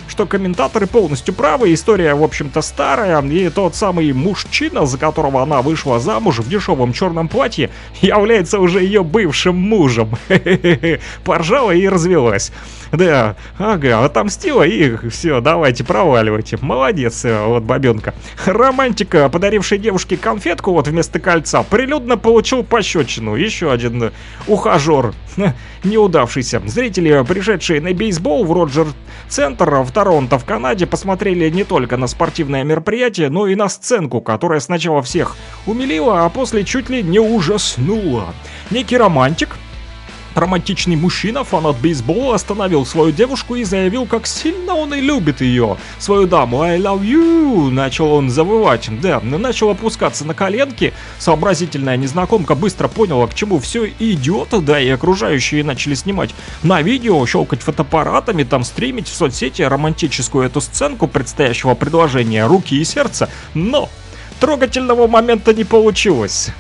[0.07, 5.61] что комментаторы полностью правы, история, в общем-то, старая, и тот самый мужчина, за которого она
[5.61, 7.69] вышла замуж в дешевом черном платье,
[8.01, 10.17] является уже ее бывшим мужем.
[11.23, 12.51] Поржала и развелась.
[12.93, 16.59] Да, ага, отомстила и все, давайте, проваливайте.
[16.61, 18.13] Молодец, э, вот бабенка.
[18.45, 23.35] Романтика, подаривший девушке конфетку вот вместо кольца, прилюдно получил пощечину.
[23.35, 24.11] Еще один э,
[24.45, 25.13] ухажер,
[25.83, 26.61] неудавшийся.
[26.67, 32.63] Зрители, пришедшие на бейсбол в Роджер-центр в Торонто в Канаде, посмотрели не только на спортивное
[32.63, 38.35] мероприятие, но и на сценку, которая сначала всех умилила, а после чуть ли не ужаснула.
[38.69, 39.57] Некий романтик,
[40.35, 45.77] Романтичный мужчина, фанат бейсбола, остановил свою девушку и заявил, как сильно он и любит ее.
[45.99, 48.89] Свою даму «I love you» начал он завывать.
[49.01, 50.93] Да, начал опускаться на коленки.
[51.19, 56.31] Сообразительная незнакомка быстро поняла, к чему все идет, да, и окружающие начали снимать
[56.63, 62.83] на видео, щелкать фотоаппаратами, там стримить в соцсети романтическую эту сценку предстоящего предложения руки и
[62.83, 63.29] сердца.
[63.53, 63.89] Но
[64.39, 66.51] трогательного момента не получилось.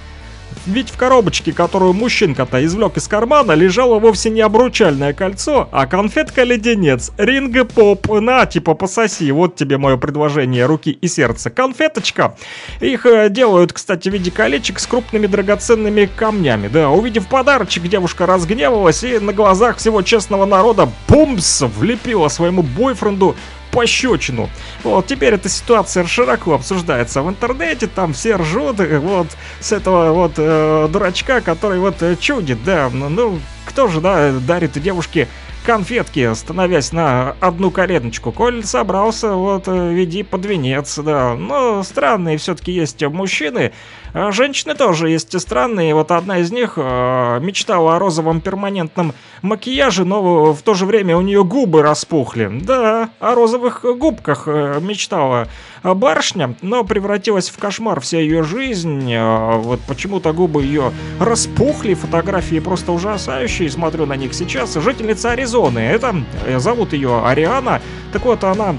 [0.65, 7.11] Ведь в коробочке, которую мужчинка-то извлек из кармана, лежало вовсе не обручальное кольцо, а конфетка-леденец.
[7.17, 11.49] Ринга поп, на, типа пососи, вот тебе мое предложение руки и сердца.
[11.49, 12.37] Конфеточка.
[12.79, 16.69] Их э, делают, кстати, в виде колечек с крупными драгоценными камнями.
[16.69, 23.35] Да, увидев подарочек, девушка разгневалась и на глазах всего честного народа бумс влепила своему бойфренду
[23.73, 24.49] пощечину.
[24.83, 29.27] Вот, теперь эта ситуация широко обсуждается в интернете, там все ржут, э, вот,
[29.59, 34.31] с этого вот э, дурачка, который вот э, чудит, да, ну, ну, кто же, да,
[34.31, 35.27] дарит девушке
[35.63, 38.31] конфетки, становясь на одну коленочку.
[38.31, 41.35] Коль собрался, вот, э, веди под венец, да.
[41.35, 43.71] Но странные все-таки есть мужчины.
[44.13, 45.95] А женщины тоже есть странные.
[45.95, 51.17] Вот одна из них э, мечтала о розовом перманентном макияже, но в то же время
[51.17, 52.49] у нее губы распухли.
[52.61, 55.47] Да, о розовых губках э, мечтала
[55.83, 59.13] барышня, но превратилась в кошмар вся ее жизнь.
[59.17, 64.75] Вот почему-то губы ее распухли, фотографии просто ужасающие, смотрю на них сейчас.
[64.75, 66.15] Жительница Аризоны, это
[66.45, 67.81] э, зовут ее Ариана.
[68.11, 68.75] Так вот, она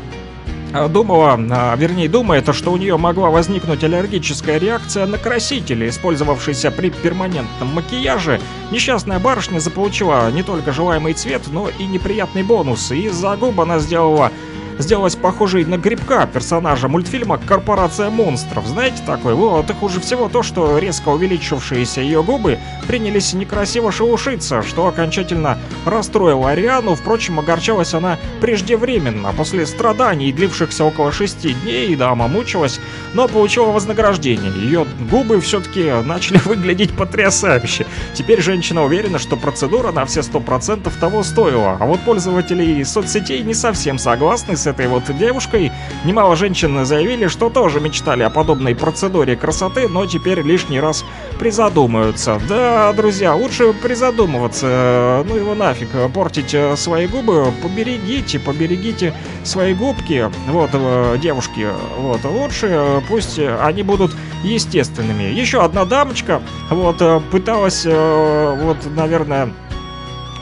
[0.72, 6.70] э, думала, а, вернее думает, что у нее могла возникнуть аллергическая реакция на красители, использовавшиеся
[6.70, 8.40] при перманентном макияже.
[8.70, 12.90] Несчастная барышня заполучила не только желаемый цвет, но и неприятный бонус.
[12.90, 14.30] Из-за губ она сделала
[14.78, 18.66] сделалась похожей на грибка персонажа мультфильма «Корпорация монстров».
[18.66, 19.34] Знаете такой?
[19.34, 25.58] Вот, и хуже всего то, что резко увеличившиеся ее губы принялись некрасиво шелушиться, что окончательно
[25.84, 26.94] расстроило Ариану.
[26.94, 29.32] Впрочем, огорчалась она преждевременно.
[29.32, 32.80] После страданий, длившихся около шести дней, дама мучилась,
[33.12, 34.52] но получила вознаграждение.
[34.52, 37.86] Ее губы все-таки начали выглядеть потрясающе.
[38.14, 41.76] Теперь женщина уверена, что процедура на все сто процентов того стоила.
[41.80, 45.72] А вот пользователи соцсетей не совсем согласны с этой вот девушкой.
[46.04, 51.04] Немало женщин заявили, что тоже мечтали о подобной процедуре красоты, но теперь лишний раз
[51.38, 52.40] призадумаются.
[52.48, 55.24] Да, друзья, лучше призадумываться.
[55.26, 57.52] Ну его нафиг, портить э, свои губы.
[57.62, 60.30] Поберегите, поберегите свои губки.
[60.48, 61.68] Вот, э, девушки,
[61.98, 64.12] вот, лучше э, пусть они будут
[64.42, 65.24] естественными.
[65.24, 69.54] Еще одна дамочка, вот, пыталась, вот, наверное,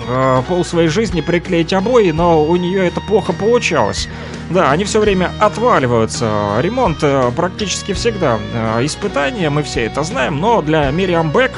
[0.08, 4.08] э, пол своей жизни приклеить обои, но у нее это плохо получалось.
[4.50, 6.58] Да, они все время отваливаются.
[6.60, 11.52] Ремонт э, практически всегда э, испытание, мы все это знаем, но для Мириам Бек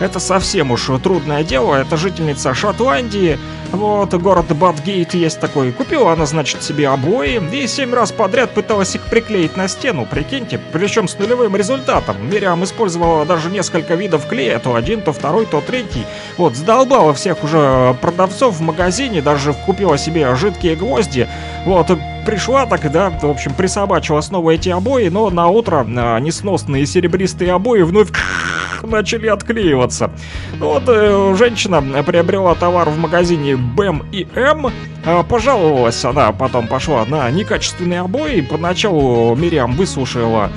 [0.00, 1.76] это совсем уж трудное дело.
[1.76, 3.38] Это жительница Шотландии,
[3.72, 5.70] вот, город Батгейт есть такой.
[5.70, 10.58] Купила она, значит, себе обои и семь раз подряд пыталась их приклеить на стену, прикиньте.
[10.72, 12.16] Причем с нулевым результатом.
[12.28, 16.04] Мириам использовала даже несколько видов клея, то один, то второй, то третий.
[16.36, 21.28] Вот, задолбала всех уже продавцов в магазине, даже купила себе жидкие гвозди.
[21.64, 21.90] Вот,
[22.26, 27.52] пришла так, да, в общем, присобачила снова эти обои, но на утро а, несносные серебристые
[27.52, 28.08] обои вновь
[28.82, 30.10] начали отклеиваться.
[30.58, 34.68] Вот э, женщина приобрела товар в магазине Бэм и М.
[35.04, 38.40] Э, пожаловалась она, потом пошла на некачественные обои.
[38.40, 40.50] Поначалу Мириам выслушала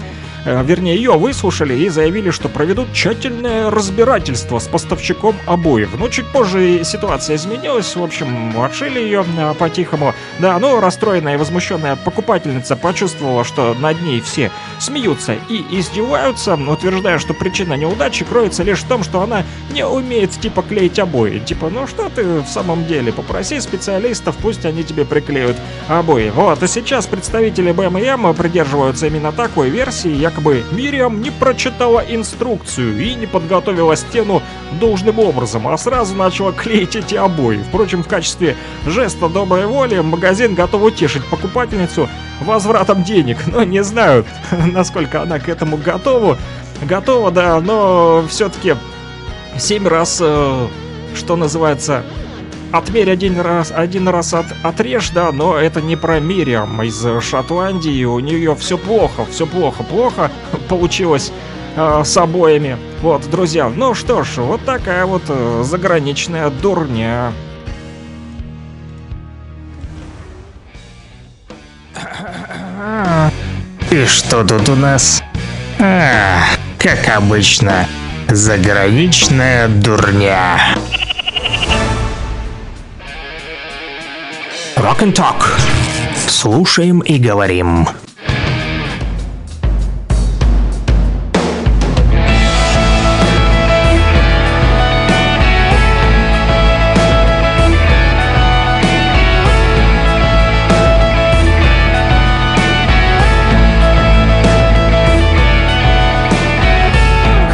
[0.46, 5.98] вернее, ее выслушали и заявили, что проведут тщательное разбирательство с поставщиком обоев.
[5.98, 10.14] Но чуть позже ситуация изменилась, в общем, отшили ее э, по-тихому.
[10.40, 17.20] Да, но расстроенная и возмущенная покупательница почувствовала, что над ней все смеются и издеваются, утверждая,
[17.20, 21.40] что причина неудачи кроется лишь в том, что она не умеет типа клеить обои.
[21.40, 25.58] Типа, ну что ты в самом деле, попроси специалистов, пусть они тебе приклеют
[25.88, 26.30] обои.
[26.30, 33.00] Вот, и сейчас представители БМ придерживаются именно такой версии, я якобы Мириам не прочитала инструкцию
[33.00, 34.42] и не подготовила стену
[34.80, 37.62] должным образом, а сразу начала клеить эти обои.
[37.70, 38.56] Впрочем, в качестве
[38.88, 42.10] жеста доброй воли магазин готов утешить покупательницу
[42.42, 43.38] возвратом денег.
[43.46, 44.26] Но не знаю,
[44.74, 46.38] насколько она к этому готова.
[46.82, 48.76] Готова, да, но все-таки
[49.58, 50.68] 7 раз, э,
[51.16, 52.04] что называется,
[52.74, 58.04] отмерь один раз, один раз от, отрежь, да, но это не про Мириам из Шотландии,
[58.04, 60.32] у нее все плохо, все плохо, плохо
[60.68, 61.32] получилось
[61.76, 62.78] э, с обоями.
[63.02, 67.32] Вот, друзья, ну что ж, вот такая вот э, заграничная дурня.
[73.92, 75.22] И что тут у нас?
[75.80, 76.40] А,
[76.80, 77.88] как обычно,
[78.30, 80.58] заграничная дурня.
[84.84, 85.46] Rock and Talk.
[86.28, 87.88] Слушаем и говорим.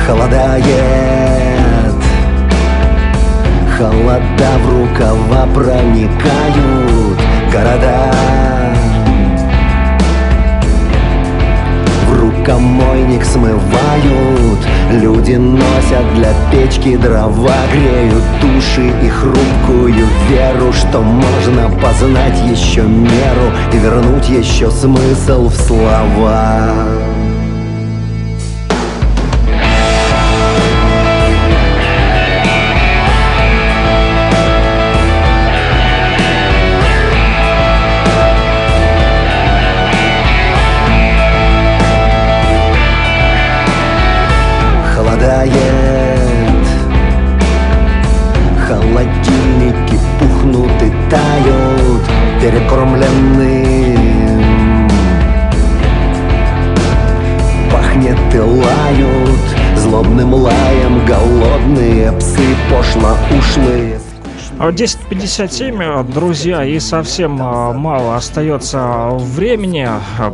[0.08, 0.66] Холодает
[3.78, 6.79] Холода в рукава проникают
[7.52, 8.12] города.
[12.08, 14.60] В рукомойник смывают
[14.92, 23.52] Люди носят для печки дрова Греют души и хрупкую веру Что можно познать еще меру
[23.72, 27.29] И вернуть еще смысл в слова
[64.60, 69.88] 10.57, друзья, и совсем а, мало остается времени.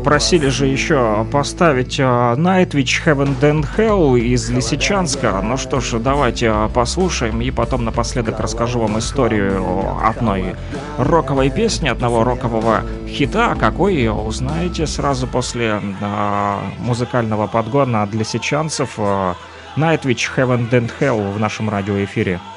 [0.03, 5.41] Просили же еще поставить а, Nightwitch Heaven and Hell из Лисичанска.
[5.43, 9.63] Ну что ж, давайте а, послушаем, и потом напоследок расскажу вам историю
[10.03, 10.55] одной
[10.97, 18.95] роковой песни, одного рокового хита, какой узнаете сразу после а, музыкального подгона для сечанцев.
[18.97, 19.35] а,
[19.77, 22.39] Nightwitch Heaven and Hell в нашем радиоэфире.
[22.39, 22.54] I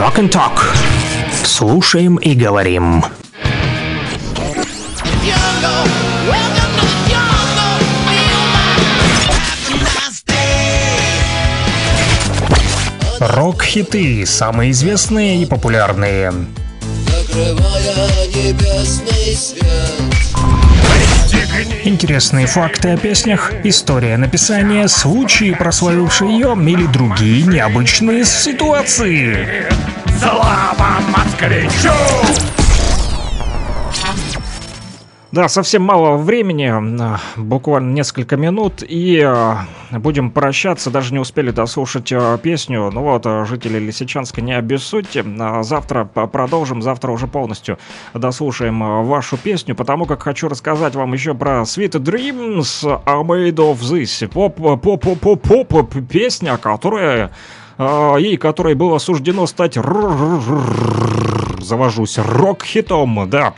[0.00, 0.58] Rock and Talk.
[1.44, 3.04] Слушаем и говорим.
[13.18, 16.32] Рок-хиты, самые известные и популярные.
[21.84, 29.89] Интересные факты о песнях, история написания, случаи, прославившие ее или другие необычные ситуации.
[30.18, 31.90] Слава москвичу!
[35.32, 40.90] Да, совсем мало времени, а, буквально несколько минут, и а, будем прощаться.
[40.90, 42.90] Даже не успели дослушать а, песню.
[42.92, 45.24] Ну вот, жители Лисичанска, не обессудьте.
[45.62, 47.78] Завтра продолжим, завтра уже полностью
[48.12, 53.78] дослушаем вашу песню, потому как хочу рассказать вам еще про Sweet Dreams are made of
[53.82, 54.26] this.
[54.26, 57.30] Поп-поп-поп-поп песня, которая
[57.82, 59.78] а, ей которой было суждено стать
[61.60, 63.54] завожусь рок-хитом, да.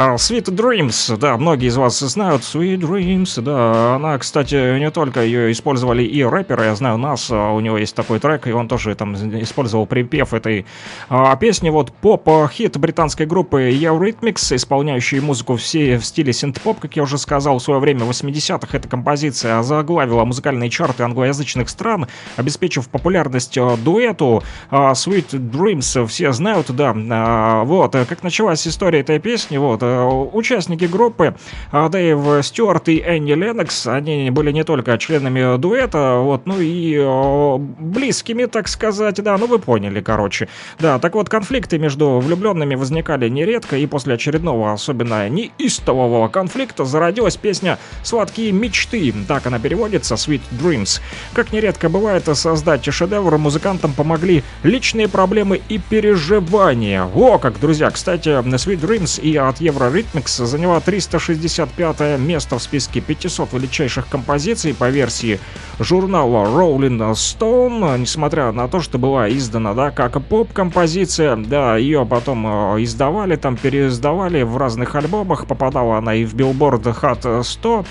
[0.00, 5.24] А, Sweet Dreams, да, многие из вас знают Sweet Dreams, да, она, кстати, не только
[5.24, 8.68] ее использовали и рэперы, я знаю нас, а, у него есть такой трек, и он
[8.68, 10.66] тоже там использовал припев этой
[11.08, 17.02] а, песни, вот поп-хит британской группы Eurythmics, исполняющей музыку все в стиле синт-поп, как я
[17.02, 22.06] уже сказал, в свое время в 80-х эта композиция заглавила музыкальные чарты англоязычных стран,
[22.36, 29.00] обеспечив популярность а, дуэту а, Sweet Dreams, все знают, да, а, вот, как началась история
[29.00, 29.87] этой песни, вот,
[30.32, 31.34] участники группы
[31.72, 36.96] а, Дэйв Стюарт и Энни Леннокс, они были не только членами дуэта, вот, ну и
[36.98, 40.48] э, близкими, так сказать, да, ну вы поняли, короче.
[40.78, 47.36] Да, так вот, конфликты между влюбленными возникали нередко, и после очередного, особенно неистового конфликта, зародилась
[47.36, 51.00] песня «Сладкие мечты», так она переводится, «Sweet Dreams».
[51.32, 57.04] Как нередко бывает, создать шедевр музыкантам помогли личные проблемы и переживания.
[57.04, 63.52] О, как, друзья, кстати, «Sweet Dreams» и от Евроритмикс заняла 365 место в списке 500
[63.52, 65.38] величайших композиций по версии
[65.78, 72.74] журнала Rolling Stone, несмотря на то, что была издана, да, как поп-композиция, да, ее потом
[72.74, 77.84] э, издавали, там переиздавали в разных альбомах, попадала она и в Billboard Hot 100, э,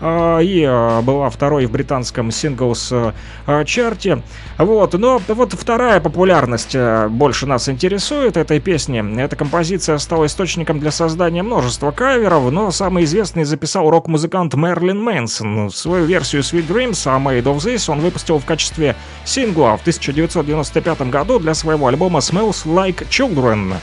[0.00, 4.22] и э, была второй в британском синглс э, чарте.
[4.56, 9.20] Вот, но вот вторая популярность э, больше нас интересует этой песни.
[9.20, 15.70] Эта композиция стала источником для создания множества каверов, но самый известный записал рок-музыкант Мерлин Мэнсон.
[15.70, 21.02] Свою версию Sweet Dreams, а Made of This, он выпустил в качестве сингла в 1995
[21.10, 23.74] году для своего альбома Smells Like Children.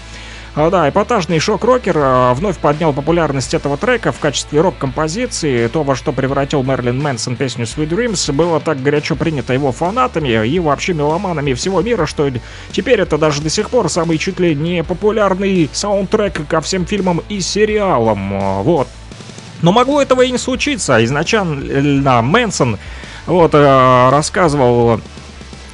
[0.59, 5.67] А, Да, эпатажный шок-рокер а, вновь поднял популярность этого трека в качестве рок-композиции.
[5.67, 10.47] То, во что превратил Мерлин Мэнсон песню Sweet Dreams, было так горячо принято его фанатами
[10.47, 12.31] и вообще меломанами всего мира, что
[12.71, 17.21] теперь это даже до сих пор самый чуть ли не популярный саундтрек ко всем фильмам
[17.29, 18.63] и сериалам.
[18.63, 18.87] Вот.
[19.61, 21.03] Но могло этого и не случиться.
[21.05, 22.79] Изначально Мэнсон
[23.27, 25.01] вот, э, рассказывал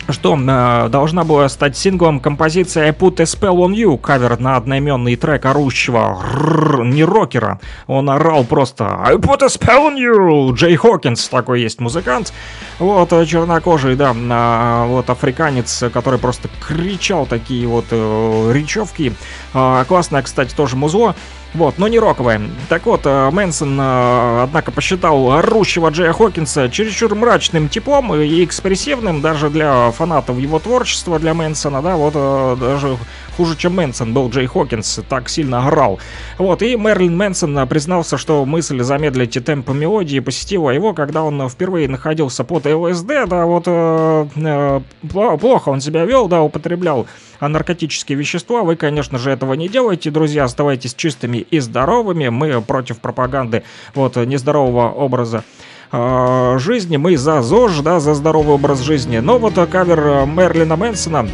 [0.10, 4.58] что э, должна была стать синглом композиция I Put a Spell on You, кавер на
[4.58, 7.60] одноименный трек орущего рррр, не рокера.
[7.88, 10.54] Он орал просто I Put a Spell on You!
[10.54, 12.34] Джей Хокинс такой есть музыкант.
[12.80, 19.14] Вот, э, чернокожий, да, а, вот африканец, который просто кричал такие вот э, речевки.
[19.54, 21.16] А, классное, кстати, тоже музло.
[21.54, 22.42] Вот, но не роковое.
[22.68, 29.22] Так вот, э, Мэнсон, э, однако, посчитал орущего Джея Хокинса чересчур мрачным типом и экспрессивным
[29.22, 32.98] даже для фанатов его творчества, для Мэнсона, да, вот э, даже
[33.36, 36.00] хуже, чем Мэнсон был Джей Хокинс, так сильно орал.
[36.38, 41.50] Вот, и Мерлин Мэнсон э, признался, что мысль замедлить темп мелодии посетила его, когда он
[41.50, 47.08] впервые находился под ЛСД, да, вот э, э, пло- плохо он себя вел, да, употреблял
[47.44, 48.64] а наркотические вещества.
[48.64, 50.46] Вы, конечно же, этого не делайте, друзья.
[50.46, 52.30] Оставайтесь чистыми и здоровыми.
[52.30, 53.64] Мы против пропаганды
[53.96, 55.44] вот нездорового образа
[55.92, 56.96] э, жизни.
[56.96, 59.18] Мы за ЗОЖ, да, за здоровый образ жизни.
[59.18, 61.28] Но вот э, кавер Мерлина Мэнсона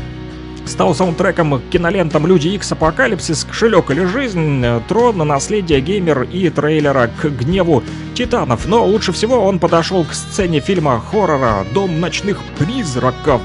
[0.70, 6.50] стал саундтреком к кинолентам «Люди Икс», «Апокалипсис», «Кошелек или жизнь», э, «Трон», «Наследие геймер» и
[6.50, 7.84] трейлера к «Гневу
[8.14, 8.68] титанов».
[8.68, 13.42] Но лучше всего он подошел к сцене фильма хоррора «Дом ночных призраков».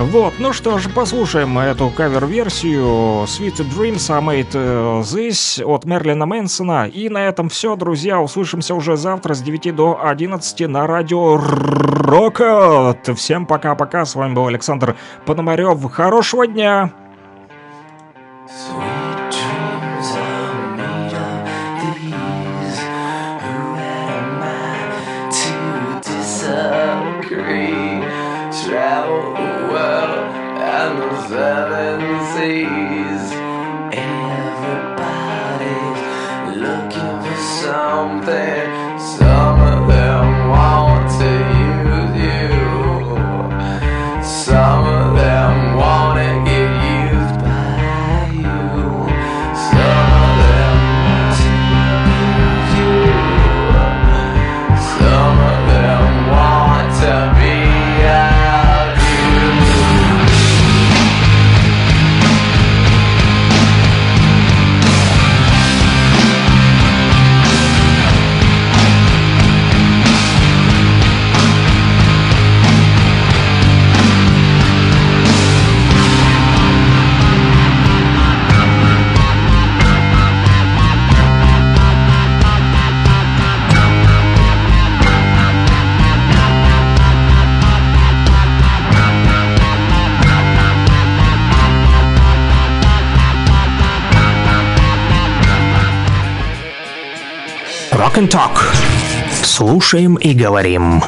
[0.00, 6.88] Вот, ну что ж, послушаем эту кавер-версию Sweet Dreams I Made This от Мерлина Мэнсона.
[6.88, 8.18] И на этом все, друзья.
[8.18, 13.14] Услышимся уже завтра с 9 до 11 на радио Рокот.
[13.14, 14.06] Всем пока-пока.
[14.06, 14.96] С вами был Александр
[15.26, 15.84] Пономарев.
[15.92, 16.92] Хорошего дня!
[18.46, 18.99] Sweet
[98.10, 98.74] Rock and Talk.
[99.44, 101.02] Слушаем и говорим.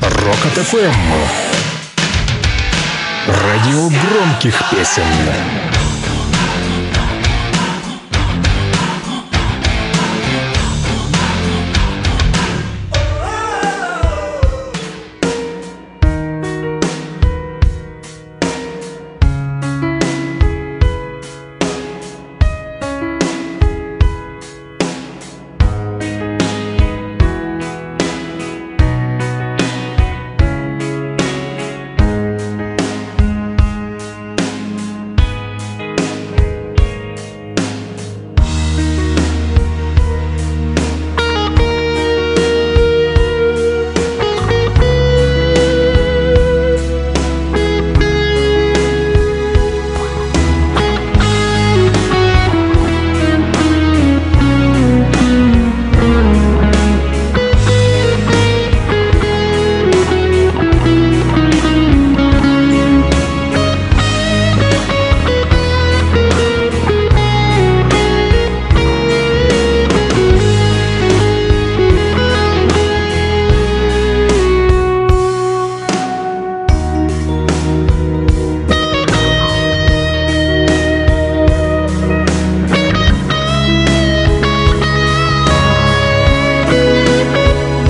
[0.00, 0.94] Рокот ФМ.
[3.26, 5.75] Радио громких песен.